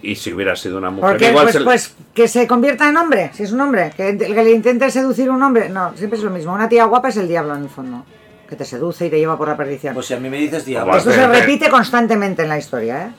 Y 0.00 0.14
si 0.14 0.32
hubiera 0.32 0.54
sido 0.54 0.78
una 0.78 0.90
mujer, 0.90 1.10
Porque 1.10 1.28
igual 1.30 1.44
pues, 1.46 1.54
se 1.56 1.60
pues 1.62 1.94
que 2.14 2.28
se 2.28 2.46
convierta 2.46 2.88
en 2.88 2.96
hombre, 2.96 3.30
si 3.34 3.42
es 3.42 3.52
un 3.52 3.60
hombre, 3.60 3.90
que, 3.96 4.16
que 4.16 4.28
le 4.44 4.50
intente 4.52 4.88
seducir 4.92 5.28
un 5.28 5.42
hombre, 5.42 5.68
no, 5.68 5.92
siempre 5.96 6.18
es 6.18 6.24
lo 6.24 6.30
mismo. 6.30 6.52
Una 6.54 6.68
tía 6.68 6.84
guapa 6.84 7.08
es 7.08 7.16
el 7.16 7.26
diablo 7.26 7.56
en 7.56 7.64
el 7.64 7.68
fondo, 7.68 8.04
que 8.48 8.54
te 8.54 8.64
seduce 8.64 9.06
y 9.06 9.10
te 9.10 9.18
lleva 9.18 9.36
por 9.36 9.48
la 9.48 9.56
perdición. 9.56 9.94
Pues 9.94 10.06
si 10.06 10.14
a 10.14 10.20
mí 10.20 10.30
me 10.30 10.36
dices 10.38 10.64
diablo. 10.64 10.96
Esto 10.96 11.10
se 11.10 11.26
repite 11.26 11.68
constantemente 11.68 12.42
en 12.42 12.48
la 12.48 12.58
historia, 12.58 13.06
¿eh? 13.06 13.10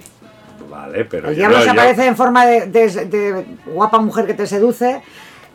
Vale, 0.69 1.03
pero 1.03 1.29
El 1.29 1.35
diablo 1.35 1.57
no- 1.57 1.63
se 1.63 1.67
yo- 1.67 1.73
aparece 1.73 2.05
en 2.05 2.15
forma 2.15 2.45
de, 2.45 2.67
de- 2.67 3.05
de 3.05 3.45
guapa 3.65 3.99
mujer 3.99 4.25
que 4.25 4.33
te 4.35 4.47
seduce. 4.47 5.01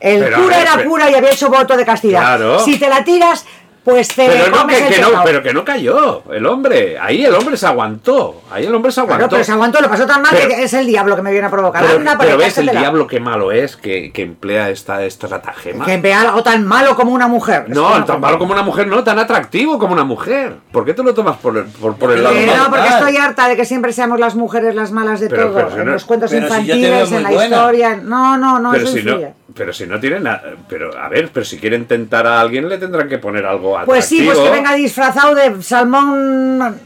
El 0.01 0.21
Pero, 0.25 0.43
cura 0.43 0.57
ver, 0.59 0.67
era 0.67 0.77
pero- 0.77 0.91
cura 0.91 1.11
y 1.11 1.15
había 1.15 1.31
hecho 1.33 1.49
voto 1.49 1.75
de 1.77 1.87
castidad. 1.87 2.21
Claro. 2.21 2.59
Si 2.59 2.79
te 2.79 2.89
la 2.91 3.03
tiras, 3.03 3.47
pues 3.85 4.09
te 4.09 4.27
Pero 4.27 4.49
no, 4.51 4.67
que, 4.67 4.99
no, 5.01 5.09
pero 5.25 5.43
que 5.43 5.53
no 5.53 5.65
cayó 5.65 6.23
el 6.33 6.47
hombre. 6.47 6.99
Ahí 6.99 7.25
el 7.25 7.35
hombre 7.35 7.57
se 7.57 7.67
aguantó. 7.67 8.41
Ahí 8.51 8.65
el 8.65 8.75
hombre 8.75 8.91
se 8.91 9.01
aguantó. 9.01 9.19
Claro, 9.19 9.31
pero 9.31 9.45
se 9.45 9.53
aguantó, 9.53 9.81
lo 9.81 9.89
pasó 9.91 10.07
tan 10.07 10.23
mal 10.23 10.31
Pero- 10.35 10.49
que 10.49 10.63
es 10.65 10.73
el 10.73 10.87
diablo 10.87 11.15
que 11.17 11.23
me 11.23 11.31
viene 11.31 11.47
a 11.47 11.51
provocar. 11.51 11.85
Pero- 11.85 11.99
Anda, 11.99 12.17
pero 12.19 12.37
ves 12.39 12.57
el 12.59 12.71
diablo 12.71 13.07
qué 13.07 13.21
malo 13.21 13.53
es 13.53 13.77
que, 13.77 14.11
que 14.13 14.23
emplea 14.23 14.71
esta 14.71 15.05
estratagema. 15.05 15.85
Que 15.85 15.99
vea 15.99 16.23
algo 16.23 16.43
tan 16.43 16.65
malo 16.67 16.97
como 16.97 17.13
una 17.13 17.29
mujer. 17.29 17.67
No, 17.69 18.05
tan 18.05 18.21
malo 18.21 18.39
como 18.39 18.53
una 18.53 18.63
mujer, 18.63 18.87
no, 18.87 19.05
tan 19.05 19.19
atractivo 19.19 19.79
como 19.79 19.93
una 19.93 20.05
mujer. 20.05 20.55
¿Por 20.73 20.85
qué 20.85 20.95
te 20.95 21.03
lo 21.03 21.13
tomas 21.15 21.37
por 21.37 21.57
el, 21.57 21.65
por, 21.65 21.97
por 21.97 22.13
el 22.13 22.23
lado 22.23 22.35
no, 22.35 22.65
porque 22.71 22.89
mal. 22.89 22.99
estoy 23.01 23.17
harta 23.17 23.49
de 23.49 23.57
que 23.57 23.65
siempre 23.65 23.93
seamos 23.93 24.19
las 24.19 24.35
mujeres 24.35 24.75
las 24.75 24.93
malas 24.93 25.21
de 25.21 25.29
Pero- 25.29 25.51
todo. 25.51 25.79
en 25.79 25.85
no- 25.87 25.93
los 25.93 26.05
cuentos 26.05 26.31
si 26.31 26.37
infantiles, 26.39 27.13
en 27.13 27.23
la 27.23 27.31
buena. 27.31 27.57
historia. 27.57 27.97
No, 28.03 28.37
no, 28.39 28.59
no, 28.59 28.71
pero 28.73 28.85
eso 28.85 28.93
si 28.97 29.03
no, 29.03 29.19
pero 29.55 29.73
si 29.73 29.87
no 29.87 30.01
tiene 30.01 30.21
nada, 30.21 30.43
pero 30.69 30.99
a 30.99 31.09
ver, 31.09 31.31
pero 31.33 31.45
si 31.45 31.59
quieren 31.59 31.87
tentar 31.87 32.27
a 32.27 32.41
alguien 32.41 32.69
le 32.69 32.79
tendrán 32.79 33.09
que 33.09 33.19
poner 33.19 33.45
algo 33.47 33.74
atractivo. 33.79 33.87
Pues 33.95 34.05
sí, 34.07 34.23
pues 34.25 34.39
que 34.39 34.51
venga 34.51 34.75
disfrazado 34.75 35.35
de 35.35 35.63
salmón. 35.63 36.81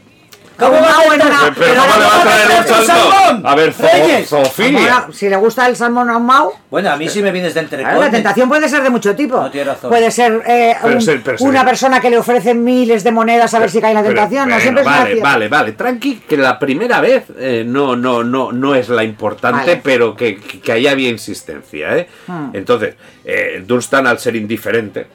¿Cómo 0.57 0.73
va 0.73 0.89
a 0.89 1.47
a 1.47 1.53
traer 1.53 1.77
no, 1.77 2.83
salmón? 2.85 3.43
A 3.45 3.55
ver, 3.55 3.73
Reyes. 3.79 4.27
zoofilia. 4.27 4.93
Ahora, 4.93 5.07
si 5.13 5.29
le 5.29 5.37
gusta 5.37 5.65
el 5.67 5.77
salmón 5.77 6.09
ahumado, 6.09 6.51
Bueno, 6.69 6.91
a 6.91 6.97
mí 6.97 7.07
sí 7.07 7.21
me 7.23 7.31
vienes 7.31 7.53
de 7.53 7.61
entre 7.61 7.81
claro, 7.81 8.01
la 8.01 8.11
tentación 8.11 8.49
puede 8.49 8.67
ser 8.67 8.83
de 8.83 8.89
mucho 8.89 9.15
tipo. 9.15 9.37
No, 9.37 9.49
tiene 9.49 9.71
razón. 9.71 9.89
Puede 9.89 10.11
ser, 10.11 10.43
eh, 10.45 10.75
un- 10.83 11.47
una 11.47 11.63
persona 11.63 12.01
que 12.01 12.09
le 12.09 12.17
ofrece 12.17 12.53
miles 12.53 13.05
de 13.05 13.11
monedas 13.13 13.53
a 13.53 13.59
ver 13.59 13.71
si 13.71 13.79
cae 13.79 13.91
en 13.91 13.95
la 13.95 14.01
Pero- 14.03 14.15
tentación. 14.15 14.49
no 14.49 14.55
bueno, 14.55 14.61
siempre 14.61 14.81
es 14.81 14.87
una 14.87 14.97
vale, 14.99 15.21
vale, 15.21 15.47
vale. 15.47 15.71
Tranqui, 15.71 16.15
que 16.27 16.35
la 16.35 16.59
primera 16.59 16.99
vez 16.99 17.23
eh, 17.37 17.63
no, 17.65 17.95
no, 17.95 18.25
no, 18.25 18.51
no 18.51 18.75
es 18.75 18.89
la 18.89 19.05
importante, 19.05 19.59
Vale. 19.61 19.81
pero 19.81 20.13
que, 20.13 20.35
que 20.37 20.71
ahí 20.73 20.87
había 20.87 21.07
insistencia, 21.09 21.95
¿eh? 21.95 22.09
Hmm. 22.27 22.49
Entonces, 22.51 22.95
eh, 23.23 23.63
Dunstan, 23.65 24.07
al 24.07 24.19
ser 24.19 24.35
indiferente, 24.35 25.07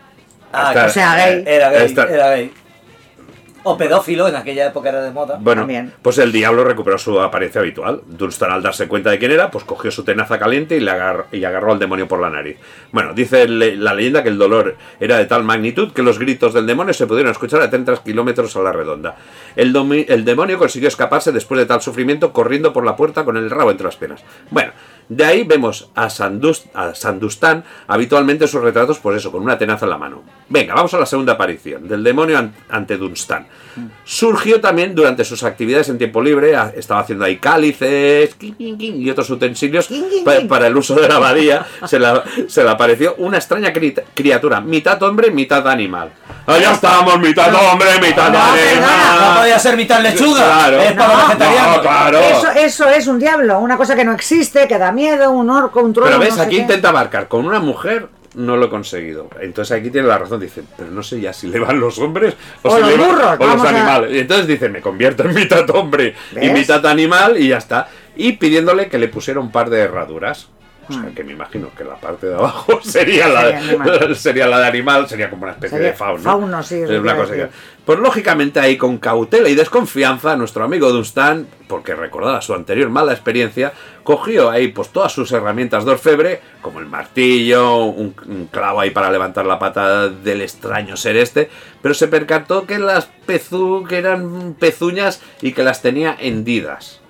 Ah, 0.55 0.69
hasta- 0.69 0.87
o 0.87 0.89
sea, 0.91 1.17
gay. 1.17 1.45
Era 1.47 1.71
gay, 1.71 1.95
era 2.11 2.31
gay. 2.31 2.53
O 3.67 3.79
pedófilo, 3.79 4.29
en 4.29 4.37
aquella 4.37 4.67
época 4.67 4.91
era 4.91 5.01
de 5.01 5.11
moda. 5.11 5.39
Bueno, 5.41 5.63
También. 5.63 5.91
pues 6.03 6.19
el 6.19 6.33
diablo 6.33 6.65
recuperó 6.65 6.99
su 6.99 7.19
apariencia 7.19 7.63
habitual. 7.63 8.03
Dunstan, 8.07 8.53
al 8.53 8.63
darse 8.63 8.87
cuenta 8.89 9.09
de 9.11 9.19
quién 9.19 9.31
era, 9.33 9.51
pues 9.51 9.65
cogió 9.65 9.91
su 9.91 10.05
tenaza 10.05 10.39
caliente 10.39 10.77
y, 10.77 10.81
le 10.81 10.91
agar- 10.91 11.29
y 11.33 11.43
agarró 11.45 11.73
al 11.73 11.79
demonio 11.79 12.07
por 12.07 12.21
la 12.21 12.29
nariz. 12.29 12.59
Bueno, 12.93 13.15
dice 13.15 13.49
le- 13.49 13.75
la 13.77 13.95
leyenda 13.95 14.23
que 14.23 14.29
el 14.29 14.37
dolor 14.37 14.77
era 15.01 15.17
de 15.17 15.25
tal 15.25 15.45
magnitud 15.45 15.93
que 15.95 16.03
los 16.03 16.19
gritos 16.19 16.53
del 16.53 16.67
demonio 16.67 16.93
se 16.93 17.07
pudieron 17.07 17.33
escuchar 17.33 17.63
a 17.63 17.71
30 17.71 18.03
kilómetros 18.05 18.55
a 18.55 18.61
la 18.61 18.71
redonda. 18.71 19.17
El, 19.57 19.75
el 20.11 20.25
demonio 20.27 20.59
consiguió 20.59 20.89
escaparse 20.89 21.33
después 21.33 21.59
de 21.59 21.65
tal 21.65 21.81
sufrimiento 21.81 22.35
corriendo 22.35 22.71
por 22.71 22.85
la 22.85 22.97
puerta 22.97 23.25
con 23.25 23.39
el 23.39 23.49
rabo 23.49 23.71
entre 23.71 23.87
las 23.87 23.97
piernas. 23.97 24.23
Bueno, 24.51 24.73
de 25.09 25.25
ahí 25.25 25.45
vemos 25.45 25.91
a, 25.95 26.07
Sandus- 26.09 26.65
a 26.75 26.95
Sandustán 26.95 27.65
habitualmente 27.89 28.45
en 28.45 28.49
sus 28.51 28.63
retratos, 28.63 28.99
pues 28.99 29.19
eso, 29.19 29.31
con 29.31 29.43
una 29.43 29.59
tenaza 29.59 29.87
en 29.87 29.91
la 29.91 29.99
mano. 29.99 30.23
Venga, 30.49 30.75
vamos 30.75 30.93
a 30.95 30.99
la 30.99 31.07
segunda 31.07 31.35
aparición 31.35 31.87
del 31.89 32.03
demonio 32.03 32.39
an- 32.39 32.55
ante 32.71 32.97
Dunstan. 32.97 33.47
Surgió 34.05 34.61
también 34.61 34.95
durante 34.95 35.25
sus 35.25 35.43
actividades 35.43 35.89
en 35.89 35.99
tiempo 35.99 36.23
libre, 36.23 36.55
estaba 36.77 37.01
haciendo 37.01 37.25
ahí 37.25 37.39
cálices 37.39 38.37
y 38.39 39.11
otros 39.11 39.29
utensilios 39.31 39.89
para 40.49 40.67
el 40.67 40.77
uso 40.77 40.95
de 40.95 41.09
la 41.09 41.17
abadía. 41.17 41.67
Se, 41.87 41.99
la- 41.99 42.23
se 42.49 42.63
le 42.63 42.71
apareció 42.71 43.15
una 43.19 43.39
extraña 43.39 43.73
cri- 43.73 44.01
criatura, 44.15 44.61
mitad 44.61 45.03
hombre, 45.03 45.31
mitad 45.31 45.67
animal. 45.69 46.11
Allá 46.47 46.73
estamos, 46.73 47.19
mitad 47.21 47.53
hombre, 47.55 47.89
mitad 48.01 48.31
No, 48.31 48.39
animal. 48.39 48.81
No 49.35 49.41
podía 49.41 49.59
ser 49.59 49.77
mitad 49.77 50.01
lechuga. 50.03 50.43
Claro. 50.45 50.79
Es 50.83 50.93
para 50.93 51.09
No, 51.15 51.23
vegetariano. 51.27 51.77
no, 51.77 51.81
claro. 51.83 52.19
Eso, 52.21 52.51
eso 52.51 52.89
es 52.91 53.07
un 53.07 53.19
diablo, 53.19 53.59
una 53.61 53.77
cosa 53.79 53.97
que 53.97 54.05
no 54.05 54.13
existe, 54.13 54.69
que 54.69 54.79
da 54.79 54.93
miedo, 54.95 55.31
un 55.31 55.51
orco, 55.51 55.81
un 55.81 55.93
trono. 55.93 56.09
Pero 56.09 56.21
ves, 56.21 56.37
no 56.37 56.43
aquí 56.45 56.57
intenta 56.59 56.89
abarcar 56.89 57.29
con 57.29 57.45
una 57.47 57.61
mujer, 57.61 58.09
no 58.35 58.57
lo 58.57 58.67
he 58.67 58.71
conseguido. 58.71 59.29
Entonces 59.41 59.77
aquí 59.79 59.91
tiene 59.91 60.09
la 60.09 60.19
razón, 60.19 60.41
dice, 60.41 60.63
pero 60.77 60.91
no 60.91 61.03
sé 61.03 61.21
ya 61.21 61.33
si 61.33 61.47
le 61.49 61.59
van 61.59 61.79
los 61.79 61.99
hombres 61.99 62.35
o, 62.63 62.69
O 62.69 62.75
si 62.77 62.81
los 62.81 62.91
le 62.91 62.97
van- 62.97 63.09
burros, 63.09 63.37
o 63.39 63.47
los 63.47 63.65
a- 63.65 63.69
animales. 63.69 64.13
Y 64.13 64.19
entonces 64.21 64.47
dice, 64.47 64.69
me 64.69 64.81
convierto 64.81 65.23
en 65.25 65.35
mitad 65.35 65.69
hombre 65.71 66.15
y 66.41 66.49
mitad 66.51 66.85
animal 66.87 67.37
y 67.39 67.49
ya 67.49 67.59
está. 67.59 67.89
Y 68.17 68.33
pidiéndole 68.33 68.89
que 68.89 68.99
le 68.99 69.09
pusiera 69.09 69.39
un 69.41 69.51
par 69.53 69.71
de 69.71 69.81
herraduras. 69.81 70.49
O 70.89 70.93
sea, 70.93 71.03
Hmm. 71.03 71.15
que 71.15 71.25
me 71.25 71.33
imagino 71.33 71.71
que 71.77 71.85
la 71.85 71.95
parte 71.97 72.27
de 72.27 72.35
abajo 72.35 72.81
sería 72.85 73.29
la, 73.29 74.15
Sería 74.15 74.47
la 74.47 74.61
de 74.61 74.67
animal, 74.67 75.09
sería 75.09 75.31
como 75.31 75.45
una 75.45 75.53
especie 75.53 75.77
Sería 75.79 75.93
de 75.93 75.97
fauno. 75.97 76.23
fauno, 76.23 76.63
sí, 76.63 76.81
Es 76.83 76.91
una 76.91 77.17
cosa 77.17 77.35
que... 77.35 77.49
Pues 77.85 77.99
lógicamente 77.99 78.61
ahí 78.61 78.79
con 78.79 78.97
cautela 78.97 79.47
y 79.49 79.55
desconfianza, 79.55 80.37
nuestro 80.37 80.65
amigo 80.65 80.91
Dunstan, 80.91 81.47
porque 81.69 81.95
recordaba 81.95 82.41
su 82.41 82.55
anterior 82.55 82.89
mala 82.89 83.13
experiencia, 83.13 83.73
cogió 84.05 84.49
ahí 84.51 84.69
pues 84.69 84.89
todas 84.89 85.13
sus 85.13 85.31
herramientas 85.33 85.85
de 85.85 85.91
orfebre, 85.91 86.41
como 86.63 86.81
el 86.81 86.87
martillo, 86.87 87.85
un, 87.85 88.15
un 88.27 88.47
clavo 88.47 88.81
ahí 88.81 88.89
para 88.91 89.11
levantar 89.11 89.45
la 89.45 89.59
pata 89.59 90.09
del 90.09 90.41
extraño 90.41 90.97
ser 90.97 91.17
este, 91.19 91.51
pero 91.83 91.93
se 91.95 92.09
percató 92.09 92.67
que 92.67 92.79
las 92.79 93.05
pezu 93.27 93.85
que 93.87 93.99
eran 93.99 94.55
pezuñas 94.59 95.21
y 95.43 95.53
que 95.53 95.63
las 95.63 95.83
tenía 95.83 96.17
hendidas. 96.19 97.01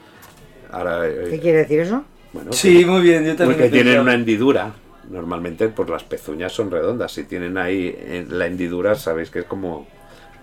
Ahora, 0.72 1.06
eh, 1.06 1.28
¿Qué 1.30 1.38
quiere 1.38 1.58
decir 1.58 1.78
eso? 1.80 2.04
Bueno, 2.35 2.53
Sí, 2.53 2.85
muy 2.85 3.01
bien, 3.01 3.25
yo 3.25 3.35
también. 3.37 3.59
que 3.59 3.66
he 3.66 3.70
tienen 3.70 4.01
una 4.01 4.12
hendidura. 4.14 4.73
Normalmente, 5.09 5.68
pues 5.68 5.88
las 5.88 6.03
pezuñas 6.05 6.53
son 6.53 6.70
redondas. 6.70 7.12
Si 7.12 7.25
tienen 7.25 7.57
ahí 7.57 7.97
en 8.07 8.38
la 8.38 8.47
hendidura, 8.47 8.94
sabéis 8.94 9.31
que 9.31 9.40
es 9.40 9.44
como. 9.47 9.87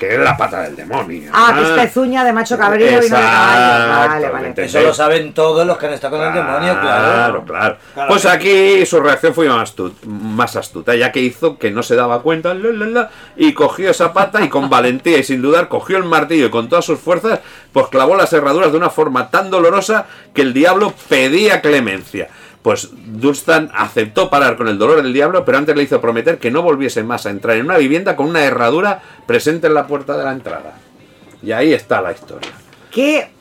Que 0.02 0.16
es 0.16 0.20
la 0.20 0.36
pata 0.36 0.64
del 0.64 0.76
demonio. 0.76 1.30
Ah, 1.32 1.54
que 1.56 1.62
es 1.62 1.70
pezuña 1.70 2.24
de 2.24 2.34
macho 2.34 2.58
cabrío 2.58 2.89
y 2.89 2.95
no 2.95 3.02
de 3.02 3.10
caballo. 3.10 4.10
Vale, 4.10 4.30
vale. 4.30 4.54
Eso 4.58 4.82
lo 4.82 4.95
saben 4.95 5.32
todos 5.32 5.68
los 5.68 5.78
que 5.78 5.86
han 5.86 5.93
estado 5.93 6.18
con 6.18 6.28
el 6.28 6.34
demonio, 6.34 6.74
claro. 6.82 7.45
claro. 7.45 7.78
Claro. 7.93 8.08
Pues 8.08 8.26
aquí 8.26 8.84
su 8.88 8.99
reacción 8.99 9.36
fue 9.36 9.47
más 10.04 10.56
astuta, 10.56 10.95
ya 10.95 11.12
que 11.12 11.20
hizo 11.20 11.60
que 11.60 11.70
no 11.70 11.84
se 11.84 11.95
daba 11.95 12.24
cuenta, 12.24 12.56
la, 12.56 12.72
la, 12.72 12.86
la, 12.88 13.10
y 13.38 13.54
cogió 13.54 13.91
esa 13.91 14.12
pata 14.12 14.43
y 14.43 14.49
con 14.49 14.72
valentía 14.72 15.20
y 15.20 15.24
sin 15.24 15.39
dudar 15.39 15.68
cogió 15.68 15.97
el 15.97 16.04
martillo 16.06 16.47
y 16.47 16.49
con 16.49 16.68
todas 16.68 16.84
sus 16.84 16.99
fuerzas, 16.99 17.41
pues 17.72 17.86
clavó 17.89 18.16
las 18.16 18.34
herraduras 18.34 18.72
de 18.72 18.80
una 18.80 18.89
forma 18.89 19.30
tan 19.30 19.52
dolorosa 19.52 20.08
que 20.34 20.41
el 20.41 20.52
diablo 20.52 20.95
pedía 21.10 21.62
clemencia. 21.62 22.28
Pues 22.62 22.89
Dunstan 22.91 23.72
aceptó 23.74 24.30
parar 24.30 24.55
con 24.55 24.68
el 24.68 24.78
dolor 24.78 25.01
del 25.01 25.14
diablo, 25.14 25.43
pero 25.43 25.57
antes 25.57 25.76
le 25.76 25.84
hizo 25.84 25.99
prometer 25.99 26.38
que 26.38 26.51
no 26.51 26.62
volviese 26.62 27.03
más 27.03 27.26
a 27.26 27.32
entrar 27.32 27.57
en 27.57 27.66
una 27.66 27.78
vivienda 27.78 28.16
con 28.16 28.28
una 28.28 28.43
herradura 28.43 29.01
presente 29.26 29.68
en 29.68 29.74
la 29.74 29.88
puerta 29.88 30.16
de 30.16 30.24
la 30.24 30.32
entrada. 30.32 30.74
Y 31.41 31.51
ahí 31.51 31.74
está 31.74 32.01
la 32.01 32.12
historia. 32.12 32.51
Qué 32.91 33.32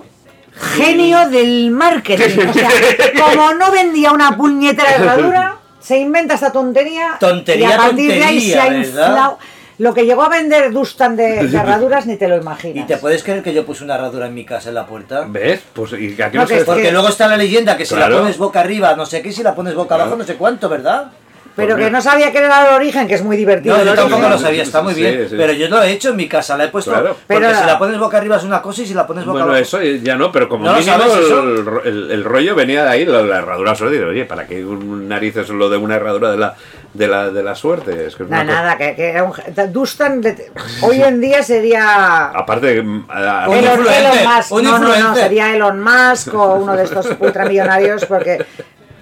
genio 0.76 1.28
del 1.28 1.70
marketing. 1.70 2.48
O 2.48 2.52
sea, 2.52 2.70
como 3.26 3.54
no 3.54 3.70
vendía 3.70 4.12
una 4.12 4.36
puñetera 4.36 4.94
herradura, 4.94 5.58
se 5.80 5.98
inventa 5.98 6.34
esta 6.34 6.52
tontería. 6.52 7.16
Tontería, 7.18 7.68
y 7.68 7.72
a 7.72 7.76
partir 7.76 8.12
de 8.12 8.24
ahí 8.24 8.40
se 8.40 8.58
ha 8.58 8.68
¿verdad? 8.68 9.32
Lo 9.80 9.94
que 9.94 10.04
llegó 10.04 10.22
a 10.22 10.28
vender 10.28 10.70
Dustan 10.72 11.16
de, 11.16 11.46
de 11.48 11.56
herraduras 11.56 12.04
ni 12.06 12.16
te 12.16 12.28
lo 12.28 12.36
imaginas. 12.36 12.84
¿Y 12.84 12.86
te 12.86 12.98
puedes 12.98 13.22
creer 13.22 13.42
que 13.42 13.52
yo 13.54 13.64
puse 13.64 13.82
una 13.82 13.94
herradura 13.94 14.26
en 14.26 14.34
mi 14.34 14.44
casa 14.44 14.68
en 14.68 14.74
la 14.74 14.86
puerta? 14.86 15.24
¿Ves? 15.26 15.60
Pues 15.72 15.92
y 15.94 16.20
aquí 16.20 16.36
No, 16.36 16.42
no, 16.42 16.48
que 16.48 16.58
se- 16.58 16.64
Porque 16.66 16.82
que- 16.82 16.92
luego 16.92 17.08
está 17.08 17.26
la 17.28 17.36
leyenda 17.38 17.76
que 17.76 17.86
si 17.86 17.94
Claro. 17.94 18.16
la 18.16 18.20
pones 18.20 18.36
boca 18.38 18.60
arriba, 18.60 18.94
no 18.94 19.06
sé 19.06 19.22
qué, 19.22 19.32
si 19.32 19.42
la 19.42 19.54
pones 19.54 19.74
boca 19.74 19.88
Claro. 19.88 20.02
abajo, 20.02 20.16
no 20.18 20.24
sé 20.24 20.34
cuánto, 20.36 20.68
¿verdad? 20.68 21.10
Pero 21.56 21.74
que 21.74 21.84
mira. 21.84 21.90
no 21.90 22.00
sabía 22.00 22.30
que 22.30 22.38
era 22.38 22.68
el 22.68 22.74
origen, 22.76 23.08
que 23.08 23.14
es 23.14 23.22
muy 23.24 23.36
divertido. 23.36 23.76
No, 23.76 23.84
yo 23.84 23.94
tampoco 23.94 24.28
lo 24.28 24.38
sabía, 24.38 24.62
está 24.62 24.82
muy 24.82 24.94
bien. 24.94 25.26
sí. 25.28 25.34
Pero 25.36 25.52
yo 25.52 25.68
lo 25.68 25.82
he 25.82 25.90
hecho 25.90 26.10
en 26.10 26.16
mi 26.16 26.28
casa, 26.28 26.56
la 26.56 26.64
he 26.64 26.68
puesto. 26.68 26.92
Claro. 26.92 27.16
Porque 27.26 27.44
Pero- 27.44 27.58
si 27.58 27.66
la 27.66 27.78
pones 27.78 27.98
boca 27.98 28.18
arriba 28.18 28.36
es 28.36 28.44
una 28.44 28.62
cosa 28.62 28.82
y 28.82 28.86
si 28.86 28.94
la 28.94 29.04
pones 29.06 29.24
boca 29.24 29.32
Bueno, 29.44 29.46
abajo. 29.56 29.60
eso 29.60 29.82
ya 29.82 30.14
no, 30.16 30.30
pero 30.30 30.48
como 30.48 30.64
¿No 30.64 30.72
lo 30.74 30.78
mínimo 30.78 31.02
el, 31.42 31.64
ro- 31.66 31.82
el- 31.84 32.10
el 32.12 32.24
rollo 32.24 32.54
venía 32.54 32.84
de 32.84 32.90
ahí, 32.90 33.04
la, 33.04 33.22
la 33.22 33.38
herradura 33.38 33.74
digo, 33.90 34.06
oye, 34.06 34.24
¿para 34.26 34.46
qué 34.46 34.64
un 34.64 35.08
narices 35.08 35.48
lo 35.48 35.68
de 35.68 35.76
una 35.76 35.96
herradura 35.96 36.30
de 36.30 36.36
la, 36.38 36.54
de 36.94 37.06
la, 37.08 37.30
de 37.30 37.42
la 37.42 37.54
suerte? 37.54 38.06
Es 38.06 38.16
que 38.16 38.24
es 38.24 38.28
No, 38.28 38.42
nada, 38.44 38.76
que, 38.76 38.94
que 38.96 39.10
era 39.10 39.24
un. 39.24 39.32
Dustan 39.72 40.20
de- 40.20 40.50
hoy 40.82 41.02
en 41.02 41.20
día 41.20 41.42
sería. 41.42 42.26
Aparte, 42.26 42.82
mm, 42.82 43.06
Elon, 43.52 43.86
Elon 43.86 44.36
Musk. 44.36 44.52
un 44.52 44.64
no, 44.64 44.78
no, 44.78 44.96
no, 44.98 45.14
sería 45.14 45.54
Elon 45.54 45.80
Musk 45.82 46.34
o 46.34 46.54
uno 46.54 46.74
de 46.76 46.84
estos 46.84 47.08
ultramillonarios, 47.20 48.04
porque 48.06 48.44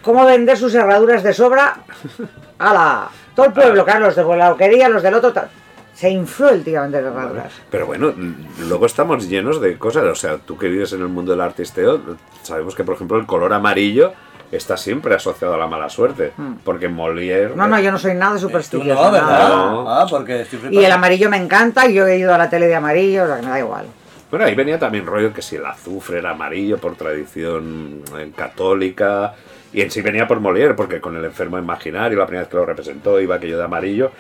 ¿cómo 0.03 0.25
vender 0.27 0.57
sus 0.59 0.75
herraduras 0.75 1.23
de 1.23 1.33
sobra? 1.33 1.79
¡Hala! 2.59 3.09
Todo 3.35 3.47
el 3.47 3.53
pueblo, 3.53 3.85
claro, 3.85 4.07
los 4.07 4.17
de 4.17 4.25
la 4.37 4.51
loquería, 4.51 4.89
los 4.89 5.03
del 5.03 5.15
otro. 5.15 5.33
tal. 5.33 5.49
Se 5.95 6.09
infló 6.11 6.51
el 6.51 6.63
tío 6.63 6.79
a 6.79 6.83
vender 6.83 7.05
herraduras. 7.05 7.53
Pero 7.71 7.87
bueno, 7.87 8.13
luego 8.69 8.87
estamos 8.87 9.29
llenos 9.29 9.61
de 9.61 9.77
cosas. 9.79 10.05
O 10.05 10.15
sea, 10.15 10.37
tú 10.39 10.57
que 10.57 10.69
vives 10.69 10.93
en 10.93 11.01
el 11.01 11.09
mundo 11.09 11.33
del 11.33 11.41
artisteo, 11.41 12.01
sabemos 12.43 12.75
que, 12.77 12.85
por 12.85 12.95
ejemplo, 12.95 13.19
el 13.19 13.27
color 13.27 13.53
amarillo 13.53 14.13
está 14.51 14.77
siempre 14.77 15.15
asociado 15.15 15.55
a 15.55 15.59
la 15.59 15.67
mala 15.67 15.89
suerte. 15.89 16.33
Porque 16.65 16.89
Molière. 16.89 17.55
Hmm. 17.55 17.59
No, 17.59 17.67
no, 17.69 17.81
yo 17.81 17.91
no 17.93 17.99
soy 17.99 18.15
nada 18.15 18.35
Tú 18.35 18.41
supersticiosa. 18.41 19.03
no, 19.03 19.13
¿verdad? 19.13 19.49
No. 19.49 19.89
Ah, 19.91 20.07
porque 20.09 20.43
estoy 20.43 20.61
Y 20.71 20.85
el 20.85 20.93
amarillo 20.93 21.29
me 21.31 21.37
encanta, 21.37 21.87
yo 21.89 22.07
he 22.07 22.19
ido 22.19 22.35
a 22.35 22.39
la 22.39 22.49
tele 22.49 22.67
de 22.67 22.75
amarillo, 22.75 23.25
o 23.25 23.27
sea 23.27 23.37
que 23.37 23.43
me 23.43 23.51
da 23.51 23.59
igual. 23.59 23.87
Bueno, 24.31 24.45
ahí 24.45 24.55
venía 24.55 24.79
también 24.79 25.07
rollo 25.07 25.33
que 25.33 25.41
si 25.43 25.57
el 25.57 25.65
azufre 25.65 26.19
era 26.19 26.31
amarillo 26.31 26.77
por 26.79 26.97
tradición 26.97 28.03
eh, 28.19 28.31
católica. 28.37 29.35
Y 29.73 29.83
en 29.83 29.91
sí 29.91 30.01
venía 30.01 30.27
por 30.27 30.41
Molière, 30.41 30.75
porque 30.75 31.01
con 31.01 31.15
el 31.17 31.25
enfermo 31.25 31.59
imaginario, 31.59 32.19
la 32.19 32.27
primera 32.27 32.43
vez 32.45 32.51
que 32.51 32.57
lo 32.57 32.65
representó, 32.67 33.21
iba 33.21 33.37
aquello 33.37 33.59
de 33.59 33.65
amarillo. 33.65 34.11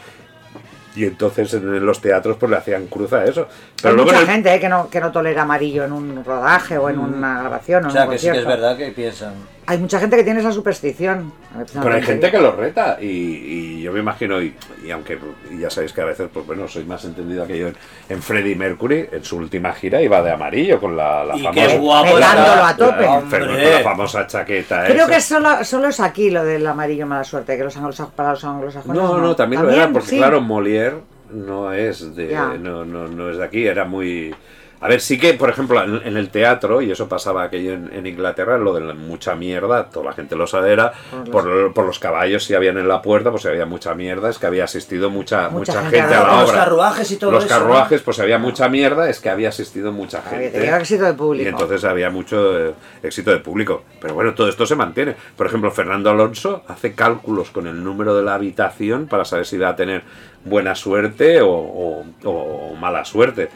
Y 0.97 1.05
entonces 1.05 1.53
en 1.55 1.85
los 1.87 2.01
teatros 2.01 2.37
pues 2.39 2.51
le 2.51 2.57
hacían 2.57 2.87
cruz 2.87 3.13
a 3.13 3.25
eso. 3.25 3.47
Pero 3.81 3.91
Hay 3.91 3.95
luego 3.97 4.11
mucha 4.11 4.23
el- 4.23 4.27
gente 4.29 4.55
eh, 4.55 4.61
que, 4.61 4.69
no, 4.69 4.91
que 4.91 5.01
no 5.01 5.13
tolera 5.13 5.43
amarillo 5.43 5.85
en 5.85 5.93
un 5.93 6.25
rodaje 6.25 6.77
o 6.77 6.89
en 6.91 6.99
una 6.99 7.41
grabación 7.41 7.85
o 7.85 7.87
O 7.87 7.91
en 7.91 7.93
sea, 7.95 8.05
un 8.05 8.11
que 8.11 8.19
sí 8.19 8.31
que 8.31 8.39
es 8.39 8.47
verdad 8.47 8.77
que 8.77 8.91
piensan. 8.91 9.35
Hay 9.71 9.77
mucha 9.77 10.01
gente 10.01 10.17
que 10.17 10.25
tiene 10.25 10.41
esa 10.41 10.51
superstición. 10.51 11.31
Pero 11.75 11.95
hay 11.95 12.01
gente 12.03 12.31
que 12.31 12.39
lo 12.39 12.53
reta 12.53 12.97
y, 13.01 13.07
y 13.07 13.83
yo 13.83 13.93
me 13.93 14.01
imagino, 14.01 14.41
y, 14.41 14.55
y 14.83 14.91
aunque 14.91 15.19
y 15.53 15.59
ya 15.59 15.69
sabéis 15.69 15.93
que 15.93 16.01
a 16.01 16.07
veces, 16.07 16.29
pues 16.33 16.47
bueno, 16.47 16.67
soy 16.67 16.85
más 16.85 17.05
entendido 17.05 17.47
que 17.47 17.59
yo 17.59 17.69
en, 17.69 17.77
en 18.09 18.23
Freddie 18.23 18.57
Mercury, 18.57 19.11
en 19.13 19.23
su 19.23 19.37
última 19.37 19.75
gira 19.75 20.01
iba 20.01 20.23
de 20.23 20.31
amarillo 20.31 20.81
con 20.81 20.97
la, 20.97 21.23
la 21.23 21.37
Y 21.37 21.43
famosa... 21.43 21.67
qué 21.67 21.77
guapo 21.79 22.19
está. 22.19 22.69
a 22.69 22.77
tope. 22.77 23.03
la- 23.03 23.71
la 23.71 23.81
famosa 23.81 24.27
chaqueta 24.27 24.85
Creo 24.87 25.05
esa. 25.05 25.15
que 25.15 25.21
solo, 25.21 25.63
solo 25.65 25.89
es 25.89 26.01
aquí 26.01 26.31
lo 26.31 26.45
del 26.45 26.67
amarillo 26.67 27.07
mala 27.07 27.25
suerte, 27.25 27.57
que 27.59 27.65
los 27.65 27.77
anglosajones, 27.77 28.15
para 28.17 28.31
los 28.31 28.45
anglosajones. 28.45 29.03
No, 29.03 29.19
no, 29.19 29.37
también, 29.37 29.63
lo 29.63 29.71
era, 29.71 29.91
porque 29.91 30.09
sí. 30.09 30.17
claro, 30.17 30.41
Molière 30.41 30.95
no 31.31 31.75
es 31.75 32.17
de 32.17 32.33
no, 32.59 32.87
no, 32.87 33.07
no 33.07 33.31
es 33.31 33.37
de 33.37 33.45
aquí, 33.45 33.67
era 33.67 33.85
muy 33.85 34.35
a 34.81 34.89
ver, 34.89 35.01
sí 35.01 35.19
que, 35.19 35.35
por 35.35 35.51
ejemplo, 35.51 35.83
en, 35.83 36.01
en 36.07 36.17
el 36.17 36.29
teatro, 36.31 36.81
y 36.83 36.91
eso 36.91 37.09
pasaba 37.09 37.43
aquello 37.43 37.73
en, 37.73 37.91
en 37.93 38.07
Inglaterra, 38.07 38.59
lo 38.59 38.73
de 38.75 38.81
la 38.81 38.95
mucha 38.95 39.35
mierda, 39.35 39.87
toda 39.91 40.07
la 40.07 40.13
gente 40.13 40.37
lo 40.37 40.47
sabe, 40.47 40.73
era 40.73 40.93
por, 41.33 41.73
por 41.73 41.85
los 41.85 41.99
caballos 41.99 42.45
si 42.45 42.55
habían 42.55 42.79
en 42.79 42.87
la 42.87 43.03
puerta, 43.03 43.31
pues 43.31 43.43
si 43.43 43.49
había 43.49 43.67
mucha 43.67 43.95
mierda, 43.95 44.31
es 44.31 44.39
que 44.39 44.47
había 44.47 44.65
asistido 44.65 45.11
mucha, 45.11 45.49
Mucha 45.49 45.73
mucha, 45.73 45.83
gente 45.83 45.99
gente, 46.01 46.15
a 46.15 46.21
la 46.21 46.33
obra. 46.35 46.43
Los 46.43 46.53
carruajes 46.53 47.11
y 47.11 47.17
todo 47.17 47.31
Los 47.33 47.45
eso, 47.45 47.55
¿no? 47.55 47.61
carruajes, 47.61 48.03
pues 48.03 48.17
si 48.17 48.23
había 48.23 48.39
mucha 48.39 48.69
mierda, 48.69 49.11
es 49.11 49.21
que 49.21 49.29
había 49.31 49.49
asistido 49.49 49.91
mucha 49.93 50.19
Había 50.25 50.39
gente. 50.41 50.59
tenido 50.59 50.77
éxito 50.77 51.05
de 51.05 51.15
público. 51.15 51.45
Y 51.45 51.49
entonces 51.49 51.85
había 51.85 52.11
mucho 52.11 52.69
eh, 52.69 52.75
éxito 53.03 53.31
de 53.31 53.39
público. 53.39 53.83
Pero 54.01 54.15
bueno, 54.15 54.35
todo 54.35 54.49
esto 54.49 54.65
se 54.67 54.77
mantiene. 54.77 55.15
Por 55.37 55.47
ejemplo, 55.47 55.71
Fernando 55.71 56.11
Alonso 56.11 56.63
hace 56.69 56.95
cálculos 56.95 57.51
con 57.51 57.67
el 57.67 57.83
número 57.83 58.15
de 58.17 58.23
la 58.23 58.35
habitación 58.35 59.07
para 59.09 59.25
saber 59.25 59.45
si 59.47 59.59
va 59.59 59.71
a 59.71 59.77
tener 59.77 60.03
buena 60.45 60.75
suerte 60.75 61.41
o, 61.41 61.49
o- 61.51 62.05
o 62.25 62.75
mala 62.77 63.05
suerte. 63.05 63.49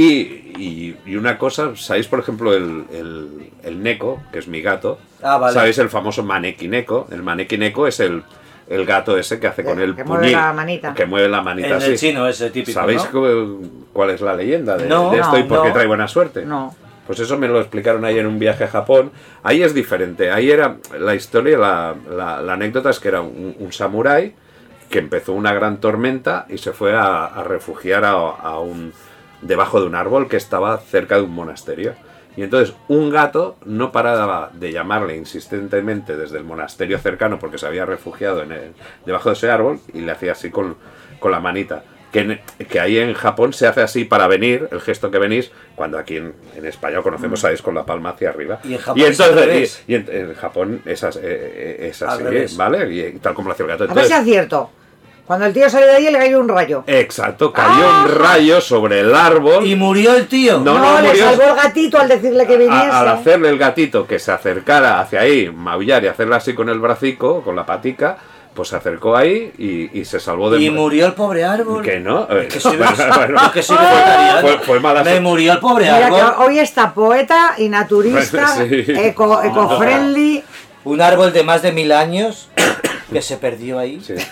Y, 0.00 0.52
y- 0.56 0.96
y 1.06 1.16
una 1.16 1.36
cosa, 1.36 1.76
¿sabéis 1.76 2.06
por 2.06 2.20
ejemplo 2.20 2.54
el, 2.54 2.84
el, 2.92 3.50
el 3.62 3.82
Neko, 3.82 4.22
que 4.32 4.38
es 4.38 4.48
mi 4.48 4.62
gato? 4.62 4.98
Ah, 5.22 5.36
vale. 5.36 5.52
¿Sabéis 5.52 5.76
el 5.78 5.90
famoso 5.90 6.22
Maneki 6.22 6.68
Neko? 6.68 7.08
El 7.12 7.22
Maneki 7.22 7.58
Neko 7.58 7.86
es 7.86 8.00
el, 8.00 8.22
el 8.68 8.86
gato 8.86 9.18
ese 9.18 9.38
que 9.38 9.46
hace 9.46 9.62
con 9.62 9.78
el 9.80 9.94
Que 9.94 10.04
mueve 10.04 10.30
la 10.32 10.52
manita. 10.54 10.94
Que 10.94 11.04
mueve 11.04 11.28
la 11.28 11.42
manita 11.42 11.68
El 11.68 11.72
así. 11.74 11.88
del 11.88 11.98
chino 11.98 12.26
ese 12.28 12.50
típico, 12.50 12.80
¿Sabéis 12.80 13.02
cuál 13.92 14.10
es 14.10 14.20
la 14.22 14.34
leyenda 14.34 14.76
de, 14.78 14.86
No, 14.88 15.10
de 15.10 15.18
esto 15.20 15.36
y 15.38 15.42
no, 15.42 15.48
por 15.48 15.62
qué 15.62 15.68
no. 15.68 15.74
trae 15.74 15.86
buena 15.86 16.08
suerte? 16.08 16.46
No. 16.46 16.74
Pues 17.06 17.18
eso 17.20 17.36
me 17.36 17.48
lo 17.48 17.58
explicaron 17.60 18.04
ahí 18.04 18.18
en 18.18 18.26
un 18.26 18.38
viaje 18.38 18.64
a 18.64 18.68
Japón. 18.68 19.10
Ahí 19.42 19.62
es 19.62 19.74
diferente. 19.74 20.30
Ahí 20.30 20.50
era 20.50 20.76
la 20.98 21.14
historia, 21.14 21.58
la, 21.58 21.94
la- 22.10 22.40
la 22.40 22.52
anécdota 22.54 22.88
es 22.90 23.00
que 23.00 23.08
era 23.08 23.20
un, 23.20 23.54
un 23.58 23.72
samurái 23.72 24.34
que 24.88 24.98
empezó 25.00 25.32
una 25.34 25.52
gran 25.52 25.78
tormenta 25.78 26.46
y 26.48 26.56
se 26.58 26.72
fue 26.72 26.94
a, 26.94 27.26
a 27.26 27.42
refugiar 27.44 28.04
a, 28.04 28.12
a 28.12 28.60
un 28.60 28.92
debajo 29.42 29.80
de 29.80 29.86
un 29.86 29.94
árbol 29.94 30.28
que 30.28 30.36
estaba 30.36 30.78
cerca 30.78 31.16
de 31.16 31.22
un 31.22 31.34
monasterio. 31.34 31.94
Y 32.36 32.42
entonces 32.42 32.74
un 32.88 33.10
gato 33.10 33.56
no 33.64 33.90
paraba 33.90 34.50
de 34.54 34.72
llamarle 34.72 35.16
insistentemente 35.16 36.16
desde 36.16 36.38
el 36.38 36.44
monasterio 36.44 36.98
cercano 36.98 37.38
porque 37.38 37.58
se 37.58 37.66
había 37.66 37.84
refugiado 37.84 38.42
en 38.42 38.52
el- 38.52 38.72
debajo 39.04 39.30
de 39.30 39.34
ese 39.34 39.50
árbol 39.50 39.80
y 39.92 40.00
le 40.00 40.12
hacía 40.12 40.32
así 40.32 40.50
con, 40.50 40.76
con 41.18 41.32
la 41.32 41.40
manita. 41.40 41.82
Que, 42.12 42.40
que 42.68 42.80
ahí 42.80 42.98
en 42.98 43.14
Japón 43.14 43.52
se 43.52 43.68
hace 43.68 43.82
así 43.82 44.04
para 44.04 44.26
venir, 44.26 44.68
el 44.72 44.80
gesto 44.80 45.12
que 45.12 45.18
venís, 45.18 45.52
cuando 45.76 45.96
aquí 45.96 46.16
en, 46.16 46.34
en 46.56 46.66
España 46.66 46.96
lo 46.96 47.02
conocemos, 47.04 47.38
¿sabéis? 47.38 47.62
Con 47.62 47.72
la 47.76 47.86
palma 47.86 48.10
hacia 48.10 48.30
arriba. 48.30 48.58
Y 48.64 48.72
en 48.74 48.78
Japón 48.80 49.02
es 49.02 49.20
al 49.20 49.28
entonces, 49.30 49.46
revés. 49.46 49.84
y- 49.86 49.92
y 49.92 49.94
en, 49.94 50.06
en 50.10 50.34
Japón 50.34 50.82
es, 50.86 51.04
as- 51.04 51.16
eh, 51.16 51.20
eh, 51.22 51.88
es 51.88 52.02
Al 52.02 52.26
así. 52.26 52.56
¿vale? 52.56 52.92
Y, 52.92 53.12
tal 53.20 53.34
como 53.34 53.48
lo 53.48 53.52
hacía 53.54 53.64
el 53.64 53.70
gato. 53.70 53.84
A 53.84 53.86
ver 53.94 54.06
si 54.06 54.12
Entonces, 54.12 54.20
acierto. 54.28 54.70
Cuando 55.30 55.46
el 55.46 55.52
tío 55.52 55.70
salió 55.70 55.86
de 55.86 55.94
allí 55.94 56.10
le 56.10 56.18
cayó 56.18 56.40
un 56.40 56.48
rayo. 56.48 56.82
exacto, 56.88 57.52
cayó 57.52 57.86
Ah. 57.88 58.04
un 58.04 58.18
rayo 58.18 58.60
sobre 58.60 58.98
el 58.98 59.14
árbol. 59.14 59.64
Y 59.64 59.76
murió 59.76 60.16
el 60.16 60.26
tío. 60.26 60.58
No, 60.58 60.74
No, 60.76 60.80
no, 60.96 61.00
le 61.02 61.06
murió. 61.10 61.24
salvó 61.24 61.42
el 61.44 61.54
gatito 61.54 62.00
al 62.00 62.08
decirle 62.08 62.46
que 62.48 62.56
viniese. 62.56 62.86
A- 62.90 62.98
al 63.02 63.08
hacerle 63.10 63.48
el 63.50 63.56
gatito 63.56 64.08
que 64.08 64.18
se 64.18 64.32
acercara 64.32 64.98
hacia 64.98 65.20
ahí, 65.20 65.48
maullar 65.48 66.02
y 66.02 66.08
hacerle 66.08 66.34
así 66.34 66.52
con 66.52 66.68
el 66.68 66.80
bracico, 66.80 67.42
con 67.44 67.54
la 67.54 67.64
patica, 67.64 68.16
pues 68.52 68.70
se 68.70 68.74
acercó 68.74 69.16
ahí 69.16 69.52
y, 69.56 70.00
y 70.00 70.04
se 70.04 70.18
salvó 70.18 70.50
de 70.50 70.60
Y 70.60 70.68
murió 70.70 71.06
el 71.06 71.12
pobre 71.12 71.44
árbol. 71.44 71.80
Que 71.84 72.00
no. 72.00 72.26
eh, 72.28 72.48
Que 72.50 72.58
sí, 72.58 72.68
bueno, 72.76 73.52
que 73.52 73.62
faltaría. 73.62 74.38
Fue- 74.40 74.58
fue 74.58 74.80
mala 74.80 75.04
Me 75.04 75.20
murió 75.20 75.52
el 75.52 75.60
pobre 75.60 75.84
Mira 75.84 76.08
que 76.10 76.20
árbol. 76.20 76.34
hoy 76.48 76.58
está 76.58 76.92
poeta 76.92 77.54
y 77.56 77.68
naturista, 77.68 78.48
Sí. 78.56 78.84
eco, 78.88 79.40
eco-friendly. 79.44 80.42
Un 80.82 81.00
árbol 81.00 81.32
de 81.32 81.44
más 81.44 81.62
de 81.62 81.70
mil 81.70 81.92
años 81.92 82.48
que 83.12 83.22
se 83.22 83.36
perdió 83.36 83.78
ahí. 83.78 84.00
Sí. 84.00 84.14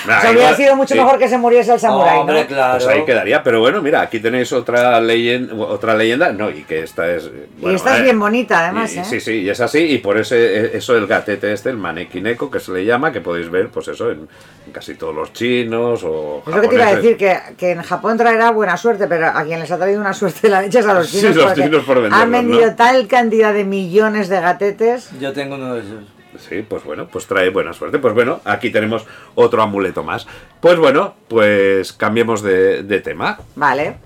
O 0.00 0.20
sea, 0.20 0.30
hubiera 0.30 0.54
sido 0.56 0.74
mucho 0.76 0.94
sí. 0.94 1.00
mejor 1.00 1.18
que 1.18 1.28
se 1.28 1.36
muriese 1.36 1.74
el 1.74 1.80
samurái, 1.80 2.18
Hombre, 2.20 2.42
¿no? 2.42 2.46
claro. 2.46 2.74
Pues 2.78 2.86
ahí 2.86 3.04
quedaría, 3.04 3.42
pero 3.42 3.60
bueno, 3.60 3.82
mira, 3.82 4.00
aquí 4.00 4.20
tenéis 4.20 4.52
otra 4.52 4.98
leyenda, 5.00 5.52
otra 5.54 5.94
leyenda, 5.96 6.32
no, 6.32 6.48
y 6.50 6.62
que 6.62 6.82
esta 6.84 7.10
es... 7.10 7.28
bueno, 7.58 7.76
esta 7.76 7.94
es 7.94 8.00
eh, 8.00 8.02
bien 8.04 8.18
bonita, 8.18 8.60
además, 8.60 8.94
y- 8.94 9.00
¿eh? 9.00 9.04
Sí, 9.04 9.20
sí, 9.20 9.32
y 9.42 9.50
es 9.50 9.60
así, 9.60 9.80
y 9.80 9.98
por 9.98 10.16
ese, 10.16 10.74
eso 10.76 10.96
el 10.96 11.06
gatete 11.08 11.52
este, 11.52 11.70
el 11.70 11.76
manequineco, 11.76 12.50
que 12.50 12.60
se 12.60 12.72
le 12.72 12.84
llama, 12.86 13.12
que 13.12 13.20
podéis 13.20 13.50
ver, 13.50 13.68
pues 13.68 13.88
eso, 13.88 14.10
en, 14.10 14.28
en 14.66 14.72
casi 14.72 14.94
todos 14.94 15.14
los 15.14 15.32
chinos 15.34 16.00
o 16.04 16.42
Es 16.46 16.54
lo 16.54 16.60
que 16.62 16.68
te 16.68 16.74
iba 16.76 16.86
a 16.86 16.94
decir, 16.94 17.16
que, 17.18 17.36
que 17.58 17.72
en 17.72 17.82
Japón 17.82 18.16
traerá 18.16 18.50
buena 18.52 18.76
suerte, 18.78 19.08
pero 19.08 19.26
a 19.26 19.44
quien 19.44 19.60
les 19.60 19.70
ha 19.70 19.76
traído 19.76 20.00
una 20.00 20.14
suerte 20.14 20.48
la 20.48 20.62
leche 20.62 20.78
es 20.78 20.86
a 20.86 20.94
los 20.94 21.08
Sí, 21.10 21.18
chinos, 21.18 21.36
los 21.36 21.44
porque 21.46 21.62
chinos 21.64 21.84
por 21.84 21.96
venderlos, 21.96 22.20
han 22.22 22.30
vendido 22.32 22.66
¿no? 22.68 22.76
tal 22.76 23.06
cantidad 23.08 23.52
de 23.52 23.64
millones 23.64 24.28
de 24.28 24.40
gatetes. 24.40 25.10
Yo 25.20 25.32
tengo 25.34 25.56
uno 25.56 25.74
de 25.74 25.80
esos. 25.80 26.04
Sí, 26.38 26.64
pues 26.66 26.84
bueno, 26.84 27.08
pues 27.08 27.26
trae 27.26 27.50
buena 27.50 27.72
suerte. 27.72 27.98
Pues 27.98 28.14
bueno, 28.14 28.40
aquí 28.44 28.70
tenemos 28.70 29.06
otro 29.34 29.62
amuleto 29.62 30.02
más. 30.02 30.26
Pues 30.60 30.78
bueno, 30.78 31.14
pues 31.28 31.92
cambiemos 31.92 32.42
de, 32.42 32.82
de 32.82 33.00
tema. 33.00 33.38
Vale. 33.56 33.96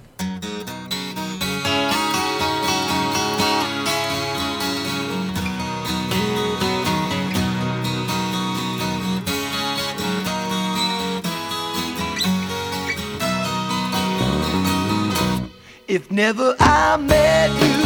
If 15.88 16.10
never 16.10 16.56
I 16.58 16.96
met 16.96 17.50
you, 17.60 17.82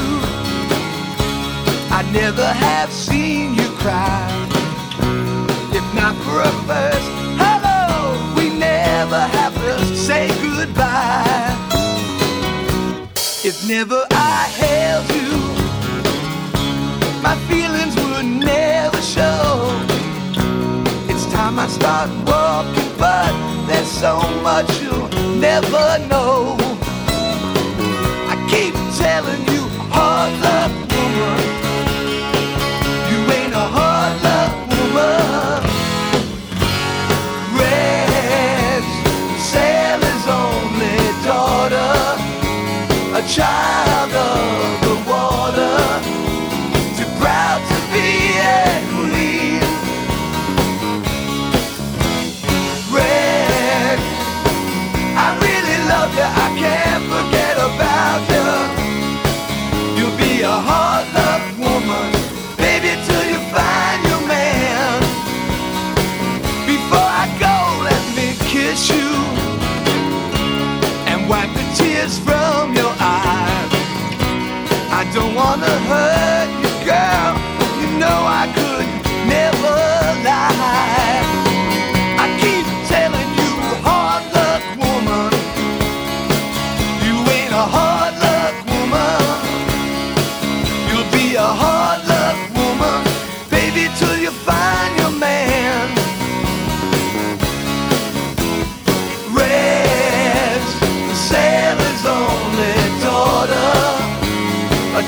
I'd 1.90 2.08
never 2.12 2.44
have 2.44 2.92
seen 2.92 3.56
you 3.56 3.75
If 3.88 5.84
not 5.94 6.16
for 6.24 6.40
a 6.40 6.52
first 6.66 7.08
hello, 7.38 8.34
we 8.36 8.50
never 8.58 9.20
have 9.20 9.54
to 9.54 9.94
say 9.94 10.26
goodbye. 10.42 11.54
If 13.44 13.68
never 13.68 14.02
I 14.10 14.48
held 14.58 15.06
you, 15.14 15.38
my 17.22 17.36
feelings 17.46 17.94
would 17.94 18.26
never 18.26 19.00
show. 19.02 19.70
It's 21.08 21.26
time 21.32 21.60
I 21.60 21.68
start 21.68 22.10
walking, 22.26 22.90
but 22.98 23.30
there's 23.68 23.86
so 23.86 24.18
much 24.42 24.68
you'll 24.82 25.08
never 25.38 25.98
know. 26.08 26.56
I 28.32 28.34
keep 28.50 28.74
telling 28.98 29.42
you, 29.54 29.62
hard 29.92 30.32
luck 30.40 30.85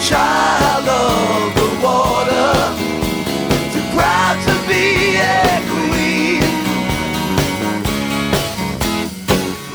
child 0.08 0.88
of 0.88 1.54
the 1.54 1.68
water, 1.84 2.52
too 3.72 3.84
proud 3.92 4.36
to 4.48 4.54
be 4.66 5.20
a 5.20 5.60
queen. 5.68 6.40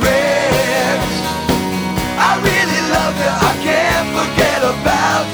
Rex, 0.02 1.02
I 2.18 2.32
really 2.50 2.82
love 2.96 3.16
you. 3.22 3.32
I 3.50 3.54
can't 3.62 4.10
forget 4.18 4.62
about 4.64 5.33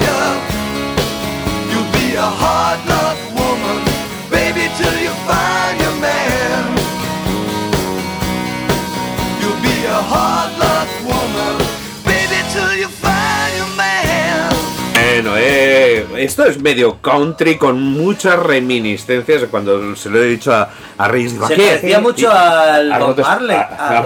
eh, 15.80 16.06
esto 16.18 16.44
es 16.44 16.60
medio 16.60 16.96
country 17.00 17.56
con 17.56 17.80
muchas 17.82 18.38
reminiscencias 18.38 19.42
cuando 19.50 19.94
se 19.96 20.10
lo 20.10 20.22
he 20.22 20.26
dicho 20.26 20.52
a, 20.52 20.68
a 20.98 21.08
digo, 21.08 21.46
Se 21.48 21.56
parecía 21.56 22.00
mucho 22.00 22.30
al 22.30 22.92
a 22.92 22.98
Bob 22.98 23.16
Marley. 23.22 23.56
a- 23.56 23.98
a 23.98 24.02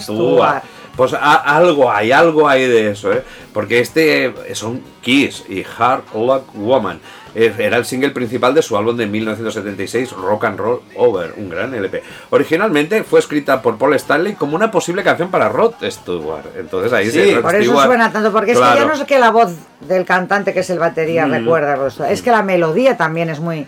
Stewart. 0.00 0.62
Pues 0.96 1.14
algo 1.20 1.92
hay, 1.92 2.10
algo 2.10 2.48
hay 2.48 2.66
de 2.66 2.90
eso, 2.90 3.12
¿eh? 3.12 3.22
Porque 3.52 3.78
este 3.78 4.34
son 4.54 4.82
Kiss 5.00 5.44
y 5.48 5.62
Hard 5.78 6.02
Luck 6.14 6.52
Woman. 6.54 6.98
Eh, 7.34 7.52
Era 7.58 7.76
el 7.76 7.84
single 7.84 8.10
principal 8.10 8.54
de 8.54 8.62
su 8.62 8.76
álbum 8.76 8.96
de 8.96 9.06
1976, 9.06 10.12
Rock 10.12 10.44
and 10.44 10.58
Roll 10.58 10.80
Over, 10.96 11.34
un 11.36 11.48
gran 11.50 11.74
LP. 11.74 12.02
Originalmente 12.30 13.04
fue 13.04 13.20
escrita 13.20 13.62
por 13.62 13.76
Paul 13.78 13.94
Stanley 13.94 14.34
como 14.34 14.56
una 14.56 14.70
posible 14.70 15.02
canción 15.02 15.30
para 15.30 15.48
Rod 15.48 15.74
Stewart. 15.82 16.44
Entonces 16.58 16.92
ahí 16.92 17.10
Sí, 17.10 17.22
sí, 17.24 17.34
Rod 17.34 17.42
Por 17.42 17.54
eso 17.54 17.64
Stewart, 17.70 17.86
suena 17.86 18.12
tanto, 18.12 18.32
porque 18.32 18.52
es 18.52 18.58
que 18.58 18.64
ya 18.64 18.84
no 18.84 18.92
es 18.94 19.04
que 19.04 19.18
la 19.18 19.30
voz 19.30 19.52
del 19.80 20.04
cantante 20.04 20.52
que 20.52 20.60
es 20.60 20.70
el 20.70 20.78
batería 20.78 21.26
Mm. 21.26 21.30
recuerda, 21.32 21.72
a 21.72 21.76
Rod 21.76 21.92
es 22.10 22.22
que 22.22 22.30
la 22.30 22.42
melodía 22.42 22.96
también 22.96 23.28
es 23.30 23.40
muy, 23.40 23.66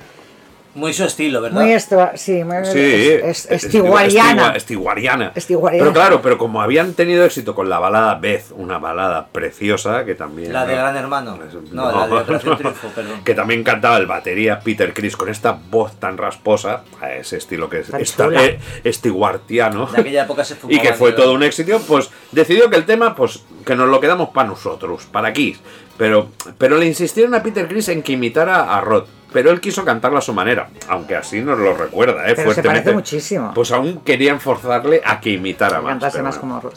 Muy 0.74 0.92
su 0.92 1.02
estilo, 1.04 1.40
¿verdad? 1.40 1.60
muy 1.62 1.72
esto, 1.72 2.10
sí, 2.14 2.44
muy 2.44 2.64
Sí, 2.64 2.78
es, 2.78 3.24
es, 3.24 3.50
es- 3.50 3.64
estiguariana. 3.64 4.54
estigua- 4.54 4.56
estiguariana. 4.56 5.32
Estiguariana. 5.34 5.82
Pero 5.84 5.92
claro, 5.92 6.22
pero 6.22 6.38
como 6.38 6.62
habían 6.62 6.94
tenido 6.94 7.24
éxito 7.24 7.54
con 7.56 7.68
la 7.68 7.78
balada 7.80 8.14
Beth, 8.14 8.52
una 8.52 8.78
balada 8.78 9.26
preciosa 9.28 10.04
que 10.04 10.14
también. 10.14 10.52
La 10.52 10.64
de. 10.66 10.74
Gran 10.76 10.96
Hermano. 10.96 11.38
Es- 11.46 11.72
No, 11.72 11.90
la 11.90 12.06
de 12.06 12.14
Operación 12.14 12.56
Triunfo, 12.56 12.88
perdón. 12.94 13.24
Que 13.24 13.34
también 13.34 13.64
cantaba 13.64 13.96
el 13.96 14.06
batería 14.06 14.60
Peter 14.60 14.94
Chris 14.94 15.16
con 15.16 15.28
esta 15.28 15.58
voz 15.70 15.98
tan 15.98 16.16
rasposa, 16.16 16.84
a 17.00 17.12
ese 17.14 17.38
estilo 17.38 17.68
que 17.68 17.80
es 17.80 17.92
esta- 17.92 18.28
eh, 18.44 18.60
estiguartiano. 18.84 19.86
De 19.86 20.00
aquella 20.00 20.22
época 20.22 20.44
se 20.44 20.54
y 20.54 20.56
fumaba 20.58 20.82
que 20.82 20.92
fue 20.94 21.12
todo 21.12 21.32
un 21.32 21.42
éxito, 21.42 21.80
pues 21.88 22.10
decidió 22.32 22.70
que 22.70 22.76
el 22.76 22.84
tema, 22.86 23.14
pues 23.16 23.42
que 23.64 23.76
nos 23.76 23.88
lo 23.88 24.00
quedamos 24.00 24.30
para 24.30 24.48
nosotros, 24.48 25.06
para 25.06 25.32
Kiss. 25.32 25.61
Pero, 25.96 26.28
pero 26.58 26.78
le 26.78 26.86
insistieron 26.86 27.34
a 27.34 27.42
Peter 27.42 27.68
Chris 27.68 27.88
en 27.88 28.02
que 28.02 28.12
imitara 28.12 28.74
a 28.74 28.80
Rod. 28.80 29.04
Pero 29.32 29.50
él 29.50 29.61
quiso 29.61 29.84
cantarlo 29.84 30.18
a 30.18 30.20
su 30.20 30.32
manera, 30.32 30.68
aunque 30.88 31.14
así 31.14 31.40
nos 31.40 31.58
lo 31.58 31.76
recuerda, 31.76 32.28
¿eh? 32.28 32.32
Pero 32.34 32.52
se 32.52 32.62
parece 32.62 32.92
muchísimo. 32.92 33.52
Pues 33.54 33.70
aún 33.70 34.00
querían 34.00 34.40
forzarle 34.40 35.02
a 35.04 35.20
que 35.20 35.30
imitara 35.30 35.80
más. 35.80 35.90
Cantase 35.90 36.22
más 36.22 36.38
como 36.38 36.61
Rod. 36.61 36.74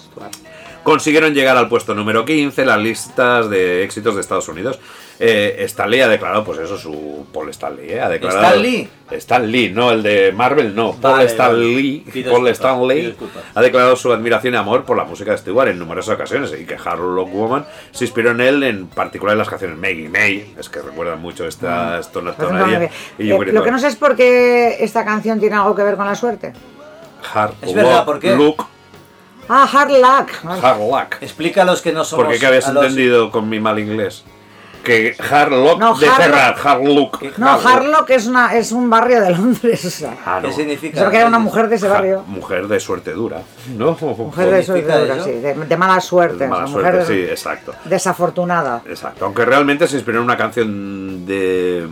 Consiguieron 0.83 1.33
llegar 1.33 1.55
al 1.55 1.69
puesto 1.69 1.93
número 1.95 2.25
15 2.25 2.61
en 2.61 2.67
las 2.67 2.79
listas 2.79 3.49
de 3.49 3.83
éxitos 3.83 4.15
de 4.15 4.21
Estados 4.21 4.47
Unidos. 4.49 4.79
Eh, 5.19 5.57
Stanley 5.59 6.01
ha 6.01 6.07
declarado, 6.09 6.43
pues 6.43 6.59
eso, 6.59 6.77
su 6.77 7.25
Paul 7.31 7.47
Stanley, 7.49 7.91
¿eh? 7.91 8.01
Ha 8.01 8.09
declarado, 8.09 8.43
¿Stan 8.47 8.61
Lee? 8.61 8.89
Stan 9.11 9.49
Lee, 9.51 9.69
no, 9.69 9.91
el 9.91 10.03
de 10.03 10.33
Marvel, 10.33 10.75
no. 10.75 10.93
Paul 10.93 11.13
Vale, 11.17 11.25
Stan 11.29 11.51
vale. 11.51 11.59
Lee, 11.65 12.05
Pido 12.11 12.33
Paul 12.33 12.47
Stanley 12.49 13.15
ha 13.53 13.61
declarado 13.61 13.95
su 13.95 14.11
admiración 14.11 14.55
y 14.55 14.57
amor 14.57 14.83
por 14.83 14.97
la 14.97 15.05
música 15.05 15.31
de 15.31 15.37
Stewart 15.37 15.69
en 15.69 15.79
numerosas 15.79 16.15
ocasiones 16.15 16.53
y 16.59 16.65
que 16.65 16.75
Harold 16.83 17.15
Lock 17.15 17.31
Woman 17.31 17.65
se 17.91 18.03
inspiró 18.05 18.31
en 18.31 18.41
él, 18.41 18.63
en 18.63 18.87
particular 18.87 19.33
en 19.33 19.39
las 19.39 19.49
canciones 19.49 19.77
Maggie 19.77 20.09
May, 20.09 20.53
es 20.59 20.67
que 20.67 20.81
recuerdan 20.81 21.21
mucho 21.21 21.47
esta 21.47 22.01
Pues 22.11 22.11
tonadilla. 22.11 22.89
y 23.17 23.31
eh, 23.31 23.37
lo 23.53 23.63
que 23.63 23.71
no 23.71 23.79
sé 23.79 23.87
es 23.87 23.95
por 23.95 24.15
qué 24.17 24.77
esta 24.83 25.05
canción 25.05 25.39
tiene 25.39 25.55
algo 25.55 25.75
que 25.75 25.83
ver 25.83 25.95
con 25.95 26.07
la 26.07 26.15
suerte. 26.15 26.51
Hard 27.33 27.53
Es 27.61 27.73
verdad, 27.73 27.97
Luck, 27.97 28.05
¿por 28.05 28.19
qué? 28.19 28.35
Luck, 28.35 28.65
Ah, 29.49 29.69
Hard 29.71 29.91
Luck. 29.91 30.63
Hard 30.63 30.79
Luck. 30.79 31.15
Explica 31.21 31.63
a 31.63 31.65
los 31.65 31.81
que 31.81 31.91
no 31.91 32.03
somos. 32.05 32.25
¿Por 32.25 32.33
qué 32.33 32.39
qué 32.39 32.45
habías 32.47 32.71
los- 32.73 32.83
entendido 32.83 33.31
con 33.31 33.49
mi 33.49 33.59
mal 33.59 33.77
inglés? 33.79 34.23
Que 34.83 35.15
Harlock 35.31 35.79
No, 35.79 35.95
de 35.97 36.07
Harlock- 36.07 36.17
cerrar, 36.17 36.55
Harlock. 36.63 37.37
No, 37.37 37.49
Harlock 37.51 38.09
es, 38.09 38.27
una, 38.27 38.53
es 38.55 38.71
un 38.73 38.89
barrio 38.89 39.21
de 39.21 39.29
Londres. 39.31 39.85
O 39.85 39.89
sea, 39.89 40.17
Ah, 40.25 40.39
no. 40.41 40.49
¿Qué 40.49 40.53
significa? 40.55 40.91
Pensaba 40.91 41.11
que 41.11 41.17
era 41.17 41.27
una 41.27 41.39
mujer 41.39 41.69
de 41.69 41.75
ese 41.77 41.87
barrio. 41.87 42.23
mujer 42.27 42.67
de 42.67 42.79
suerte 42.79 43.11
dura, 43.13 43.41
¿no? 43.77 43.97
Mujer 44.01 44.49
de, 44.51 44.63
suerte, 44.63 44.85
¿Significa 44.91 45.15
eso? 45.15 45.23
sí, 45.25 45.31
de, 45.31 45.53
de 45.53 45.77
mala 45.77 45.99
suerte. 46.01 46.37
De 46.43 46.47
mala 46.49 46.65
o 46.65 46.67
sea, 46.67 46.75
mujer 46.77 46.93
suerte, 47.05 47.13
sí, 47.25 47.29
exacto. 47.31 47.73
desafortunada. 47.85 48.81
Exacto, 48.87 49.25
aunque 49.25 49.45
realmente 49.45 49.87
se 49.87 49.95
inspiró 49.95 50.17
en 50.19 50.25
una 50.25 50.37
canción 50.37 51.25
de, 51.25 51.87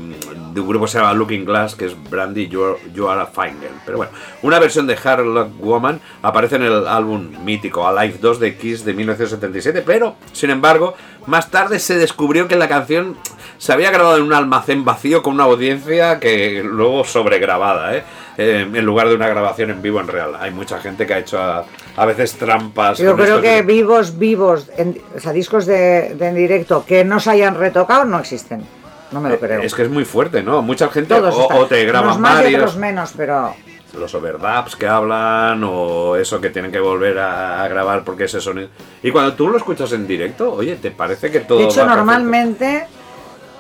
de 0.53 0.59
un 0.59 0.67
grupo 0.67 0.85
que 0.85 0.91
se 0.91 0.97
llama 0.99 1.13
Looking 1.13 1.45
Glass, 1.45 1.75
que 1.75 1.85
es 1.85 2.09
Brandy, 2.09 2.47
You 2.49 2.63
Are, 2.63 2.77
You 2.93 3.07
Are 3.07 3.21
a 3.21 3.25
Fine 3.25 3.55
Girl. 3.61 3.73
Pero 3.85 3.97
bueno, 3.97 4.11
una 4.41 4.59
versión 4.59 4.85
de 4.85 4.97
Hard 5.01 5.25
Luck 5.25 5.49
Woman 5.61 6.01
aparece 6.21 6.57
en 6.57 6.63
el 6.63 6.85
álbum 6.87 7.29
mítico 7.43 7.87
Alive 7.87 8.17
2 8.21 8.39
de 8.39 8.57
Kiss 8.57 8.83
de 8.83 8.93
1977, 8.93 9.81
pero, 9.85 10.15
sin 10.33 10.49
embargo, 10.49 10.95
más 11.27 11.49
tarde 11.51 11.79
se 11.79 11.97
descubrió 11.97 12.47
que 12.47 12.55
la 12.55 12.67
canción 12.67 13.17
se 13.57 13.73
había 13.73 13.91
grabado 13.91 14.17
en 14.17 14.23
un 14.23 14.33
almacén 14.33 14.83
vacío 14.85 15.21
con 15.21 15.35
una 15.35 15.43
audiencia 15.43 16.19
que 16.19 16.61
luego 16.63 17.03
sobregrabada, 17.03 17.95
¿eh? 17.95 18.03
Eh, 18.37 18.67
en 18.73 18.85
lugar 18.85 19.07
de 19.09 19.15
una 19.15 19.27
grabación 19.27 19.69
en 19.71 19.81
vivo 19.81 19.99
en 19.99 20.07
real. 20.07 20.31
Hay 20.39 20.51
mucha 20.51 20.79
gente 20.79 21.05
que 21.05 21.13
ha 21.13 21.19
hecho 21.19 21.37
a, 21.39 21.65
a 21.97 22.05
veces 22.05 22.33
trampas. 22.33 22.97
Yo 22.97 23.15
creo 23.15 23.41
que 23.41 23.61
vivos, 23.61 24.17
vivos, 24.17 24.69
en- 24.77 24.99
o 25.15 25.19
sea, 25.19 25.31
discos 25.33 25.65
de, 25.65 26.15
de 26.15 26.27
en 26.27 26.35
directo 26.35 26.83
que 26.85 27.03
no 27.03 27.19
se 27.19 27.29
hayan 27.31 27.55
retocado 27.55 28.05
no 28.05 28.17
existen. 28.19 28.63
No 29.11 29.19
me 29.19 29.29
lo 29.29 29.37
creo. 29.37 29.61
Eh, 29.61 29.65
Es 29.65 29.75
que 29.75 29.83
es 29.83 29.89
muy 29.89 30.05
fuerte, 30.05 30.41
¿no? 30.41 30.61
Mucha 30.61 30.89
gente 30.89 31.13
o, 31.13 31.47
o 31.47 31.65
te 31.67 31.87
Unos 31.89 32.19
más 32.19 32.45
y 32.49 32.55
menos, 32.77 33.13
pero 33.15 33.53
los 33.97 34.13
overdubs 34.15 34.75
que 34.75 34.87
hablan 34.87 35.63
o 35.63 36.15
eso 36.15 36.39
que 36.39 36.49
tienen 36.49 36.71
que 36.71 36.79
volver 36.79 37.19
a, 37.19 37.67
grabar 37.67 38.03
porque 38.03 38.25
ese 38.25 38.41
sonido. 38.41 38.69
Y 39.03 39.11
cuando 39.11 39.33
tú 39.33 39.49
lo 39.49 39.57
escuchas 39.57 39.91
en 39.93 40.07
directo, 40.07 40.53
oye, 40.53 40.75
¿te 40.75 40.91
parece 40.91 41.31
que 41.31 41.41
todo 41.41 41.59
de 41.59 41.65
hecho 41.65 41.85
va 41.85 41.95
normalmente 41.95 42.87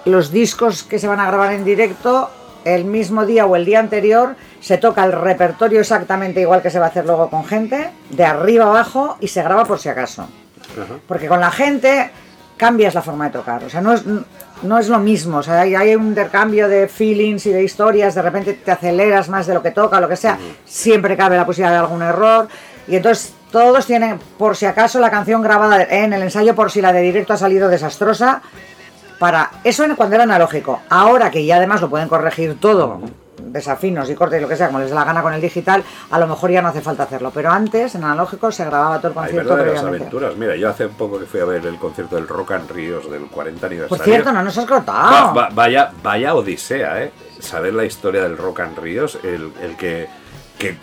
los 0.05 0.31
discos 0.31 0.83
que 0.83 0.99
se 0.99 1.07
van 1.07 1.19
a 1.19 1.27
grabar 1.27 1.53
en 1.53 1.63
directo 1.63 2.29
el 2.65 2.85
mismo 2.85 3.25
día 3.25 3.45
o 3.45 3.55
el 3.55 3.65
día 3.65 3.79
anterior 3.79 4.35
se 4.59 4.77
toca 4.77 5.03
el 5.03 5.11
repertorio 5.11 5.79
exactamente 5.79 6.41
igual 6.41 6.61
que 6.61 6.69
se 6.69 6.79
va 6.79 6.85
a 6.85 6.89
hacer 6.89 7.05
luego 7.05 7.29
con 7.29 7.45
gente, 7.45 7.89
de 8.09 8.23
arriba 8.23 8.65
abajo 8.65 9.17
y 9.19 9.27
se 9.27 9.41
graba 9.41 9.65
por 9.65 9.79
si 9.79 9.89
acaso. 9.89 10.27
Porque 11.07 11.27
con 11.27 11.39
la 11.39 11.51
gente 11.51 12.11
cambias 12.61 12.93
la 12.93 13.01
forma 13.01 13.25
de 13.25 13.31
tocar, 13.31 13.63
o 13.63 13.69
sea, 13.71 13.81
no 13.81 13.91
es, 13.91 14.03
no 14.05 14.77
es 14.77 14.87
lo 14.87 14.99
mismo, 14.99 15.37
o 15.37 15.43
sea, 15.43 15.61
hay, 15.61 15.73
hay 15.73 15.95
un 15.95 16.09
intercambio 16.09 16.67
de 16.67 16.87
feelings 16.87 17.47
y 17.47 17.49
de 17.49 17.63
historias, 17.63 18.13
de 18.13 18.21
repente 18.21 18.53
te 18.53 18.69
aceleras 18.69 19.29
más 19.29 19.47
de 19.47 19.55
lo 19.55 19.63
que 19.63 19.71
toca, 19.71 19.99
lo 19.99 20.07
que 20.07 20.15
sea, 20.15 20.37
siempre 20.63 21.17
cabe 21.17 21.37
la 21.37 21.45
posibilidad 21.47 21.71
de 21.71 21.79
algún 21.79 22.03
error 22.03 22.47
y 22.87 22.97
entonces 22.97 23.33
todos 23.51 23.87
tienen, 23.87 24.19
por 24.37 24.55
si 24.55 24.67
acaso, 24.67 24.99
la 24.99 25.09
canción 25.09 25.41
grabada 25.41 25.81
en 25.81 26.13
el 26.13 26.21
ensayo, 26.21 26.53
por 26.53 26.69
si 26.69 26.83
la 26.83 26.93
de 26.93 27.01
directo 27.01 27.33
ha 27.33 27.37
salido 27.37 27.67
desastrosa, 27.67 28.43
para 29.17 29.49
eso 29.63 29.83
cuando 29.95 30.13
era 30.13 30.25
analógico. 30.25 30.81
Ahora 30.87 31.31
que 31.31 31.43
ya 31.43 31.55
además 31.55 31.81
lo 31.81 31.89
pueden 31.89 32.09
corregir 32.09 32.59
todo, 32.59 33.01
desafinos 33.45 34.09
y 34.09 34.15
cortes 34.15 34.39
y 34.39 34.41
lo 34.41 34.47
que 34.47 34.55
sea, 34.55 34.67
como 34.67 34.79
les 34.79 34.89
dé 34.89 34.95
la 34.95 35.03
gana 35.03 35.21
con 35.21 35.33
el 35.33 35.41
digital, 35.41 35.83
a 36.09 36.19
lo 36.19 36.27
mejor 36.27 36.51
ya 36.51 36.61
no 36.61 36.69
hace 36.69 36.81
falta 36.81 37.03
hacerlo. 37.03 37.31
Pero 37.33 37.51
antes, 37.51 37.95
en 37.95 38.03
analógico, 38.03 38.51
se 38.51 38.65
grababa 38.65 38.99
todo 38.99 39.11
el 39.11 39.17
Hay 39.17 39.23
concierto 39.25 39.49
verdaderas 39.49 39.73
previamente. 39.81 40.05
aventuras. 40.17 40.35
Mira, 40.37 40.55
yo 40.55 40.69
hace 40.69 40.87
poco 40.87 41.19
que 41.19 41.25
fui 41.25 41.39
a 41.39 41.45
ver 41.45 41.65
el 41.65 41.75
concierto 41.77 42.15
del 42.15 42.27
Rock 42.27 42.51
and 42.51 42.69
Ríos 42.71 43.09
del 43.11 43.23
40 43.27 43.65
aniversario. 43.67 43.97
Por 43.97 44.05
cierto, 44.05 44.31
no 44.31 44.43
nos 44.43 44.57
has 44.57 44.65
Va- 44.65 44.69
cortado. 44.69 45.35
va- 45.35 45.49
vaya, 45.53 45.91
vaya 46.03 46.33
odisea, 46.35 47.03
¿eh? 47.03 47.11
Saber 47.39 47.73
la 47.73 47.85
historia 47.85 48.21
del 48.23 48.37
Rock 48.37 48.59
and 48.61 48.77
Ríos, 48.77 49.17
el, 49.23 49.51
el 49.61 49.75
que, 49.75 50.07
que 50.59 50.77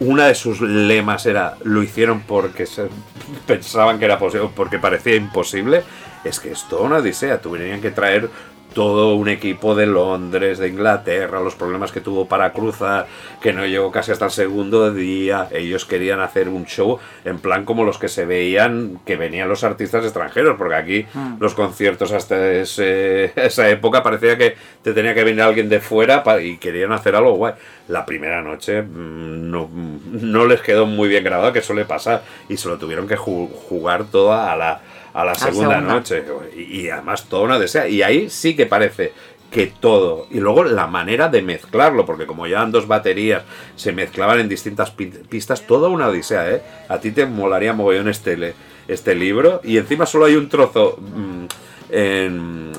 una 0.00 0.26
de 0.26 0.34
sus 0.34 0.60
lemas 0.60 1.24
era 1.26 1.56
lo 1.64 1.82
hicieron 1.82 2.20
porque 2.20 2.66
se- 2.66 2.88
pensaban 3.46 3.98
que 3.98 4.04
era 4.04 4.18
posible, 4.18 4.50
porque 4.54 4.78
parecía 4.78 5.14
imposible, 5.16 5.82
es 6.24 6.38
que 6.38 6.52
es 6.52 6.64
toda 6.68 6.82
una 6.82 6.96
odisea. 6.98 7.40
Tuvieron 7.40 7.80
que 7.80 7.90
traer 7.90 8.28
todo 8.74 9.14
un 9.14 9.28
equipo 9.28 9.74
de 9.74 9.86
Londres, 9.86 10.58
de 10.58 10.68
Inglaterra, 10.68 11.40
los 11.40 11.54
problemas 11.54 11.92
que 11.92 12.00
tuvo 12.00 12.26
para 12.26 12.52
cruzar, 12.52 13.06
que 13.40 13.52
no 13.52 13.66
llegó 13.66 13.90
casi 13.90 14.12
hasta 14.12 14.24
el 14.26 14.30
segundo 14.30 14.92
día. 14.92 15.48
Ellos 15.50 15.84
querían 15.84 16.20
hacer 16.20 16.48
un 16.48 16.64
show 16.66 16.98
en 17.24 17.38
plan 17.38 17.64
como 17.64 17.84
los 17.84 17.98
que 17.98 18.08
se 18.08 18.24
veían 18.24 18.98
que 19.06 19.16
venían 19.16 19.48
los 19.48 19.64
artistas 19.64 20.04
extranjeros, 20.04 20.56
porque 20.58 20.74
aquí 20.74 21.06
los 21.40 21.54
conciertos 21.54 22.12
hasta 22.12 22.50
ese- 22.52 23.32
esa 23.36 23.68
época 23.68 24.02
parecía 24.02 24.36
que 24.38 24.54
te 24.82 24.92
tenía 24.92 25.14
que 25.14 25.24
venir 25.24 25.42
alguien 25.42 25.68
de 25.68 25.80
fuera 25.80 26.22
y 26.42 26.56
querían 26.58 26.92
hacer 26.92 27.14
algo 27.16 27.32
guay. 27.34 27.54
La 27.88 28.06
primera 28.06 28.42
noche 28.42 28.82
mm, 28.82 29.50
no, 29.50 29.68
no 29.72 30.46
les 30.46 30.60
quedó 30.60 30.86
muy 30.86 31.08
bien 31.08 31.24
grabado, 31.24 31.52
que 31.52 31.60
suele 31.62 31.84
pasar, 31.84 32.22
y 32.48 32.56
se 32.56 32.68
lo 32.68 32.78
tuvieron 32.78 33.06
que 33.08 33.16
ju- 33.16 33.50
jugar 33.68 34.04
toda 34.04 34.52
a 34.52 34.56
la, 34.56 34.80
a 35.14 35.24
la 35.24 35.34
segunda 35.34 35.74
segunda. 35.76 35.94
noche. 35.94 36.24
Y, 36.56 36.80
y 36.82 36.90
además 36.90 37.24
toda 37.28 37.44
una 37.44 37.58
desea. 37.58 37.88
Y 37.88 38.02
ahí 38.02 38.30
sí 38.30 38.54
que 38.56 38.66
parece 38.66 39.12
que 39.50 39.66
todo. 39.66 40.26
Y 40.30 40.40
luego 40.40 40.64
la 40.64 40.86
manera 40.86 41.28
de 41.28 41.42
mezclarlo, 41.42 42.06
porque 42.06 42.26
como 42.26 42.46
llevan 42.46 42.72
dos 42.72 42.86
baterías, 42.88 43.42
se 43.76 43.92
mezclaban 43.92 44.40
en 44.40 44.48
distintas 44.48 44.90
pi- 44.90 45.06
pistas, 45.28 45.66
toda 45.66 45.88
una 45.90 46.08
odisea, 46.08 46.50
¿eh? 46.50 46.62
A 46.88 46.98
ti 46.98 47.10
te 47.10 47.26
molaría 47.26 47.74
mogollón 47.74 48.08
este, 48.08 48.54
este 48.88 49.14
libro. 49.14 49.60
Y 49.62 49.76
encima 49.76 50.06
solo 50.06 50.24
hay 50.24 50.36
un 50.36 50.48
trozo 50.48 50.96
mm, 50.98 51.44
en- 51.90 52.72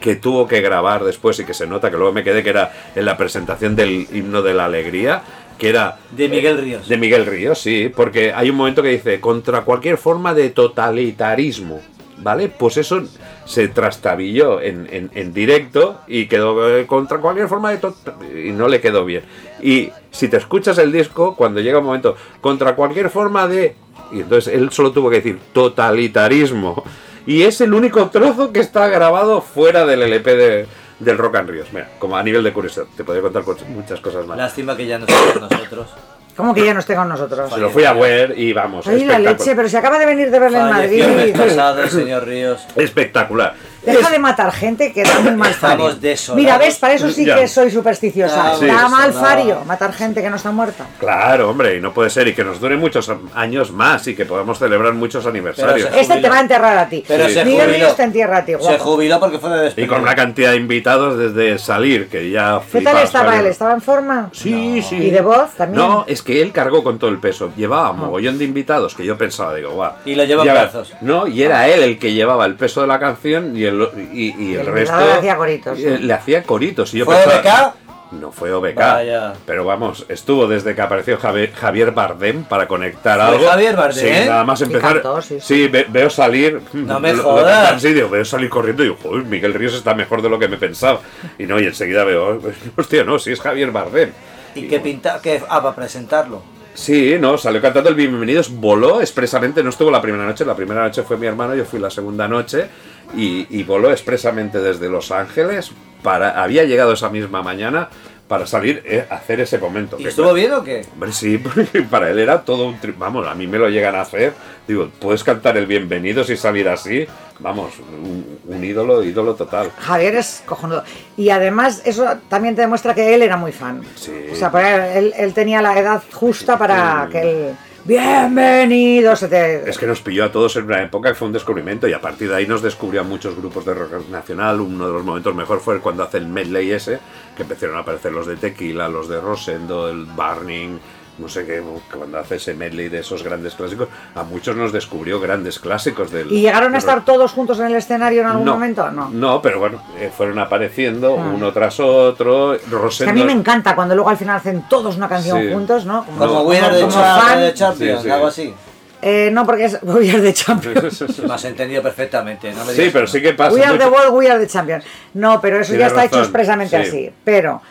que 0.00 0.14
tuvo 0.14 0.46
que 0.46 0.60
grabar 0.60 1.02
después 1.02 1.40
y 1.40 1.44
que 1.44 1.54
se 1.54 1.66
nota 1.66 1.90
que 1.90 1.96
luego 1.96 2.12
me 2.12 2.22
quedé 2.22 2.44
que 2.44 2.50
era 2.50 2.72
en 2.94 3.04
la 3.04 3.16
presentación 3.16 3.74
del 3.74 4.06
himno 4.12 4.42
de 4.42 4.54
la 4.54 4.66
alegría, 4.66 5.22
que 5.58 5.68
era 5.68 5.98
De 6.12 6.28
Miguel 6.28 6.58
Ríos. 6.58 6.88
de 6.88 6.96
Miguel 6.96 7.26
Ríos, 7.26 7.58
sí, 7.60 7.90
porque 7.94 8.32
hay 8.32 8.50
un 8.50 8.56
momento 8.56 8.82
que 8.82 8.90
dice 8.90 9.20
contra 9.20 9.62
cualquier 9.62 9.98
forma 9.98 10.32
de 10.34 10.50
totalitarismo, 10.50 11.80
¿vale? 12.18 12.48
Pues 12.48 12.76
eso 12.76 13.02
se 13.44 13.68
trastabilló 13.68 14.60
en, 14.60 14.86
en- 14.90 15.10
en 15.14 15.32
directo 15.32 16.00
y 16.06 16.26
quedó 16.26 16.76
eh, 16.78 16.86
contra 16.86 17.18
cualquier 17.18 17.48
forma 17.48 17.70
de 17.72 17.80
tot- 17.80 18.46
y 18.46 18.50
no 18.52 18.68
le 18.68 18.80
quedó 18.80 19.04
bien. 19.04 19.22
Y 19.62 19.90
si 20.10 20.28
te 20.28 20.36
escuchas 20.36 20.78
el 20.78 20.92
disco, 20.92 21.34
cuando 21.36 21.60
llega 21.60 21.78
un 21.78 21.84
momento 21.86 22.16
contra 22.40 22.74
cualquier 22.76 23.10
forma 23.10 23.46
de 23.48 23.74
y 24.12 24.20
entonces 24.20 24.54
él 24.54 24.70
solo 24.70 24.92
tuvo 24.92 25.10
que 25.10 25.16
decir 25.16 25.38
totalitarismo 25.52 26.82
y 27.26 27.42
es 27.42 27.60
el 27.60 27.74
único 27.74 28.08
trozo 28.08 28.52
que 28.52 28.60
está 28.60 28.88
grabado 28.88 29.42
fuera 29.42 29.84
del 29.84 30.02
LP 30.02 30.36
de, 30.36 30.66
del 30.98 31.18
Rock 31.18 31.36
and 31.36 31.50
Ríos. 31.50 31.68
Mira, 31.72 31.88
como 31.98 32.16
a 32.16 32.22
nivel 32.22 32.42
de 32.42 32.52
curiosidad, 32.52 32.86
te 32.96 33.04
podría 33.04 33.22
contar 33.22 33.42
cos- 33.42 33.64
muchas 33.66 34.00
cosas 34.00 34.26
más. 34.26 34.36
Lástima 34.36 34.76
que 34.76 34.86
ya 34.86 34.98
no 34.98 35.06
está 35.06 35.32
con 35.32 35.48
nosotros. 35.48 35.88
¿Cómo 36.36 36.54
que 36.54 36.64
ya 36.64 36.72
no 36.72 36.78
esté 36.80 36.94
con 36.94 37.08
nosotros? 37.08 37.52
Se 37.52 37.58
lo 37.58 37.68
fui 37.70 37.84
a 37.84 37.92
ver 37.92 38.32
y 38.38 38.52
vamos. 38.52 38.86
Ay, 38.86 39.04
la 39.04 39.18
leche, 39.18 39.56
pero 39.56 39.68
se 39.68 39.76
acaba 39.76 39.98
de 39.98 40.06
venir 40.06 40.30
de 40.30 40.38
verle 40.38 40.58
en 40.58 40.68
Madrid. 40.68 41.36
pasado 41.36 41.82
el 41.82 41.90
señor 41.90 42.24
Ríos. 42.24 42.64
Espectacular. 42.76 43.54
Deja 43.92 44.10
de 44.10 44.18
matar 44.18 44.52
gente 44.52 44.92
que 44.92 45.02
da 45.02 45.18
muy 45.20 45.32
mal 45.32 45.52
fario. 45.54 45.94
desolados. 45.94 46.42
Mira, 46.42 46.58
ves, 46.58 46.76
para 46.78 46.94
eso 46.94 47.10
sí 47.10 47.24
Ya. 47.24 47.36
que 47.36 47.48
soy 47.48 47.70
supersticiosa. 47.70 48.54
Da 48.60 48.88
mal 48.88 49.12
fario 49.12 49.62
matar 49.66 49.92
gente 49.92 50.22
que 50.22 50.30
no 50.30 50.36
está 50.36 50.50
muerta. 50.50 50.86
Claro, 50.98 51.50
hombre, 51.50 51.76
y 51.76 51.80
no 51.80 51.92
puede 51.92 52.10
ser. 52.10 52.28
Y 52.28 52.34
que 52.34 52.44
nos 52.44 52.60
dure 52.60 52.76
muchos 52.76 53.10
años 53.34 53.70
más 53.72 54.06
y 54.06 54.14
que 54.14 54.24
podamos 54.26 54.58
celebrar 54.58 54.92
muchos 54.94 55.26
aniversarios. 55.26 55.88
se- 55.90 56.00
Este 56.00 56.16
te 56.20 56.28
va 56.28 56.38
a 56.38 56.40
enterrar 56.40 56.78
a 56.78 56.88
ti. 56.88 57.04
Pero 57.06 57.28
se 57.28 57.44
Miguel 57.44 57.86
te 57.96 58.02
entierra 58.02 58.38
a 58.38 58.44
ti, 58.44 58.52
Se 58.52 58.58
guapo. 58.58 58.78
jubiló 58.84 59.20
porque 59.20 59.38
fue 59.38 59.50
de 59.50 59.56
Y 59.58 59.62
despedida. 59.64 59.88
con 59.88 60.02
una 60.02 60.14
cantidad 60.14 60.50
de 60.50 60.56
invitados 60.56 61.18
desde 61.18 61.58
salir, 61.58 62.08
que 62.08 62.30
ya 62.30 62.60
¿Qué 62.70 62.80
tal 62.80 62.98
estaba 62.98 63.38
él? 63.38 63.46
¿Estaba 63.46 63.72
en 63.74 63.80
forma? 63.80 64.30
Sí, 64.32 64.82
sí. 64.82 64.96
¿Y 64.96 65.10
de 65.10 65.20
voz 65.20 65.50
también? 65.56 65.82
No, 65.86 66.04
es 66.06 66.22
que 66.22 66.42
él 66.42 66.52
cargó 66.52 66.82
con 66.82 66.98
todo 66.98 67.10
el 67.10 67.18
peso. 67.18 67.50
Llevaba 67.56 67.92
mogollón 67.92 68.38
de 68.38 68.44
invitados 68.44 68.94
que 68.94 69.04
yo 69.04 69.16
pensaba, 69.16 69.54
digo, 69.54 69.70
guau. 69.72 69.92
Y 70.04 70.14
lo 70.14 70.24
lleva 70.24 70.42
en 70.44 70.52
brazos. 70.52 70.92
No, 71.00 71.26
y 71.26 71.42
era 71.42 71.68
él 71.68 71.82
el 71.82 71.98
que 71.98 72.12
llevaba 72.12 72.46
el 72.46 72.54
peso 72.54 72.80
de 72.82 72.86
la 72.86 72.98
canción 72.98 73.56
y 73.56 73.64
el, 73.64 73.77
y, 74.12 74.34
y 74.42 74.54
el 74.54 74.60
el 74.60 74.66
resto. 74.66 74.98
le 74.98 75.12
hacía 75.12 75.36
coritos. 75.36 75.78
eh, 75.78 75.98
Le 75.98 76.12
hacía 76.12 76.42
coritos. 76.42 76.94
Y 76.94 76.98
yo 76.98 77.04
¿Fue 77.04 77.16
pensaba, 77.16 77.68
OBK? 77.68 77.74
No 78.10 78.32
fue 78.32 78.50
OBK. 78.52 78.74
Vaya. 78.76 79.34
Pero 79.44 79.64
vamos, 79.66 80.06
estuvo 80.08 80.46
desde 80.48 80.74
que 80.74 80.80
apareció 80.80 81.18
Javier, 81.18 81.52
Javier 81.52 81.90
Bardem 81.92 82.42
para 82.44 82.66
conectar 82.66 83.20
¿Fue 83.20 83.36
algo. 83.36 83.48
Javier 83.50 83.76
Bardem? 83.76 84.22
Sí, 84.22 84.26
nada 84.28 84.44
más 84.44 84.60
Y 84.60 84.64
empezar. 84.64 84.92
cantó, 84.94 85.20
sí, 85.20 85.38
sí. 85.40 85.68
ve- 85.68 85.86
veo 85.90 86.08
salir. 86.08 86.60
No 86.72 86.98
me 87.00 87.10
lo- 87.12 87.18
lo 87.18 87.22
jodas. 87.24 87.58
cantan, 87.64 87.80
sí, 87.80 87.92
digo, 87.92 88.08
veo 88.08 88.24
salir 88.24 88.48
corriendo 88.48 88.82
y 88.82 88.86
digo, 88.86 88.98
joder, 89.02 89.24
Miguel 89.26 89.52
Ríos 89.52 89.74
está 89.74 89.94
mejor 89.94 90.22
de 90.22 90.30
lo 90.30 90.38
que 90.38 90.48
me 90.48 90.56
pensaba. 90.56 91.00
Y 91.38 91.44
no, 91.44 91.60
y 91.60 91.64
enseguida 91.66 92.04
veo, 92.04 92.40
hostia, 92.76 93.04
no, 93.04 93.18
sí 93.18 93.32
es 93.32 93.40
Javier 93.40 93.70
Bardem. 93.72 94.10
¿Y 94.54 94.66
qué 94.68 94.80
pinta? 94.80 95.20
¿Qué? 95.22 95.42
Ah, 95.48 95.62
para 95.62 95.76
presentarlo. 95.76 96.42
Sí, 96.72 97.16
no, 97.20 97.36
salió 97.36 97.60
cantando 97.60 97.90
el 97.90 97.96
Bienvenidos, 97.96 98.50
voló 98.54 99.00
expresamente, 99.00 99.62
no 99.64 99.70
estuvo 99.70 99.90
la 99.90 100.00
primera 100.00 100.24
noche, 100.24 100.44
la 100.44 100.54
primera 100.54 100.80
noche 100.82 101.02
fue 101.02 101.16
mi 101.16 101.26
hermano, 101.26 101.54
yo 101.56 101.64
fui 101.64 101.80
la 101.80 101.90
segunda 101.90 102.28
noche 102.28 102.68
y, 103.16 103.46
y 103.50 103.62
voló 103.64 103.90
expresamente 103.90 104.58
desde 104.60 104.88
Los 104.88 105.10
Ángeles, 105.10 105.72
para, 106.02 106.42
había 106.42 106.64
llegado 106.64 106.92
esa 106.92 107.08
misma 107.08 107.42
mañana 107.42 107.88
para 108.28 108.46
salir 108.46 108.82
eh, 108.84 109.06
a 109.10 109.14
hacer 109.14 109.40
ese 109.40 109.56
momento. 109.58 109.96
¿Y 109.98 110.02
que 110.02 110.10
estuvo 110.10 110.34
bien 110.34 110.52
o 110.52 110.62
qué? 110.62 110.84
Hombre, 110.92 111.12
sí, 111.12 111.38
porque 111.42 111.80
para 111.82 112.10
él 112.10 112.18
era 112.18 112.42
todo 112.42 112.66
un... 112.68 112.78
tri- 112.78 112.94
Vamos, 112.96 113.26
a 113.26 113.34
mí 113.34 113.46
me 113.46 113.58
lo 113.58 113.68
llegan 113.70 113.94
a 113.94 114.02
hacer. 114.02 114.34
Digo, 114.66 114.90
puedes 115.00 115.24
cantar 115.24 115.56
el 115.56 115.66
Bienvenidos 115.66 116.28
y 116.28 116.36
salir 116.36 116.68
así. 116.68 117.06
Vamos, 117.40 117.72
un, 117.78 118.38
un 118.46 118.64
ídolo, 118.64 119.02
ídolo 119.02 119.34
total. 119.34 119.70
Javier 119.78 120.16
es 120.16 120.42
cojonudo. 120.44 120.84
Y 121.16 121.30
además, 121.30 121.80
eso 121.86 122.06
también 122.28 122.54
te 122.54 122.60
demuestra 122.60 122.94
que 122.94 123.14
él 123.14 123.22
era 123.22 123.36
muy 123.38 123.52
fan. 123.52 123.80
Sí. 123.96 124.12
O 124.30 124.34
sea, 124.36 124.50
él, 124.94 125.14
él 125.16 125.32
tenía 125.32 125.62
la 125.62 125.78
edad 125.78 126.02
justa 126.12 126.58
para 126.58 127.08
que 127.10 127.20
él. 127.20 127.56
Bienvenido. 127.88 129.16
Se 129.16 129.28
te... 129.28 129.66
Es 129.66 129.78
que 129.78 129.86
nos 129.86 130.02
pilló 130.02 130.26
a 130.26 130.30
todos 130.30 130.54
en 130.56 130.66
una 130.66 130.82
época 130.82 131.08
que 131.08 131.14
fue 131.14 131.26
un 131.26 131.32
descubrimiento 131.32 131.88
y 131.88 131.94
a 131.94 132.02
partir 132.02 132.28
de 132.28 132.36
ahí 132.36 132.46
nos 132.46 132.60
descubrió 132.60 133.02
muchos 133.02 133.34
grupos 133.34 133.64
de 133.64 133.72
rock 133.72 134.10
nacional. 134.10 134.60
Uno 134.60 134.88
de 134.88 134.92
los 134.92 135.02
momentos 135.02 135.34
mejor 135.34 135.60
fue 135.60 135.80
cuando 135.80 136.02
hace 136.02 136.18
el 136.18 136.26
medley 136.26 136.70
ese, 136.70 136.98
que 137.34 137.44
empezaron 137.44 137.76
a 137.76 137.80
aparecer 137.80 138.12
los 138.12 138.26
de 138.26 138.36
Tequila, 138.36 138.90
los 138.90 139.08
de 139.08 139.18
Rosendo, 139.18 139.88
el 139.88 140.04
Burning, 140.04 140.78
no 141.18 141.28
sé 141.28 141.44
qué, 141.44 141.62
cuando 141.96 142.18
hace 142.18 142.36
ese 142.36 142.54
medley 142.54 142.88
de 142.88 143.00
esos 143.00 143.22
grandes 143.22 143.54
clásicos, 143.54 143.88
a 144.14 144.22
muchos 144.22 144.56
nos 144.56 144.72
descubrió 144.72 145.20
grandes 145.20 145.58
clásicos 145.58 146.10
del... 146.10 146.30
¿Y 146.32 146.40
llegaron 146.40 146.74
a 146.74 146.78
estar 146.78 147.04
todos 147.04 147.32
juntos 147.32 147.58
en 147.60 147.66
el 147.66 147.74
escenario 147.74 148.20
en 148.22 148.26
algún 148.28 148.44
no, 148.44 148.52
momento? 148.54 148.90
No. 148.90 149.08
No, 149.10 149.42
pero 149.42 149.58
bueno, 149.58 149.82
eh, 149.98 150.10
fueron 150.16 150.38
apareciendo 150.38 151.16
Ah. 151.18 151.32
uno 151.34 151.52
tras 151.52 151.80
otro. 151.80 152.54
Es 152.54 152.62
que 152.98 153.10
a 153.10 153.12
mí 153.12 153.24
me 153.24 153.32
encanta 153.32 153.74
cuando 153.74 153.94
luego 153.94 154.10
al 154.10 154.16
final 154.16 154.36
hacen 154.36 154.64
todos 154.68 154.96
una 154.96 155.08
canción 155.08 155.40
Sí. 155.42 155.52
juntos, 155.52 155.84
¿no? 155.84 156.04
Como 156.18 156.42
Winner 156.42 156.72
de, 156.72 156.80
como 156.82 156.92
Cha- 156.92 157.20
fan. 157.20 157.40
de 157.40 157.54
Champions, 157.54 158.00
Sí, 158.02 158.04
sí. 158.06 158.10
algo 158.10 158.26
así. 158.26 158.54
Eh, 159.00 159.30
no, 159.32 159.46
porque 159.46 159.66
es 159.66 159.78
We 159.82 160.10
Are 160.10 160.20
the 160.20 160.34
Champions. 160.34 161.04
Me 161.26 161.34
has 161.34 161.44
entendido 161.44 161.82
perfectamente. 161.82 162.52
No 162.52 162.64
me 162.64 162.72
Sí, 162.72 162.90
pero 162.92 163.06
sí 163.06 163.18
no. 163.18 163.22
que 163.22 163.32
pasa. 163.34 163.54
We 163.54 163.62
Are 163.64 163.78
the 163.78 163.84
mucho- 163.86 163.96
World, 163.96 164.14
We 164.14 164.30
Are 164.30 164.40
the 164.40 164.46
Champions. 164.50 164.84
No, 165.14 165.40
pero 165.40 165.60
eso 165.60 165.74
ya 165.76 165.86
está 165.86 166.04
hecho 166.04 166.18
expresamente 166.20 166.82
sí. 166.84 166.88
así. 166.88 167.10
Pero 167.24 167.62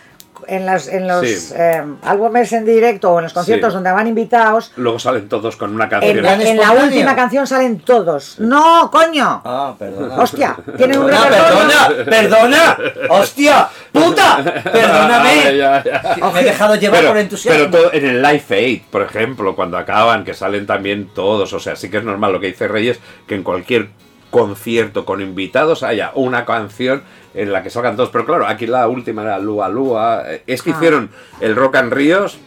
en, 0.47 0.65
las, 0.65 0.87
en 0.87 1.07
los 1.07 1.27
Sí. 1.27 1.53
eh, 1.55 1.83
álbumes 2.03 2.51
en 2.53 2.65
directo 2.65 3.11
o 3.11 3.19
en 3.19 3.23
los 3.23 3.33
conciertos 3.33 3.71
Sí. 3.71 3.75
donde 3.75 3.91
van 3.91 4.07
invitados, 4.07 4.71
Luego 4.75 4.99
salen 4.99 5.27
todos 5.29 5.55
con 5.55 5.73
una 5.73 5.89
canción. 5.89 6.17
¿Eran 6.19 6.41
en 6.41 6.57
la 6.57 6.71
última 6.71 7.15
canción 7.15 7.47
salen 7.47 7.79
todos. 7.79 8.39
¡No, 8.39 8.89
coño! 8.91 9.41
Ah, 9.45 9.73
perdona. 9.77 10.15
Hostia, 10.17 10.55
tienen 10.77 10.99
un 10.99 11.07
Perdona, 11.07 11.87
perdona, 11.89 12.05
perdona. 12.05 12.77
¡Hostia! 13.09 13.67
¡Puta! 13.91 14.61
Perdóname. 14.63 15.27
Ya, 15.57 15.83
ya. 15.83 16.31
Me 16.33 16.41
he 16.41 16.43
dejado 16.43 16.75
llevar 16.75 16.99
pero, 16.99 17.11
por 17.11 17.17
entusiasmo. 17.19 17.67
pero 17.71 17.83
todo 17.83 17.93
en 17.93 18.05
el 18.05 18.21
Live 18.21 18.43
Aid, 18.49 18.81
por 18.91 19.01
ejemplo, 19.01 19.55
cuando 19.55 19.77
acaban, 19.77 20.23
que 20.23 20.33
salen 20.33 20.67
también 20.67 21.09
todos, 21.13 21.51
o 21.53 21.59
sea, 21.59 21.75
sí 21.75 21.89
que 21.89 21.97
es 21.97 22.03
normal 22.03 22.31
lo 22.33 22.39
que 22.39 22.47
dice 22.47 22.67
Reyes, 22.67 22.99
que 23.27 23.35
en 23.35 23.43
cualquier 23.43 23.89
concierto 24.29 25.05
con 25.05 25.21
invitados 25.21 25.83
haya 25.83 26.11
una 26.13 26.45
canción 26.45 27.01
en 27.37 27.51
la 27.53 27.61
que 27.63 27.69
salgan 27.69 27.95
todos, 27.95 28.09
pero 28.09 28.25
claro, 28.25 28.47
aquí 28.47 28.67
la 28.67 28.87
última 28.87 29.21
era 29.21 29.39
Lua 29.39 29.69
Lua, 29.69 30.23
eh, 30.25 30.43
es 30.47 30.61
que 30.61 30.71
Ah. 30.71 30.75
hicieron 30.75 31.09
el 31.39 31.55
Rock 31.55 31.75
and 31.77 31.93
Ríos, 31.93 32.37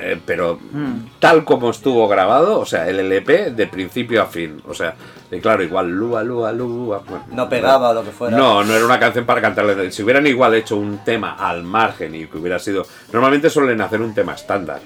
eh, 0.00 0.18
pero 0.24 0.58
Mm. 0.72 1.06
tal 1.20 1.44
como 1.44 1.70
estuvo 1.70 2.06
grabado, 2.08 2.60
o 2.60 2.66
sea, 2.66 2.88
el 2.88 3.00
LP 3.00 3.50
de 3.50 3.66
principio 3.66 4.22
a 4.22 4.26
fin, 4.26 4.62
o 4.68 4.74
sea, 4.74 4.94
y 5.30 5.40
claro, 5.40 5.62
igual 5.62 5.90
Lua 5.90 6.22
Lua 6.22 6.52
Lua, 6.52 7.02
bueno, 7.08 7.24
No 7.32 7.48
pegaba 7.48 7.92
lo 7.92 8.04
que 8.04 8.10
fuera. 8.10 8.36
no, 8.36 8.62
no 8.62 8.72
era 8.74 8.84
una 8.84 9.00
canción 9.00 9.24
para 9.26 9.40
cantarle. 9.40 9.90
Si 9.90 10.02
hubieran 10.02 10.26
igual 10.26 10.54
hecho 10.54 10.76
un 10.76 10.98
tema 11.04 11.34
al 11.38 11.62
margen 11.64 12.14
y 12.14 12.26
que 12.26 12.38
hubiera 12.38 12.58
sido. 12.58 12.86
Normalmente 13.12 13.50
suelen 13.50 13.80
hacer 13.80 14.00
un 14.00 14.14
tema 14.14 14.34
estándar. 14.34 14.80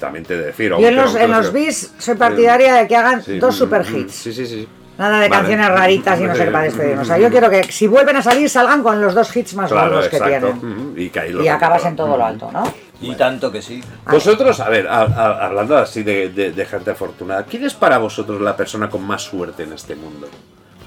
También 0.00 0.24
te 0.24 0.36
decir. 0.36 0.70
Yo 0.78 0.88
en 0.88 0.94
los, 0.96 1.14
en 1.16 1.30
los 1.30 1.52
bis 1.52 1.92
soy 1.98 2.14
partidaria 2.14 2.74
de 2.74 2.86
que 2.88 2.94
hagan 2.96 3.20
Sí, 3.22 3.38
dos 3.40 3.54
mm, 3.54 3.58
super 3.58 3.84
mm, 3.88 3.96
hits. 3.96 4.12
Sí, 4.14 4.32
sí, 4.32 4.46
sí. 4.46 4.68
Nada 4.98 5.20
de 5.20 5.28
Vale. 5.28 5.40
canciones 5.42 5.68
raritas 5.68 6.20
y 6.20 6.24
no 6.24 6.34
sé 6.34 6.44
qué 6.46 6.50
para 6.50 6.64
despedirnos. 6.64 7.02
O 7.02 7.06
sea, 7.06 7.18
yo 7.18 7.30
quiero 7.30 7.48
que 7.48 7.62
si 7.72 7.86
vuelven 7.86 8.16
a 8.16 8.22
salir 8.22 8.50
salgan 8.50 8.82
con 8.82 9.00
los 9.00 9.14
dos 9.14 9.34
hits 9.36 9.54
más 9.54 9.70
Claro, 9.70 9.90
gordos 9.92 10.08
que 10.08 10.20
tienen. 10.20 10.56
Mm, 10.92 10.98
Y, 10.98 11.10
que 11.10 11.32
Y 11.44 11.48
acabas 11.48 11.84
en 11.86 11.94
todo 11.94 12.16
lo 12.16 12.24
alto, 12.24 12.50
¿no? 12.52 12.64
Y 13.00 13.14
tanto 13.14 13.52
que 13.52 13.62
sí. 13.62 13.80
Vosotros, 14.10 14.58
a 14.58 14.68
ver, 14.68 14.88
a- 14.88 15.02
a- 15.02 15.46
hablando 15.46 15.78
así 15.78 16.02
de, 16.02 16.30
de- 16.30 16.50
de 16.50 16.66
gente 16.66 16.90
afortunada, 16.90 17.44
¿quién 17.44 17.64
es 17.64 17.74
para 17.74 17.98
vosotros 17.98 18.40
la 18.40 18.56
persona 18.56 18.90
con 18.90 19.06
más 19.06 19.22
suerte 19.22 19.62
en 19.62 19.72
este 19.72 19.94
mundo? 19.94 20.28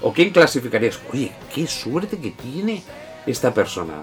¿O 0.02 0.12
quién 0.12 0.28
clasificaríais? 0.30 1.00
Oye, 1.10 1.32
qué 1.54 1.66
suerte 1.66 2.18
que 2.18 2.32
tiene 2.32 2.82
esta 3.24 3.54
persona. 3.54 3.94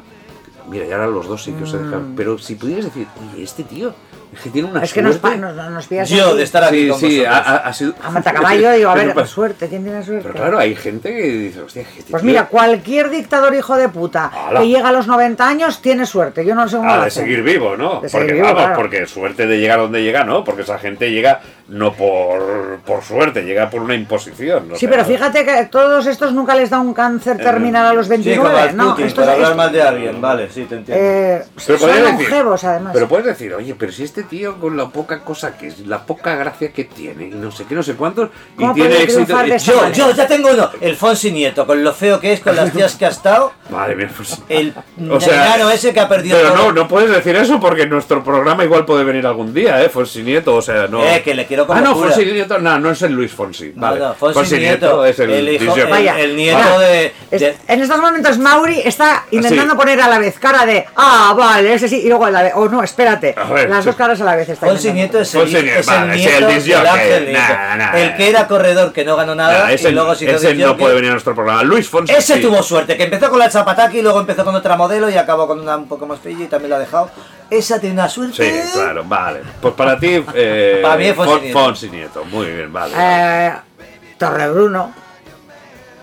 Mira, 0.68 0.86
y 0.88 0.92
ahora 0.92 1.06
los 1.08 1.28
dos 1.28 1.44
sí 1.44 1.52
que 1.52 1.66
os 1.66 1.74
he 1.74 1.78
dejado. 1.78 2.02
Pero 2.16 2.38
si 2.40 2.56
pudieras 2.56 2.86
decir, 2.86 3.06
oye, 3.34 3.44
este 3.44 3.64
tío, 3.64 3.94
es 4.34 4.40
que 4.42 4.50
tiene 4.52 4.70
una. 4.70 4.84
Es 4.84 4.94
que 4.94 5.02
nos, 5.02 5.16
suerte. 5.18 5.40
pa- 5.40 5.54
nos, 5.54 5.72
nos 5.72 5.88
pillas 5.88 6.10
Yo, 6.10 6.36
de 6.36 6.44
estar 6.44 6.64
aquí 6.64 6.84
Sí, 6.84 6.90
con 6.90 7.00
sí, 7.00 7.26
ha, 7.26 7.30
vosotros. 7.30 7.48
ha- 7.48 7.58
ha 7.68 7.74
sido. 7.74 7.94
A 8.04 8.12
matacaballo 8.12 8.72
digo, 8.74 8.90
a 8.90 8.94
Pero 8.94 9.06
ver, 9.08 9.16
pa- 9.16 9.26
suerte, 9.26 9.68
¿quién 9.68 9.84
tiene 9.84 10.04
suerte? 10.04 10.24
Pero 10.30 10.36
claro, 10.36 10.60
hay 10.60 10.76
gente 10.76 11.10
que 11.16 11.22
dice, 11.24 11.62
hostia, 11.62 11.84
que 11.84 12.00
este 12.00 12.12
Pues 12.12 12.22
tío- 12.22 12.28
mira, 12.28 12.46
cualquier 12.48 13.10
dictador 13.10 13.56
hijo 13.56 13.76
de 13.76 13.90
puta 13.90 14.28
Ala. 14.28 14.60
que 14.62 14.68
llega 14.68 14.90
a 14.90 14.92
los 14.92 15.08
90 15.08 15.48
años 15.48 15.82
tiene 15.82 16.06
suerte. 16.06 16.46
Yo 16.46 16.56
no 16.56 16.68
sé 16.70 16.78
cómo 16.78 16.90
Ah, 16.92 17.02
de 17.02 17.08
hacen. 17.08 17.24
seguir 17.24 17.42
vivo, 17.44 17.76
¿no? 17.76 18.02
De 18.02 18.10
porque 18.10 18.10
seguir 18.10 18.34
vivo, 18.34 18.46
vamos, 18.46 18.62
claro. 18.62 18.76
porque 18.76 19.06
suerte 19.08 19.48
de 19.48 19.58
llegar 19.60 19.80
donde 19.80 20.04
llega, 20.04 20.24
no, 20.24 20.44
porque 20.44 20.62
esa 20.62 20.78
gente 20.80 21.12
llega 21.12 21.42
no 21.70 21.94
por, 21.94 22.80
por 22.86 23.04
suerte, 23.04 23.44
llega 23.44 23.70
por 23.70 23.82
una 23.82 23.94
imposición. 23.96 24.72
o 24.72 24.76
Sí, 24.76 24.88
pero 24.88 25.06
fíjate 25.06 25.46
que 25.46 25.66
todos 25.66 26.06
estos 26.08 26.34
nunca 26.34 26.56
les 26.56 26.70
da 26.70 26.80
un 26.80 26.94
cáncer 26.94 27.38
terminal 27.38 27.86
a 27.86 27.94
los 27.94 28.08
Sí, 28.08 28.14
como 28.36 28.50
29, 28.50 28.60
al 28.60 28.78
¿no? 28.78 28.90
Putin, 28.92 29.06
Estos- 29.06 29.24
para 29.26 29.36
hablar 29.36 29.56
mal 29.56 29.72
de 29.72 29.82
alguien. 29.82 30.20
Vale, 30.22 30.50
sí, 30.50 30.66
te 30.66 30.76
entiendo. 30.76 31.04
eh, 31.06 31.44
Pero 31.66 31.80
son 31.80 32.04
longevos, 32.04 32.64
además. 32.64 32.92
Pero 32.94 33.08
puedes 33.08 33.26
decir, 33.26 33.54
oye, 33.54 33.76
pero 33.78 33.92
si 33.92 34.04
este 34.04 34.24
tío 34.24 34.60
con 34.60 34.76
la 34.76 34.88
poca 34.90 35.20
cosa 35.24 35.58
que 35.58 35.68
es, 35.68 35.80
la 35.86 36.06
poca 36.06 36.36
gracia 36.36 36.72
que 36.72 36.86
tiene, 36.86 37.28
y 37.28 37.32
no 37.32 37.52
sé 37.52 37.66
qué, 37.66 37.76
no 37.76 37.84
sé 37.84 37.94
cuántos, 37.96 38.30
y 38.58 38.62
¿Cómo 38.62 38.74
tiene 38.74 39.04
éxito. 39.04 39.26
Yo, 39.28 39.36
manera? 39.36 39.58
yo 39.92 40.12
ya 40.12 40.28
tengo 40.28 40.50
uno. 40.52 40.70
El 40.82 40.96
Fonsi 40.96 41.32
Nieto, 41.32 41.66
con 41.68 41.84
lo 41.84 41.94
feo 41.94 42.20
que 42.20 42.34
es, 42.34 42.40
con 42.40 42.56
las 42.56 42.72
tías 42.72 42.96
que 42.96 43.06
ha 43.06 43.10
estado. 43.10 43.52
Madre 43.70 43.96
mía, 43.96 44.10
pues. 44.16 44.42
El 44.50 44.74
O 45.10 45.20
sea, 45.20 45.56
ese 45.74 45.94
que 45.94 46.00
ha 46.00 46.10
perdido 46.10 46.38
Pero 46.38 46.54
todo. 46.54 46.66
no, 46.68 46.72
no 46.72 46.88
puedes 46.88 47.12
decir 47.12 47.36
eso 47.36 47.60
porque 47.60 47.86
nuestro 47.86 48.24
programa 48.24 48.64
igual 48.64 48.86
puede 48.86 49.04
venir 49.04 49.26
algún 49.28 49.54
día, 49.54 49.84
¿eh? 49.84 49.90
Fonsi 49.90 50.24
Nieto, 50.24 50.56
o 50.56 50.62
sea, 50.62 50.88
no. 50.88 51.04
Eh, 51.04 51.22
que 51.24 51.34
le 51.36 51.46
quiero 51.46 51.59
como 51.68 51.80
Ah, 51.80 51.82
no. 51.82 51.96
Fonsi 51.96 52.26
Nieto, 52.26 52.60
no, 52.60 52.80
no 52.80 52.92
es 52.92 53.02
el 53.02 53.14
Luis 53.14 53.32
Fonsi. 53.32 53.72
No, 53.76 53.82
Vale. 53.82 54.00
no, 54.00 54.14
Fonsi, 54.16 54.58
Nieto, 54.58 55.06
es 55.06 55.20
el, 55.20 55.50
hijo, 55.50 55.64
el, 55.64 55.70
jockey. 55.70 55.84
Vaya. 55.90 56.20
el 56.20 56.36
nieto 56.36 56.58
Vaya. 56.60 56.80
de, 56.80 57.14
Es- 57.32 57.42
de- 57.42 57.56
en 57.68 57.82
estos 57.82 57.98
momentos 58.00 58.38
Mauri 58.38 58.82
está 58.84 59.26
intentando 59.32 59.74
Sí. 59.74 59.78
poner 59.78 60.02
a 60.02 60.08
la 60.08 60.20
vez 60.20 60.38
cara 60.40 60.66
de 60.66 60.86
ah 60.96 61.34
vale 61.38 61.74
ese 61.74 61.88
sí 61.88 62.02
y 62.04 62.10
luego 62.10 62.26
a 62.26 62.32
la 62.32 62.44
vez 62.44 62.54
oh 62.56 62.68
no 62.70 62.84
espérate 62.84 63.36
ver, 63.54 63.70
las 63.70 63.84
sí. 63.84 63.88
dos 63.88 63.96
caras 63.96 64.20
a 64.22 64.24
la 64.26 64.36
vez 64.36 64.50
está 64.50 64.68
Fonsi. 64.68 64.92
Nieto 64.94 65.20
es 65.20 65.34
el, 65.36 65.42
Fonsi 65.42 65.56
hijo- 65.58 65.64
Nieto, 65.66 65.80
es 65.80 65.88
el 65.88 65.94
vale, 65.96 66.16
nieto 66.18 66.38
el. 66.38 66.88
Ángel 66.88 67.26
Nieto. 67.26 67.40
Nah, 67.54 67.76
nah, 67.76 67.98
el 68.00 68.16
que 68.16 68.30
era 68.30 68.48
corredor 68.48 68.94
que 68.94 69.06
no 69.06 69.16
ganó 69.16 69.36
nada 69.36 69.66
Nah, 69.66 69.72
y 69.72 69.76
ese 69.76 69.92
luego 69.92 70.16
se 70.16 70.26
hizo 70.26 70.36
ese 70.36 70.54
no 70.56 70.78
puede 70.78 70.96
venir 70.96 71.10
a 71.10 71.14
nuestro 71.14 71.36
programa. 71.36 71.64
Luis 71.64 71.88
Fonsi. 71.90 72.14
Ese 72.14 72.36
sí. 72.36 72.42
tuvo 72.42 72.62
suerte, 72.64 72.98
que 72.98 73.04
empezó 73.04 73.30
con 73.30 73.40
la 73.40 73.50
Zapataki 73.50 74.00
y 74.00 74.02
luego 74.02 74.20
empezó 74.20 74.44
con 74.44 74.56
otra 74.56 74.76
modelo 74.76 75.10
y 75.10 75.18
acabó 75.18 75.48
con 75.48 75.60
una 75.60 75.78
un 75.78 75.88
poco 75.88 76.06
más 76.06 76.20
pilla 76.20 76.44
y 76.46 76.48
también 76.48 76.70
la 76.72 76.76
ha 76.78 76.80
dejado. 76.80 77.10
Esa 77.50 77.80
tiene 77.80 77.96
una 77.96 78.08
suerte. 78.10 78.64
Sí, 78.64 78.70
claro, 78.74 79.04
vale. 79.06 79.42
Pues 79.62 79.74
para 79.74 80.00
ti, 80.00 80.24
eh, 80.36 80.80
Para 80.84 80.98
mí 80.98 81.06
es 81.06 81.16
Fonsi 81.16 81.32
Fon- 81.32 81.42
Nieto. 81.44 81.60
Fonsi 81.60 81.90
Nieto. 81.90 82.26
Muy 82.26 82.46
bien, 82.48 82.72
vale. 82.72 82.94
vale. 82.96 83.48
Eh, 83.48 83.54
Torrebruno 84.18 84.94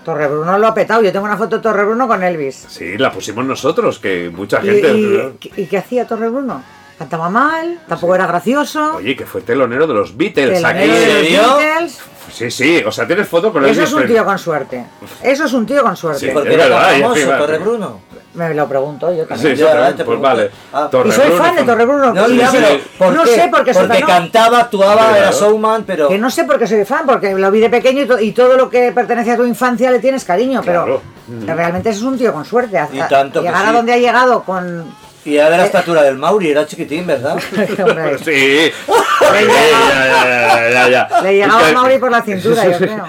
Torrebruno 0.03 0.57
lo 0.57 0.67
ha 0.67 0.73
petado 0.73 1.01
yo 1.01 1.11
tengo 1.11 1.25
una 1.25 1.35
foto 1.37 1.57
de 1.57 1.61
Torrebruno 1.61 2.07
con 2.07 2.23
Elvis 2.23 2.65
Sí, 2.69 2.97
la 2.97 3.11
pusimos 3.11 3.45
nosotros, 3.45 3.99
que 3.99 4.29
mucha 4.33 4.61
y, 4.63 4.67
gente. 4.67 5.37
y- 5.55 5.61
y 5.63 5.65
qué 5.67 5.77
hacía 5.77 6.05
Torrebruno 6.07 6.63
cantaba 6.97 7.29
mal 7.29 7.79
tampoco 7.87 8.15
era 8.15 8.25
gracioso 8.25 8.95
Oye, 8.95 9.15
que 9.15 9.25
fue 9.25 9.41
telonero 9.41 9.85
de 9.85 9.93
los 9.93 10.15
Beatles 10.17 10.61
telonero 10.61 10.93
aquí. 10.93 11.03
de 11.03 11.37
los. 11.37 11.57
Beatles. 11.57 11.99
Sí, 12.31 12.51
sí, 12.51 12.83
o 12.85 12.91
sea, 12.91 13.05
tienes 13.05 13.27
foto 13.27 13.51
con 13.53 13.63
eso 13.65 13.73
Elvis 13.73 13.87
es 13.89 13.93
un 13.93 14.07
tío 14.07 14.23
con 14.25 14.39
suerte 14.39 14.85
eso 15.23 15.43
es 15.45 15.53
un 15.53 15.65
tío 15.65 15.83
con 15.83 15.95
suerte 15.97 16.19
Sí, 16.27 16.31
Porque 16.33 16.49
Es 16.49 16.55
era 16.55 16.63
verdad, 16.65 16.91
famoso, 16.93 17.15
encima- 17.15 17.37
Torre 17.37 17.57
Bruno. 17.59 18.01
Me 18.37 18.53
lo 18.53 18.67
pregunto 18.67 19.13
yo 19.13 19.25
también 19.25 19.55
Ya, 19.55 19.71
también, 19.73 19.95
te 19.97 20.05
pues 20.05 20.19
vale. 20.21 20.51
Ah. 20.71 20.85
y 20.87 20.91
Torre 20.91 21.11
soy 21.11 21.25
Bruno 21.27 21.43
fan 21.43 21.55
de 21.55 21.63
Torrebruno 21.63 22.13
No, 22.13 22.27
ya, 22.29 22.51
sé 22.51 23.49
por 23.51 23.63
qué 23.65 23.73
soy 23.73 23.87
Porque 23.87 24.03
cantaba, 24.03 24.59
actuaba, 24.59 24.93
Claro. 24.95 25.15
era 25.17 25.31
showman, 25.31 25.83
pero. 25.83 26.07
Que 26.07 26.17
no 26.17 26.29
sé 26.29 26.43
por 26.45 26.57
qué 26.59 26.67
soy 26.67 26.85
fan, 26.85 27.05
porque 27.05 27.33
lo 27.33 27.51
vi 27.51 27.59
de 27.59 27.69
pequeño 27.69 28.03
y, 28.03 28.05
to- 28.05 28.19
y 28.19 28.31
todo 28.31 28.55
lo 28.55 28.69
que 28.69 28.91
pertenece 28.91 29.31
a 29.31 29.37
tu 29.37 29.45
infancia 29.45 29.91
le 29.91 29.99
tienes 29.99 30.23
cariño, 30.23 30.61
Claro. 30.61 31.01
pero 31.45 31.55
realmente 31.55 31.89
ese 31.89 31.99
es 31.99 32.05
un 32.05 32.17
tío 32.17 32.31
con 32.31 32.45
suerte. 32.45 32.79
Y 32.93 32.99
tanto 33.09 33.41
que 33.41 33.47
llegar 33.47 33.65
a 33.65 33.71
donde 33.73 33.93
ha 33.93 33.97
llegado 33.97 34.43
con... 34.43 34.85
Y 35.25 35.35
era 35.35 35.49
de 35.49 35.57
la 35.57 35.65
estatura 35.65 36.03
del 36.03 36.15
Mauri, 36.17 36.51
era 36.51 36.65
chiquitín, 36.65 37.05
¿verdad? 37.05 37.37
Sí. 38.23 38.71
Ya, 39.27 39.41
ya, 39.41 40.69
ya, 40.69 40.69
ya, 40.69 40.89
ya. 41.09 41.21
Le 41.21 41.33
llegaba 41.35 41.59
Es 41.61 41.65
a 41.65 41.69
que- 41.69 41.75
Mauri 41.75 41.97
por 41.97 42.11
la 42.11 42.21
cintura, 42.21 42.65
yo 42.69 42.77
creo. 42.77 43.03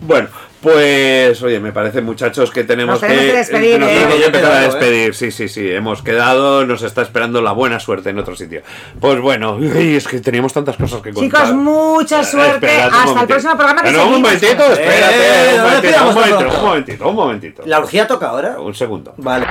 Bueno, 0.00 0.28
pues 0.72 1.42
oye, 1.42 1.60
me 1.60 1.72
parece 1.72 2.00
muchachos 2.00 2.50
que 2.50 2.64
tenemos, 2.64 2.94
Nos 2.94 3.00
tenemos 3.00 3.24
que 3.24 3.32
despedir, 3.36 3.78
nos 3.80 3.88
¿eh? 3.88 3.92
tenemos 3.94 4.14
que 4.14 4.20
Yo 4.20 4.26
empezar 4.26 4.46
a 4.52 4.54
quedado, 4.60 4.62
¿eh? 4.62 4.80
despedir. 4.80 5.14
Sí, 5.14 5.30
sí, 5.30 5.48
sí, 5.48 5.70
hemos 5.70 6.02
quedado, 6.02 6.64
nos 6.66 6.82
está 6.82 7.02
esperando 7.02 7.40
la 7.42 7.52
buena 7.52 7.78
suerte 7.80 8.10
en 8.10 8.18
otro 8.18 8.34
sitio. 8.36 8.62
Pues 9.00 9.20
bueno, 9.20 9.54
uy, 9.56 9.96
es 9.96 10.06
que 10.08 10.20
teníamos 10.20 10.52
tantas 10.52 10.76
cosas 10.76 11.00
que 11.02 11.12
contar. 11.12 11.42
Chicos, 11.46 11.54
mucha 11.54 12.20
Eh, 12.20 12.24
suerte. 12.24 12.66
espérate 12.66 12.88
un 12.96 13.02
Hasta 13.08 13.20
el 13.20 13.26
próximo 13.26 13.56
programa 13.56 13.82
que 13.82 13.88
Pero 13.90 13.98
un 14.02 14.08
seguimos. 14.08 14.30
momentito, 14.32 14.72
espérate, 14.72 15.16
Eh, 15.18 15.50
un 15.52 15.56
no 15.58 15.64
momentito, 15.64 15.98
un 16.08 16.14
momentito, 16.14 16.48
un 16.58 16.64
momentito, 16.64 17.08
un 17.08 17.14
momentito. 17.16 17.62
¿La 17.66 17.78
orgía 17.78 18.06
toca 18.06 18.28
ahora? 18.28 18.60
Un 18.60 18.74
segundo. 18.74 19.14
Vale. 19.18 19.46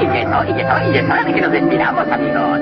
Y 0.00 0.06
que 0.12 0.24
no, 0.24 0.44
y 0.44 0.54
que 0.54 0.64
no, 0.64 0.92
y 0.92 0.98
es 0.98 1.04
hora 1.04 1.24
de 1.24 1.34
que 1.34 1.40
nos 1.40 1.52
despidamos, 1.52 2.08
amigos. 2.08 2.60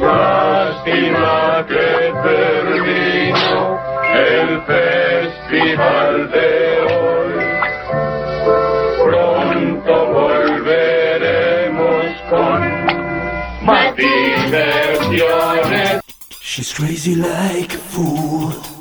Lástima 0.00 1.66
que 1.68 2.12
terminó 2.24 3.78
el 4.14 4.62
festival 4.62 6.30
de 6.30 6.50
hoy. 6.90 7.36
Pronto 9.04 9.94
volveremos 10.12 12.06
con 12.30 12.60
más 13.66 13.94
diversiones. 13.96 15.90
She's 16.40 16.72
crazy 16.72 17.14
like 17.14 17.74
a 17.74 17.78
fool. 17.78 18.79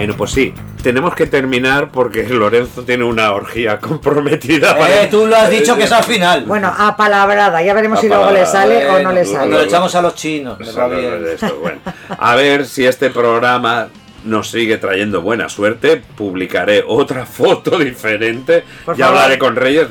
Bueno, 0.00 0.16
pues 0.16 0.30
sí, 0.30 0.54
tenemos 0.82 1.14
que 1.14 1.26
terminar 1.26 1.90
porque 1.92 2.22
Lorenzo 2.28 2.82
tiene 2.82 3.04
una 3.04 3.32
orgía 3.32 3.78
comprometida. 3.78 4.76
para- 4.76 5.02
Eh, 5.02 5.08
tú 5.10 5.26
lo 5.26 5.36
has 5.36 5.50
dicho 5.58 5.76
que 5.76 5.84
es 5.84 5.92
al 5.92 6.04
final. 6.04 6.44
Bueno, 6.46 6.72
a 6.76 6.96
palabrada. 6.96 7.62
Ya 7.62 7.74
veremos 7.74 8.00
si 8.00 8.08
luego 8.08 8.30
le 8.30 8.46
sale 8.46 8.86
o 8.88 9.00
no 9.02 9.12
le 9.12 9.24
sale. 9.24 9.50
lo 9.50 9.60
echamos 9.60 9.94
a 9.94 10.00
los 10.02 10.14
chinos, 10.14 10.58
me 10.58 10.72
va 10.72 10.88
bien. 10.88 11.24
Esto, 11.34 11.58
bueno. 11.60 11.78
A 12.18 12.34
ver 12.34 12.66
si 12.66 12.86
este 12.86 13.10
programa 13.10 13.88
nos 14.24 14.50
sigue 14.50 14.78
trayendo 14.78 15.20
buena 15.22 15.48
suerte. 15.48 16.02
Publicaré 16.16 16.82
otra 16.86 17.26
foto 17.26 17.78
diferente. 17.78 18.64
Por 18.84 18.96
ya 18.96 19.06
favor. 19.06 19.18
hablaré 19.20 19.38
con 19.38 19.54
Reyes. 19.56 19.88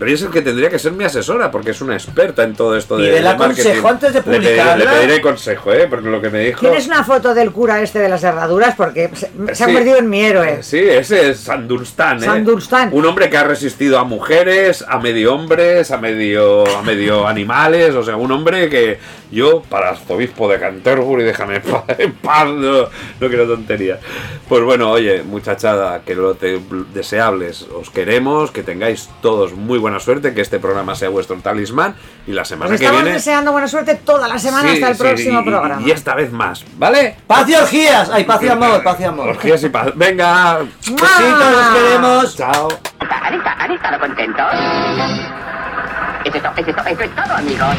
Reyes 0.00 0.20
es 0.22 0.26
el 0.26 0.32
que 0.32 0.42
tendría 0.42 0.68
que 0.70 0.78
ser 0.78 0.92
mi 0.92 1.04
asesora 1.04 1.50
porque 1.50 1.70
es 1.72 1.80
una 1.82 1.94
experta 1.94 2.42
en 2.42 2.54
todo 2.54 2.76
esto 2.76 2.96
de, 2.96 3.10
de 3.10 3.20
marketing. 3.20 3.46
consejo 3.54 3.88
antes 3.88 4.12
de 4.14 4.20
Le 4.20 4.24
pediré- 4.24 4.36
publicarla. 4.38 4.76
Le 4.76 4.86
pediré, 4.98 5.20
consejo, 5.20 5.72
¿eh? 5.72 5.86
Porque 5.88 6.08
lo 6.08 6.20
que 6.20 6.30
me 6.30 6.40
dijo. 6.40 6.60
¿Tienes 6.60 6.86
una 6.86 7.04
foto 7.04 7.34
del 7.34 7.52
cura 7.52 7.80
este 7.82 7.98
de 7.98 8.08
las 8.08 8.24
herraduras? 8.24 8.74
Porque 8.76 9.10
se, 9.14 9.28
se 9.28 9.52
ha 9.52 9.54
Sí. 9.54 9.64
convertido 9.64 9.98
en 9.98 10.08
mi 10.10 10.22
héroe. 10.22 10.62
Sí, 10.62 10.78
ese 10.78 11.30
es 11.30 11.40
Sandurstan, 11.40 12.18
¿eh? 12.18 12.26
Sandurstan. 12.26 12.88
Un 12.92 13.04
hombre 13.06 13.28
que 13.28 13.36
ha 13.36 13.44
resistido 13.44 13.98
a 13.98 14.04
mujeres, 14.04 14.84
a 14.88 14.98
medio 14.98 15.34
hombres, 15.34 15.90
a 15.90 15.98
medio, 15.98 16.66
a 16.78 16.82
medio 16.82 17.26
animales. 17.28 17.94
O 17.94 18.02
sea, 18.02 18.16
un 18.16 18.32
hombre 18.32 18.68
que 18.70 18.98
yo, 19.30 19.62
para 19.68 19.90
arzobispo 19.90 20.48
de 20.48 20.58
Canterbury, 20.58 21.22
déjame 21.24 21.60
en 21.98 22.12
paz, 22.14 22.48
no, 22.48 22.78
no 23.20 23.28
quiero 23.28 23.46
tonterías. 23.46 24.00
Pues 24.48 24.62
bueno, 24.64 24.90
oye, 24.90 25.22
muchachada, 25.22 26.00
que 26.04 26.14
lo 26.16 26.34
te- 26.34 26.58
deseables, 26.94 27.66
os 27.72 27.90
queremos, 27.90 28.50
que 28.50 28.62
tengáis 28.62 29.08
todos 29.22 29.52
muy 29.52 29.78
buena 29.90 30.00
suerte, 30.04 30.32
que 30.34 30.40
este 30.40 30.58
programa 30.58 30.94
sea 30.94 31.08
vuestro 31.08 31.36
talismán 31.36 31.94
y 32.26 32.32
la 32.32 32.42
Os 32.42 32.48
semana 32.48 32.70
que 32.70 32.76
estamos 32.76 33.02
viene. 33.02 33.16
deseando 33.16 33.52
buena 33.52 33.68
suerte 33.68 33.94
toda 33.96 34.28
la 34.28 34.38
semana 34.38 34.68
Sí, 34.70 34.74
hasta 34.76 34.88
el 34.88 34.96
sí, 34.96 35.02
próximo 35.02 35.40
y- 35.40 35.44
programa. 35.44 35.82
Y 35.82 35.90
esta 35.90 36.14
vez 36.14 36.32
más, 36.32 36.64
¿vale? 36.76 37.16
¡Paz 37.26 37.48
y 37.48 37.54
orgías! 37.54 38.10
¡Ay, 38.12 38.24
paz 38.24 38.42
y 38.42 38.48
amor, 38.48 38.82
paz 38.82 39.00
y 39.00 39.04
amor! 39.04 39.28
Orgías 39.30 39.62
y 39.64 39.68
paz. 39.68 39.88
Venga, 39.94 40.58
Besitos, 40.58 41.00
los 41.52 41.68
queremos. 41.74 42.36
chao. 42.36 42.68
¿Han 43.58 43.70
estado 43.72 43.98
contentos? 44.00 44.46
Eso 46.24 46.36
es 46.36 46.42
todo, 46.42 46.52
eso 46.56 46.70
es 46.70 46.76
todo, 46.76 46.86
eso 46.86 47.02
es 47.02 47.14
todo, 47.14 47.34
amigos. 47.36 47.76